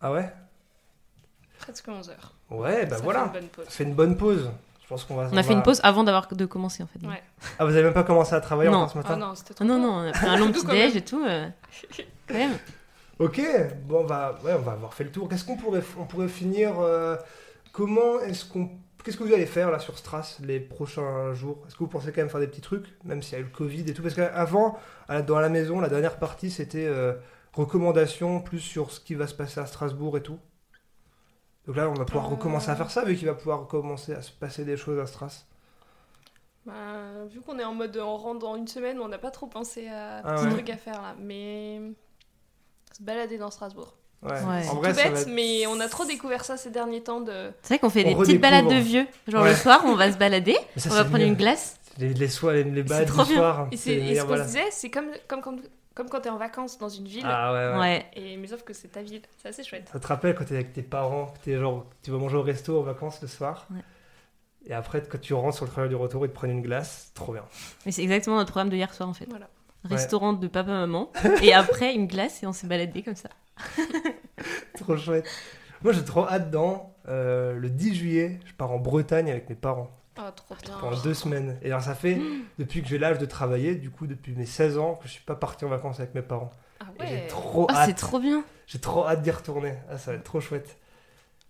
Ah 0.01 0.11
ouais? 0.11 0.31
Presque 1.65 1.87
11 1.87 2.09
heures. 2.09 2.33
Ouais, 2.49 2.85
bah 2.85 2.97
Ça 2.97 3.03
voilà. 3.03 3.29
fait 3.29 3.39
une 3.39 3.41
bonne 3.41 3.47
pause. 3.49 3.65
Ça 3.65 3.71
fait 3.71 3.83
une 3.83 3.93
bonne 3.95 4.17
pause. 4.17 4.51
Je 4.83 4.87
pense 4.87 5.03
qu'on 5.03 5.15
va. 5.15 5.29
On 5.31 5.37
a 5.37 5.41
fait 5.43 5.49
va- 5.49 5.53
une 5.55 5.63
pause 5.63 5.79
avant 5.83 6.03
d'avoir 6.03 6.27
de 6.27 6.45
commencer 6.45 6.83
en 6.83 6.87
fait. 6.87 7.05
Ouais. 7.07 7.21
Ah, 7.57 7.65
vous 7.65 7.71
avez 7.71 7.83
même 7.83 7.93
pas 7.93 8.03
commencé 8.03 8.35
à 8.35 8.41
travailler 8.41 8.69
Non. 8.69 8.77
encore 8.79 8.91
ce 8.91 8.97
matin 8.97 9.09
Ah 9.13 9.17
non, 9.17 9.33
c'était 9.35 9.53
trop 9.55 9.65
non, 9.65 9.79
non, 9.79 9.89
on 9.93 10.07
a 10.07 10.11
pris 10.11 10.27
un 10.27 10.37
long 10.37 10.51
petit 10.51 10.65
déj 10.67 10.95
et 10.95 11.01
tout. 11.03 11.23
euh, 11.25 11.47
Quand 12.27 12.33
même. 12.35 12.57
Ok, 13.17 13.41
bon, 13.87 14.01
on 14.01 14.03
va, 14.05 14.37
ouais, 14.43 14.53
on 14.53 14.61
va 14.61 14.73
avoir 14.73 14.93
fait 14.93 15.05
le 15.05 15.11
tour. 15.11 15.27
Qu'est-ce 15.29 15.45
qu'on 15.45 15.55
pourrait, 15.57 15.81
on 15.97 16.03
pourrait 16.03 16.27
finir 16.27 16.73
euh, 16.79 17.15
Comment 17.71 18.19
est-ce 18.19 18.45
qu'on, 18.45 18.69
Qu'est-ce 19.03 19.17
que 19.17 19.23
vous 19.23 19.33
allez 19.33 19.45
faire 19.45 19.71
là 19.71 19.79
sur 19.79 19.97
Stras 19.97 20.37
les 20.43 20.59
prochains 20.59 21.33
jours? 21.33 21.63
Est-ce 21.67 21.73
que 21.75 21.79
vous 21.79 21.87
pensez 21.87 22.11
quand 22.11 22.21
même 22.21 22.29
faire 22.29 22.39
des 22.41 22.47
petits 22.47 22.61
trucs, 22.61 22.85
même 23.05 23.23
s'il 23.23 23.33
y 23.33 23.35
a 23.37 23.39
eu 23.39 23.43
le 23.43 23.49
Covid 23.55 23.81
et 23.87 23.93
tout? 23.93 24.01
Parce 24.03 24.15
qu'avant, 24.15 24.77
dans 25.27 25.39
la 25.39 25.49
maison, 25.49 25.79
la 25.79 25.87
dernière 25.89 26.17
partie, 26.17 26.51
c'était 26.51 26.85
euh, 26.87 27.13
recommandations 27.53 28.41
plus 28.41 28.59
sur 28.59 28.91
ce 28.91 28.99
qui 28.99 29.15
va 29.15 29.27
se 29.27 29.33
passer 29.33 29.59
à 29.59 29.65
Strasbourg 29.65 30.17
et 30.17 30.21
tout. 30.21 30.37
Donc 31.67 31.75
là, 31.77 31.89
on 31.89 31.93
va 31.93 32.05
pouvoir 32.05 32.25
Euh. 32.25 32.29
recommencer 32.35 32.69
à 32.69 32.75
faire 32.75 32.91
ça, 32.91 33.03
vu 33.03 33.15
qu'il 33.15 33.27
va 33.27 33.33
pouvoir 33.33 33.67
commencer 33.67 34.13
à 34.13 34.21
se 34.21 34.31
passer 34.31 34.65
des 34.65 34.77
choses 34.77 34.99
à 34.99 35.07
Stras. 35.07 35.45
Bah, 36.65 36.73
vu 37.31 37.41
qu'on 37.41 37.59
est 37.59 37.63
en 37.63 37.73
mode 37.73 37.95
on 37.97 38.17
rentre 38.17 38.39
dans 38.39 38.55
une 38.55 38.67
semaine, 38.67 38.99
on 38.99 39.07
n'a 39.07 39.17
pas 39.19 39.29
trop 39.31 39.45
pensé 39.47 39.87
à 39.87 40.17
Ah 40.23 40.35
petits 40.35 40.45
ouais. 40.47 40.51
trucs 40.53 40.69
à 40.71 40.77
faire 40.77 41.01
là. 41.01 41.15
Mais 41.19 41.79
se 42.97 43.03
balader 43.03 43.37
dans 43.37 43.51
Strasbourg. 43.51 43.93
Ouais. 44.23 44.31
Ouais. 44.31 44.67
En 44.69 44.75
vrai, 44.75 44.91
Tout 44.91 44.97
ça 44.99 45.03
va 45.03 45.09
bête, 45.11 45.19
être- 45.21 45.27
mais 45.29 45.67
on 45.67 45.79
a 45.79 45.87
trop 45.87 46.05
découvert 46.05 46.43
ça 46.43 46.57
ces 46.57 46.71
derniers 46.71 47.03
temps 47.03 47.21
de. 47.21 47.51
C'est 47.61 47.75
vrai 47.75 47.79
qu'on 47.79 47.89
fait 47.91 48.03
On 48.05 48.09
des 48.09 48.15
petites 48.15 48.41
balades 48.41 48.67
de 48.67 48.75
vieux. 48.75 49.05
Genre 49.27 49.43
Ouais. 49.43 49.49
le 49.49 49.55
soir, 49.55 49.81
on 49.85 49.95
va 49.95 50.11
se 50.11 50.17
balader, 50.17 50.57
ça, 50.77 50.89
on 50.89 50.93
va 50.95 51.03
prendre 51.03 51.19
mieux. 51.19 51.25
une 51.27 51.35
glace. 51.35 51.77
Les, 51.99 52.13
les, 52.13 52.27
soirs, 52.27 52.53
les, 52.53 52.63
les 52.63 52.83
balades 52.83 53.07
trop 53.07 53.23
du 53.23 53.29
bien. 53.29 53.37
soir. 53.37 53.67
Et, 53.71 53.75
et 53.75 54.15
ce 54.15 54.23
qu'on 54.25 54.35
disait, 54.43 54.65
c'est 54.71 54.89
comme, 54.89 55.11
comme, 55.27 55.41
comme, 55.41 55.61
comme 55.95 56.09
quand 56.09 56.19
t'es 56.19 56.29
en 56.29 56.37
vacances 56.37 56.77
dans 56.77 56.89
une 56.89 57.07
ville. 57.07 57.25
Ah 57.25 57.53
ouais, 57.53 57.69
ouais. 57.69 57.79
Ouais. 57.79 58.05
Et, 58.13 58.37
mais 58.37 58.47
sauf 58.47 58.63
que 58.63 58.73
c'est 58.73 58.89
ta 58.89 59.01
ville. 59.01 59.21
C'est 59.37 59.47
assez 59.47 59.63
chouette. 59.63 59.89
Ça 59.91 59.99
te 59.99 60.07
rappelle 60.07 60.35
quand 60.35 60.43
t'es 60.43 60.55
avec 60.55 60.73
tes 60.73 60.83
parents, 60.83 61.27
que 61.27 61.39
t'es 61.39 61.57
genre, 61.57 61.85
tu 62.03 62.11
vas 62.11 62.17
manger 62.17 62.35
au 62.35 62.41
resto 62.41 62.77
en 62.77 62.83
vacances 62.83 63.21
le 63.21 63.29
soir. 63.29 63.65
Ouais. 63.71 63.79
Et 64.67 64.73
après, 64.73 65.01
quand 65.01 65.19
tu 65.19 65.33
rentres 65.33 65.55
sur 65.55 65.65
le 65.65 65.71
trajet 65.71 65.89
du 65.89 65.95
retour, 65.95 66.25
ils 66.25 66.29
te 66.29 66.35
prennent 66.35 66.51
une 66.51 66.61
glace. 66.61 67.11
Trop 67.13 67.33
bien. 67.33 67.45
Mais 67.85 67.91
c'est 67.91 68.03
exactement 68.03 68.35
notre 68.35 68.51
programme 68.51 68.69
de 68.69 68.75
hier 68.75 68.93
soir 68.93 69.07
en 69.07 69.13
fait. 69.13 69.25
Voilà. 69.29 69.47
Restaurant 69.85 70.33
de 70.33 70.47
papa-maman. 70.47 71.11
et 71.41 71.53
après, 71.53 71.93
une 71.93 72.07
glace 72.07 72.43
et 72.43 72.47
on 72.47 72.53
s'est 72.53 72.67
baladé 72.67 73.01
comme 73.01 73.15
ça. 73.15 73.29
Trop 74.77 74.97
chouette. 74.97 75.27
Moi, 75.83 75.93
j'ai 75.93 76.03
trop 76.03 76.27
hâte 76.27 76.49
dans 76.49 76.95
euh, 77.07 77.53
le 77.53 77.69
10 77.69 77.93
juillet. 77.93 78.39
Je 78.45 78.53
pars 78.53 78.71
en 78.71 78.79
Bretagne 78.79 79.29
avec 79.29 79.47
mes 79.49 79.55
parents 79.55 79.91
Oh, 80.17 80.21
trop 80.35 80.55
bien. 80.63 80.77
pendant 80.79 80.99
deux 81.01 81.13
semaines. 81.13 81.57
Et 81.61 81.67
alors, 81.67 81.81
ça 81.81 81.95
fait 81.95 82.19
depuis 82.59 82.81
que 82.81 82.87
j'ai 82.87 82.97
l'âge 82.97 83.17
de 83.19 83.25
travailler, 83.25 83.75
du 83.75 83.89
coup, 83.91 84.07
depuis 84.07 84.33
mes 84.33 84.45
16 84.45 84.77
ans, 84.77 84.95
que 84.95 85.07
je 85.07 85.13
suis 85.13 85.23
pas 85.23 85.35
parti 85.35 85.65
en 85.65 85.69
vacances 85.69 85.99
avec 85.99 86.15
mes 86.15 86.21
parents. 86.21 86.51
Ah 86.79 86.85
Et 87.03 87.07
j'ai 87.07 87.13
ouais. 87.15 87.27
trop 87.27 87.67
Ah, 87.69 87.85
c'est 87.85 87.91
hâte. 87.91 87.97
trop 87.97 88.19
bien. 88.19 88.43
J'ai 88.67 88.79
trop 88.79 89.05
hâte 89.07 89.21
d'y 89.21 89.31
retourner. 89.31 89.75
Ah, 89.89 89.97
ça 89.97 90.11
va 90.11 90.17
être 90.17 90.23
trop 90.23 90.39
chouette. 90.41 90.77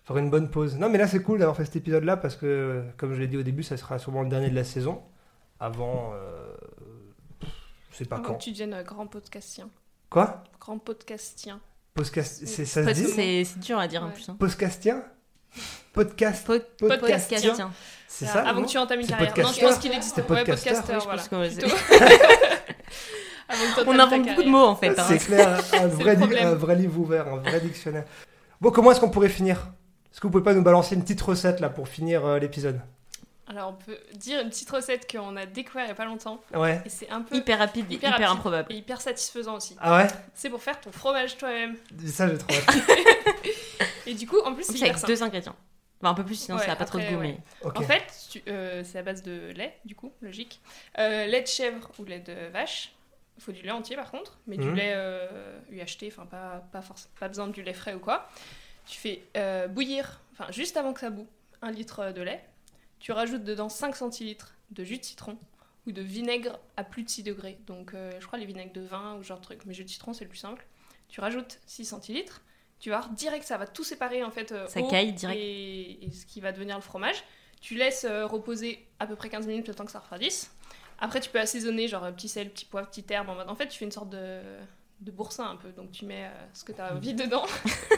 Faire 0.04 0.18
une 0.18 0.30
bonne 0.30 0.50
pause. 0.52 0.78
Non, 0.78 0.90
mais 0.90 0.98
là, 1.00 1.08
c'est 1.08 1.22
cool 1.22 1.40
d'avoir 1.40 1.56
fait 1.58 1.66
cet 1.66 1.78
épisode-là 1.78 2.18
parce 2.18 2.36
que, 2.36 2.84
comme 2.98 3.14
je 3.16 3.20
l'ai 3.20 3.28
dit 3.28 3.38
au 3.38 3.44
début, 3.44 3.64
ça 3.64 3.76
sera 3.78 3.98
sûrement 3.98 4.22
le 4.22 4.30
dernier 4.30 4.50
de 4.50 4.56
la 4.56 4.64
saison. 4.64 5.02
Avant. 5.60 6.12
euh, 6.14 6.54
Je 7.92 7.98
sais 7.98 8.06
pas 8.06 8.18
Avant 8.18 8.26
quand. 8.26 8.34
que 8.36 8.44
tu 8.44 8.52
deviennes 8.52 8.74
euh, 8.74 8.84
grand 8.84 9.08
podcastien. 9.08 9.70
Quoi? 10.10 10.44
Grand 10.60 10.78
podcastien. 10.78 11.60
Podcast, 11.94 12.42
c'est 12.46 12.66
ça 12.66 12.82
se 12.82 12.88
Pod- 12.88 12.96
dit 12.96 13.06
C'est 13.06 13.44
c'est 13.46 13.60
dur 13.60 13.80
à 13.80 13.88
dire 13.88 14.04
en 14.04 14.08
Ouais. 14.08 14.14
plus. 14.14 14.28
hein. 14.30 14.36
Podcastien? 14.38 15.04
Podcast 15.94 16.46
Pod- 16.46 16.66
Podcastien. 16.80 17.72
C'est 18.08 18.26
Ah, 18.28 18.34
ça 18.34 18.42
Avant 18.50 18.64
que 18.64 18.68
tu 18.70 18.78
entames 18.78 19.00
une 19.00 19.06
C'est 19.06 19.12
carrière. 19.14 19.38
Non, 19.38 19.52
je 19.54 19.60
pense 19.62 19.78
qu'il 19.78 19.92
existe. 19.94 20.16
C'est 20.16 20.22
Ouais, 20.30 20.44
podcasteur, 20.44 20.84
podcasteur, 20.84 21.40
Oui, 21.42 21.50
je 21.50 21.66
voilà. 21.66 22.12
On 23.86 24.00
invente 24.00 24.28
beaucoup 24.28 24.44
de 24.44 24.50
mots 24.50 24.66
en 24.66 24.76
fait. 24.76 24.90
nom 24.90 24.96
hein. 24.98 25.06
C'est 25.08 25.20
clair, 25.20 25.60
un 25.74 25.88
vrai, 25.88 26.16
di- 26.16 26.22
problème. 26.22 26.48
un 26.48 26.56
vrai 26.56 26.76
livre 26.76 27.00
ouvert, 27.00 27.28
un 27.28 27.38
vrai 27.38 27.60
dictionnaire. 27.62 28.06
Bon, 28.60 28.72
comment 28.72 28.92
est-ce 28.92 29.00
qu'on 29.00 29.10
pourrait 29.10 29.30
finir? 29.30 29.68
Est-ce 30.12 30.20
que 30.20 30.28
vous 30.28 30.32
pouvez 30.32 30.44
pas 30.44 30.54
nous 30.54 30.64
balancer 30.64 30.96
une 30.96 31.02
petite 31.04 31.22
recette 31.22 31.60
là 31.60 31.70
pour 31.70 31.88
finir 31.88 32.26
euh, 32.26 32.40
l'épisode? 32.40 32.80
Alors, 33.48 33.70
on 33.70 33.74
peut 33.86 33.98
dire 34.16 34.42
une 34.42 34.50
petite 34.50 34.70
recette 34.72 35.12
qu'on 35.12 35.36
a 35.38 35.46
découvert 35.46 35.86
il 35.86 35.90
y 35.90 35.92
a 35.92 35.96
pas 35.96 36.06
longtemps. 36.06 36.42
Ouais. 36.56 36.82
Et 36.86 36.90
c'est 36.90 37.10
un 37.12 37.22
peu. 37.22 37.36
Hyper 37.36 37.60
rapide 37.60 37.86
Hyper 37.92 38.10
hyper, 38.10 38.12
rapide. 38.30 38.38
improbable. 38.40 38.74
Et 38.74 38.78
hyper 38.78 39.00
satisfaisant 39.02 39.58
aussi. 39.58 39.76
Ah 39.80 39.98
ouais? 39.98 40.08
C'est 40.34 40.50
pour 40.50 40.64
faire 40.64 40.80
ton 40.82 40.92
fromage 40.92 41.38
toi-même. 41.38 41.76
Ça, 42.08 42.28
j'ai 42.28 42.38
trop 42.40 42.50
hâte. 42.56 42.76
Et 44.08 44.14
du 44.14 44.28
coup, 44.28 44.40
en 44.46 44.54
plus, 44.54 44.64
c'est 44.64 44.82
avec 44.84 44.98
simple. 44.98 45.08
deux 45.14 45.24
ingrédients. 45.24 45.56
Enfin, 46.02 46.12
un 46.12 46.14
peu 46.14 46.26
plus, 46.26 46.36
sinon 46.36 46.58
Ouais, 46.58 46.64
ça 46.64 46.70
n'a 46.70 46.76
pas 46.76 46.86
trop 46.86 47.00
de 47.00 47.04
goût. 47.06 47.16
ouais. 47.20 47.38
Mais... 47.64 47.68
Ok. 47.68 47.78
En 47.80 47.82
fait, 47.82 48.42
euh, 48.48 48.84
c'est 48.84 49.00
à 49.00 49.04
base 49.04 49.24
de 49.24 49.52
lait, 49.56 49.78
du 49.86 49.96
coup, 49.96 50.12
logique. 50.22 50.60
Euh, 51.00 51.26
lait 51.26 51.42
de 51.42 51.48
chèvre 51.48 51.90
ou 52.00 52.04
lait 52.06 52.20
de 52.20 52.48
vache. 52.52 52.92
Il 53.38 53.44
faut 53.44 53.52
du 53.52 53.64
lait 53.64 53.72
entier 53.72 53.98
par 53.98 54.12
contre, 54.12 54.38
mais 54.48 54.56
du 54.58 54.68
Mhm. 54.70 54.76
lait 54.76 54.94
euh, 54.96 55.60
UHT, 55.70 56.08
enfin 56.08 56.26
pas, 56.26 56.64
pas, 56.72 56.82
pas 57.20 57.28
besoin 57.28 57.48
du 57.48 57.64
lait 57.64 57.74
frais 57.74 57.94
ou 57.94 58.00
quoi. 58.00 58.30
Tu 58.86 58.98
fais 58.98 59.24
euh, 59.36 59.68
bouillir, 59.68 60.22
enfin 60.32 60.50
juste 60.54 60.78
avant 60.78 60.94
que 60.94 61.02
ça 61.02 61.10
boue, 61.10 61.28
un 61.62 61.70
litre 61.72 62.14
de 62.14 62.22
lait. 62.22 62.42
Tu 63.00 63.12
rajoutes 63.12 63.44
dedans 63.44 63.68
5 63.68 63.94
centilitres 63.98 64.56
de 64.72 64.86
jus 64.86 65.00
de 65.00 65.04
citron 65.04 65.38
ou 65.86 65.92
de 65.92 66.02
vinaigre 66.02 66.58
à 66.78 66.86
plus 66.86 67.04
de 67.04 67.10
6 67.10 67.24
degrés. 67.24 67.58
Donc 67.68 67.94
euh, 67.94 68.10
je 68.22 68.26
crois 68.26 68.40
les 68.40 68.46
vinaigres 68.46 68.72
de 68.74 68.82
vin 68.82 69.16
ou 69.16 69.24
genre 69.24 69.40
de 69.40 69.44
truc, 69.44 69.66
mais 69.66 69.74
jus 69.74 69.84
de 69.84 69.90
citron 69.90 70.14
c'est 70.14 70.24
le 70.24 70.30
plus 70.30 70.40
simple. 70.40 70.66
Tu 71.10 71.20
rajoutes 71.20 71.60
6 71.66 71.84
centilitres. 71.84 72.42
Tu 72.80 72.90
vas 72.90 73.00
voir 73.00 73.10
direct, 73.12 73.46
ça 73.46 73.58
va 73.58 73.66
tout 73.68 73.84
séparer 73.84 74.24
en 74.24 74.32
fait. 74.32 74.52
euh, 74.52 74.68
Ça 74.68 74.80
eau 74.82 74.88
caille 74.88 75.14
direct. 75.14 75.40
Et, 75.40 76.06
et 76.06 76.12
ce 76.12 76.26
qui 76.26 76.42
va 76.42 76.52
devenir 76.52 76.76
le 76.76 76.82
fromage. 76.82 77.24
Tu 77.62 77.76
laisses 77.76 78.04
euh, 78.06 78.26
reposer 78.28 78.86
à 79.00 79.08
peu 79.08 79.16
près 79.16 79.30
15 79.30 79.48
minutes 79.48 79.68
le 79.68 79.74
temps 79.74 79.86
que 79.86 79.92
ça 79.92 80.00
refroidisse. 80.00 80.52
Après, 81.00 81.20
tu 81.20 81.30
peux 81.30 81.40
assaisonner, 81.40 81.88
genre 81.88 82.04
euh, 82.04 82.12
petit 82.12 82.30
sel, 82.30 82.50
petit 82.52 82.66
poivre, 82.66 82.88
petit 82.90 83.04
herbe. 83.10 83.30
En, 83.48 83.56
fait, 83.56 83.68
tu 83.68 83.80
fais 83.80 83.86
une 83.86 83.92
sorte 83.92 84.10
de, 84.10 84.40
de 85.02 85.12
boursin 85.12 85.50
un 85.50 85.56
peu. 85.56 85.70
Donc, 85.72 85.92
tu 85.92 86.06
mets 86.06 86.26
euh, 86.26 86.46
ce 86.54 86.64
que 86.64 86.72
tu 86.74 86.80
as 86.82 86.94
envie 86.96 87.14
dedans. 87.14 87.46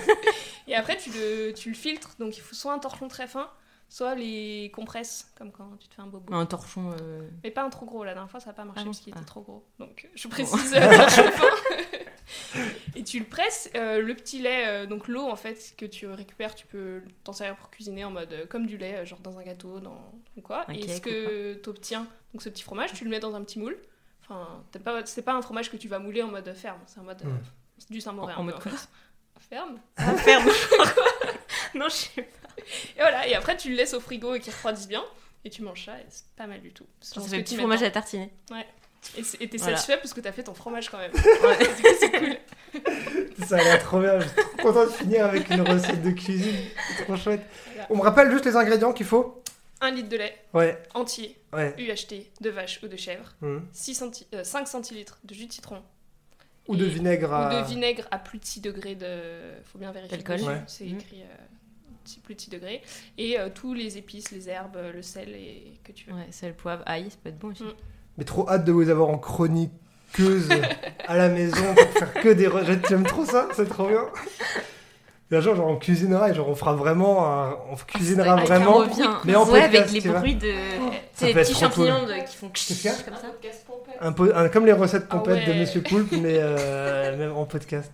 et 0.68 0.76
après, 0.76 0.96
tu 0.98 1.10
le, 1.12 1.52
tu 1.52 1.70
le 1.70 1.76
filtres. 1.76 2.16
Donc, 2.20 2.38
il 2.38 2.42
faut 2.42 2.56
soit 2.56 2.72
un 2.74 2.80
torchon 2.80 3.08
très 3.08 3.28
fin, 3.28 3.50
soit 3.90 4.16
les 4.16 4.72
compresses, 4.74 5.32
comme 5.38 5.52
quand 5.52 5.70
tu 5.80 5.88
te 5.90 5.96
fais 5.96 6.02
un 6.02 6.08
bobo. 6.08 6.34
Un 6.34 6.46
torchon. 6.46 6.92
euh, 7.02 7.28
Mais 7.44 7.52
pas 7.52 7.64
un 7.64 7.70
trop 7.70 7.86
gros. 7.86 8.04
La 8.04 8.14
dernière 8.14 8.32
fois, 8.32 8.40
ça 8.40 8.48
n'a 8.48 8.54
pas 8.54 8.64
marché 8.64 8.82
Ah 8.82 8.86
parce 8.86 9.00
qu'il 9.00 9.10
était 9.12 9.20
Ah. 9.22 9.26
trop 9.28 9.42
gros. 9.42 9.66
Donc, 9.80 10.08
je 10.16 10.28
précise 10.28 10.74
euh, 10.76 10.80
torchon 10.98 11.24
fin. 11.32 11.46
Et 12.96 13.04
tu 13.04 13.20
le 13.20 13.26
presses, 13.26 13.70
euh, 13.76 14.02
le 14.02 14.14
petit 14.16 14.40
lait, 14.42 14.68
euh, 14.68 14.86
donc 14.86 15.08
l'eau 15.08 15.24
en 15.28 15.36
fait 15.36 15.74
que 15.78 15.86
tu 15.86 16.08
récupères, 16.08 16.56
tu 16.56 16.66
peux 16.68 17.02
t'en 17.24 17.34
servir 17.34 17.56
pour 17.56 17.70
cuisiner 17.70 18.04
en 18.06 18.12
mode 18.12 18.34
euh, 18.34 18.46
comme 18.46 18.66
du 18.66 18.78
lait, 18.78 19.06
genre 19.06 19.20
dans 19.20 19.38
un 19.40 19.44
gâteau, 19.44 19.80
dans 19.80 20.12
ou 20.36 20.42
quoi. 20.42 20.66
Un 20.70 20.74
et 20.74 20.88
ce 20.88 21.00
que 21.02 21.54
tu 21.56 21.70
obtiens, 21.70 22.08
donc 22.34 22.42
ce 22.42 22.50
petit 22.50 22.64
fromage, 22.64 22.94
tu 22.94 23.04
le 23.04 23.10
mets 23.10 23.20
dans 23.20 23.36
un 23.36 23.44
petit 23.44 23.60
moule. 23.60 23.78
Enfin, 24.24 24.64
pas, 24.84 25.06
c'est 25.06 25.22
pas 25.22 25.34
un 25.34 25.42
fromage 25.42 25.72
que 25.72 25.78
tu 25.78 25.88
vas 25.88 26.00
mouler 26.00 26.22
en 26.22 26.28
mode 26.28 26.54
ferme, 26.54 26.80
c'est 26.86 27.00
en 27.00 27.04
mode 27.04 27.22
c'est 27.78 27.92
du 27.92 28.02
Saint-Mauré. 28.02 28.34
En- 28.34 28.38
en 28.38 28.42
un 28.42 28.46
peu, 28.46 28.52
mode 28.54 28.62
quoi 28.64 28.72
fait. 28.72 28.88
Ferme. 29.50 29.80
Ah, 29.98 30.16
ferme. 30.16 30.50
non, 31.76 31.86
je 31.90 31.94
sais 31.96 32.24
pas. 32.24 32.64
Et 32.98 33.00
voilà, 33.00 33.28
et 33.28 33.36
après 33.36 33.56
tu 33.56 33.70
le 33.70 33.76
laisses 33.76 33.94
au 33.94 34.00
frigo 34.00 34.34
et 34.34 34.40
qu'il 34.40 34.52
refroidisse 34.52 34.88
bien. 34.88 35.04
Et 35.46 35.50
tu 35.52 35.62
manges 35.62 35.86
ça, 35.86 35.98
et 36.00 36.06
c'est 36.10 36.26
pas 36.36 36.48
mal 36.48 36.60
du 36.60 36.74
tout. 36.74 36.86
Ça 37.00 37.14
Selon 37.16 37.26
ce 37.26 37.30
fait 37.32 37.38
que 37.38 37.44
petit 37.44 37.56
fromage 37.56 37.84
à 37.84 37.92
tartiner. 37.92 38.32
C'est- 38.50 38.66
et 39.18 39.48
t'es 39.48 39.58
Voilà. 39.58 39.76
satisfait 39.78 39.98
parce 39.98 40.14
que 40.14 40.22
t'as 40.22 40.32
fait 40.32 40.44
ton 40.44 40.54
fromage 40.54 40.90
quand 40.90 40.98
même. 41.00 41.12
Ouais. 41.14 41.58
du 41.76 41.82
coup, 41.84 41.90
c'est 42.00 42.12
cool. 42.12 42.38
Ça 43.48 43.58
a 43.58 43.64
l'air 43.64 43.80
trop 43.84 44.00
bien. 44.02 44.20
Je 44.20 44.28
suis 44.28 44.36
trop 44.36 44.58
content 44.68 44.86
de 44.86 44.92
finir 44.92 45.26
avec 45.26 45.50
une 45.50 45.62
recette 45.62 46.02
de 46.02 46.12
cuisine. 46.12 46.56
C'est 46.98 47.04
trop 47.06 47.16
chouette. 47.16 47.42
Voilà. 47.74 47.88
On 47.90 47.96
me 47.98 48.02
rappelle 48.02 48.32
juste 48.32 48.46
les 48.46 48.56
ingrédients 48.56 48.94
qu'il 48.94 49.06
faut 49.06 49.42
Un 49.82 49.92
litre 49.92 50.10
de 50.10 50.18
lait 50.18 50.36
Ouais, 50.54 50.82
entier, 50.94 51.38
ouais. 51.54 51.74
UHT, 51.78 52.28
de 52.42 52.50
vache 52.50 52.80
ou 52.84 52.88
de 52.88 52.98
chèvre. 52.98 53.34
6 53.74 53.94
centi- 54.02 54.28
euh, 54.34 54.44
5 54.44 54.68
centilitres 54.68 55.20
de 55.24 55.34
jus 55.34 55.46
de 55.48 55.54
citron. 55.54 55.82
Ou 56.68 56.76
de 56.76 56.84
vinaigre 56.86 57.32
à... 57.34 57.48
Ou 57.48 57.62
de 57.64 57.68
vinaigre 57.68 58.06
à 58.12 58.20
plus 58.20 58.40
de 58.40 58.46
6 58.46 58.60
degrés 58.62 58.96
de. 58.96 59.08
Faut 59.72 59.78
bien 59.80 59.92
vérifier. 59.92 60.18
D'alcool. 60.18 60.36
dessus, 60.38 60.50
Ouais. 60.50 60.62
C'est 60.68 60.86
Mhm. 60.86 61.00
écrit 61.00 61.22
euh, 61.22 62.16
plus 62.24 62.36
de 62.36 62.42
6 62.42 62.50
degrés. 62.50 62.82
Et 63.18 63.40
euh, 63.40 63.50
tous 63.54 63.74
les 63.74 63.98
épices, 63.98 64.32
les 64.32 64.50
herbes, 64.50 64.78
le 64.94 65.02
sel 65.02 65.30
et 65.30 65.80
que 65.84 65.92
tu 65.94 66.10
veux. 66.10 66.14
Ouais, 66.16 66.28
sel, 66.32 66.54
poivre, 66.56 66.84
ail, 66.86 67.10
ça 67.10 67.18
peut 67.24 67.30
être 67.30 67.40
bon 67.40 67.50
aussi. 67.52 67.64
Mm. 67.64 67.74
Mais 68.18 68.24
trop 68.24 68.50
hâte 68.50 68.66
de 68.66 68.72
vous 68.72 68.90
avoir 68.90 69.10
en 69.10 69.18
chroniqueuse 69.18 70.50
à 71.08 71.16
la 71.18 71.30
maison 71.30 71.64
pour 71.76 72.00
faire 72.00 72.14
que 72.14 72.30
des 72.30 72.48
recettes. 72.48 72.88
J'aime 72.90 73.04
trop 73.04 73.26
ça, 73.26 73.48
c'est 73.54 73.70
trop 73.70 73.88
bien. 73.88 74.02
Et 75.30 75.36
un 75.36 75.42
jour, 75.42 75.56
genre, 75.56 75.68
on 75.68 75.76
cuisinera 75.76 76.30
et 76.30 76.34
genre, 76.34 76.48
on 76.48 76.56
fera 76.56 76.74
vraiment 76.74 77.28
un- 77.30 77.58
On 77.70 77.76
cuisinera 77.76 78.34
Avec 78.34 78.50
un 78.50 78.56
vraiment. 78.60 78.74
revient. 78.78 79.10
mais 79.26 79.36
en 79.36 79.44
ouais, 79.46 79.62
podcast, 79.62 79.90
avec 79.90 80.04
les 80.04 80.10
bruits 80.10 80.36
de. 80.36 80.48
Les 81.22 81.34
petits 81.34 81.54
cool. 81.54 81.62
champignons 81.62 82.06
de- 82.06 82.26
qui 82.26 82.38
font 82.38 82.48
comme 83.04 83.16
ça. 83.16 83.28
Un 84.00 84.12
po- 84.14 84.32
un- 84.34 84.48
comme 84.50 84.66
les 84.66 84.72
recettes 84.72 85.06
Ah 85.10 85.18
pompettes 85.18 85.46
de. 85.48 85.54
Monsieur 85.54 85.82
Poulpe, 85.82 86.14
mais 86.14 86.38
euh, 86.40 87.18
même 87.18 87.34
en 87.36 87.46
podcast. 87.46 87.92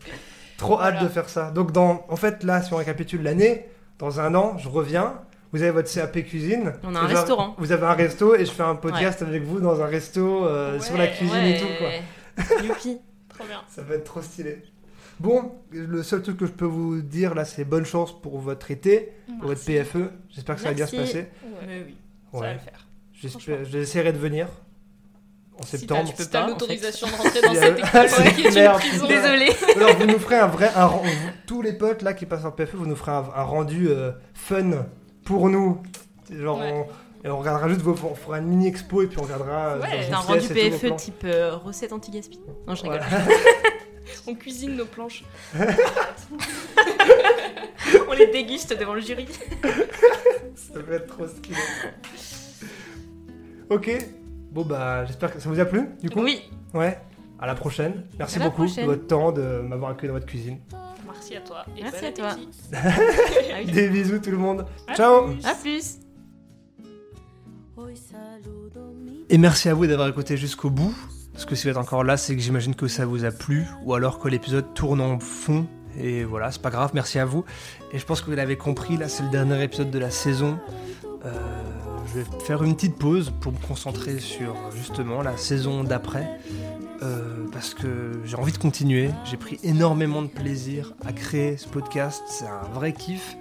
Trop 0.58 0.80
hâte 0.80 1.02
de 1.02 1.08
faire 1.08 1.28
ça. 1.28 1.50
Donc, 1.50 1.72
dans, 1.72 2.06
en 2.08 2.16
fait, 2.16 2.44
là, 2.44 2.62
si 2.62 2.72
on 2.72 2.78
récapitule 2.78 3.24
l'année, 3.24 3.66
dans 3.98 4.20
un 4.20 4.36
an, 4.36 4.58
je 4.60 4.70
reviens. 4.70 5.16
Vous 5.54 5.62
avez 5.62 5.72
votre 5.72 5.90
CAP 5.94 6.24
cuisine. 6.26 6.74
On 6.84 6.96
a 6.96 7.00
un 7.02 7.06
restaurant. 7.08 7.56
Vous 7.60 7.72
avez 7.72 7.86
un 7.86 7.94
resto 7.94 8.36
et 8.36 8.46
je 8.46 8.52
fais 8.52 8.64
un 8.64 8.76
podcast 8.76 9.22
avec 9.22 9.44
vous 9.44 9.60
dans 9.60 9.82
un 9.82 9.86
resto 9.86 10.46
euh, 10.46 10.80
sur 10.80 10.98
la 10.98 11.06
Ouais, 11.06 11.12
cuisine 11.12 11.36
et 11.44 11.60
tout, 11.60 11.68
quoi. 11.78 12.58
Youpi. 12.64 12.98
Trop 13.30 13.46
bien. 13.46 13.62
Ça 13.70 13.84
va 13.84 13.96
être 13.96 14.04
trop 14.04 14.22
stylé. 14.22 14.64
Bon, 15.20 15.52
le 15.72 16.02
seul 16.04 16.24
truc 16.24 16.38
que 16.38 16.48
je 16.48 16.52
peux 16.52 16.66
vous 16.66 17.02
dire 17.02 17.36
là, 17.36 17.46
c'est 17.46 17.66
bonne 17.66 17.86
chance 17.86 18.20
pour 18.20 18.40
votre 18.40 18.72
été, 18.72 19.14
pour 19.40 19.50
votre 19.50 19.64
PFE. 19.64 20.10
J'espère 20.30 20.56
que 20.56 20.62
ça 20.62 20.70
va 20.70 20.74
bien 20.74 20.88
se 20.88 20.96
passer. 20.96 21.20
Ouais, 21.20 21.66
Mais 21.68 21.84
oui. 21.86 21.96
ça 22.34 22.40
va 22.40 22.54
le 22.54 22.60
faire. 22.60 22.88
J'essaierai 23.70 24.12
de 24.12 24.18
venir 24.18 24.48
en 25.60 25.64
septembre. 25.64 26.12
si 26.18 26.28
t'as 26.30 26.40
pas, 26.40 26.46
en 26.46 26.48
l'autorisation 26.50 27.08
de 27.08 27.14
rentrer 27.14 27.42
dans 27.44 27.54
cette 27.54 27.78
école 27.78 28.10
c'est 28.10 28.34
qui 28.36 28.42
est 28.42 28.46
une 28.46 28.52
clair. 28.52 28.74
prison. 28.74 29.08
Désolée. 29.08 29.52
Alors 29.76 29.96
vous 29.98 30.06
nous 30.08 30.18
ferez 30.20 30.38
un 30.40 30.48
vrai, 30.48 30.72
un, 30.76 30.88
vous- 30.88 31.04
tous 31.46 31.62
les 31.62 31.74
potes 31.74 32.02
là 32.02 32.14
qui 32.14 32.26
passent 32.26 32.44
en 32.46 32.52
PFE, 32.52 32.74
vous 32.76 32.88
nous 32.88 32.96
ferez 32.96 33.12
un, 33.12 33.24
un 33.36 33.44
rendu 33.44 33.88
euh, 33.90 34.12
fun 34.34 34.72
pour 35.24 35.50
nous. 35.50 35.82
Genre 36.32 36.60
Ouais. 36.60 36.86
on, 37.24 37.28
et 37.28 37.30
on 37.30 37.38
regardera 37.40 37.70
juste 37.70 37.82
vos, 37.82 37.96
on 38.10 38.16
fera 38.16 38.40
une 38.40 38.48
mini 38.48 38.68
expo 38.68 39.02
et 39.02 39.08
puis 39.08 39.18
on 39.20 39.24
regardera. 39.24 39.74
euh, 39.76 39.82
Ouais, 39.82 40.12
un 40.12 40.18
rendu 40.18 40.48
PFE 40.48 40.80
plans. 40.88 40.96
type 40.96 41.24
euh, 41.26 41.56
recette 41.56 41.94
anti-gaspi. 41.94 42.40
Non, 42.68 42.76
je 42.76 42.84
rigole. 42.84 43.02
Voilà. 43.10 43.26
On 44.28 44.36
cuisine 44.36 44.76
nos 44.76 44.86
planches. 44.86 45.24
On 48.10 48.14
les 48.14 48.28
déguste 48.28 48.78
devant 48.78 48.94
le 48.94 49.02
jury. 49.02 49.28
Ça 50.56 50.80
peut 50.80 50.94
être 50.94 51.08
trop 51.08 51.26
stylé. 51.28 51.58
Ok. 53.70 53.90
Bon 54.52 54.64
bah 54.64 55.04
j'espère 55.06 55.34
que 55.34 55.40
ça 55.40 55.50
vous 55.50 55.60
a 55.60 55.66
plu 55.66 55.90
du 56.02 56.10
coup. 56.10 56.22
Oui, 56.22 56.42
Ouais. 56.74 57.00
À 57.40 57.48
la 57.48 57.56
prochaine. 57.56 58.04
Merci 58.20 58.40
À 58.40 58.44
beaucoup 58.44 58.64
prochaine. 58.66 58.86
de 58.86 58.92
votre 58.92 59.08
temps, 59.08 59.32
de 59.32 59.42
m'avoir 59.62 59.92
accueilli 59.92 60.10
dans 60.10 60.14
votre 60.14 60.28
cuisine. 60.28 60.60
Merci 61.34 61.36
à 61.36 61.42
toi. 61.42 61.66
Et 61.78 61.84
Merci 61.84 62.02
bon 62.02 62.08
à 62.08 62.12
toi. 62.12 62.36
Ah. 63.56 63.64
Des 63.64 63.90
bisous 63.90 64.20
tout 64.20 64.32
le 64.32 64.38
monde. 64.38 64.66
À 64.88 64.96
Ciao. 64.96 65.28
plus. 65.28 65.46
à 65.46 65.56
plus. 65.56 66.00
Et 69.30 69.38
merci 69.38 69.70
à 69.70 69.74
vous 69.74 69.88
d'avoir 69.88 70.08
écouté 70.08 70.38
jusqu'au 70.38 70.70
bout. 70.70 70.94
Parce 71.32 71.46
que 71.46 71.56
si 71.56 71.64
vous 71.64 71.72
êtes 71.72 71.78
encore 71.78 72.04
là, 72.04 72.18
c'est 72.18 72.36
que 72.36 72.42
j'imagine 72.42 72.76
que 72.76 72.88
ça 72.88 73.06
vous 73.06 73.26
a 73.26 73.32
plu, 73.32 73.66
ou 73.84 73.96
alors 73.96 74.20
que 74.20 74.28
l'épisode 74.28 74.74
tourne 74.76 75.02
en 75.02 75.20
fond. 75.20 75.66
Et 76.00 76.24
voilà, 76.24 76.52
c'est 76.52 76.62
pas 76.62 76.70
grave, 76.70 76.92
merci 76.94 77.18
à 77.20 77.26
vous. 77.26 77.44
Et 77.92 77.98
je 78.00 78.06
pense 78.06 78.22
que 78.22 78.30
vous 78.30 78.36
l'avez 78.36 78.58
compris, 78.58 78.98
là 78.98 79.08
c'est 79.08 79.24
le 79.24 79.30
dernier 79.30 79.64
épisode 79.64 79.90
de 79.90 80.00
la 80.00 80.12
saison. 80.12 80.60
Euh, 81.26 81.32
je 82.08 82.20
vais 82.20 82.26
faire 82.46 82.64
une 82.64 82.76
petite 82.76 82.98
pause 82.98 83.32
pour 83.42 83.52
me 83.52 83.58
concentrer 83.58 84.20
sur 84.20 84.56
justement 84.76 85.22
la 85.24 85.38
saison 85.38 85.84
d'après. 85.84 86.40
Euh, 87.04 87.48
parce 87.52 87.74
que 87.74 88.22
j'ai 88.24 88.38
envie 88.38 88.54
de 88.54 88.58
continuer. 88.58 89.10
J'ai 89.26 89.36
pris 89.36 89.60
énormément 89.64 90.22
de 90.22 90.28
plaisir 90.28 90.94
à 91.06 91.12
créer 91.12 91.58
ce 91.58 91.68
podcast. 91.68 92.24
C'est 92.28 92.48
un 92.48 92.64
vrai 92.74 92.94
kiff. 92.94 93.36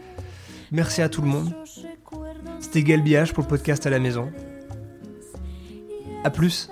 Merci 0.73 1.01
à 1.01 1.09
tout 1.09 1.23
le 1.23 1.29
monde. 1.29 1.55
C'était 2.59 2.83
Galbiage 2.83 3.33
pour 3.33 3.45
le 3.45 3.49
podcast 3.49 3.87
à 3.87 3.91
la 3.91 4.01
maison. 4.01 4.33
A 6.25 6.31
plus. 6.31 6.71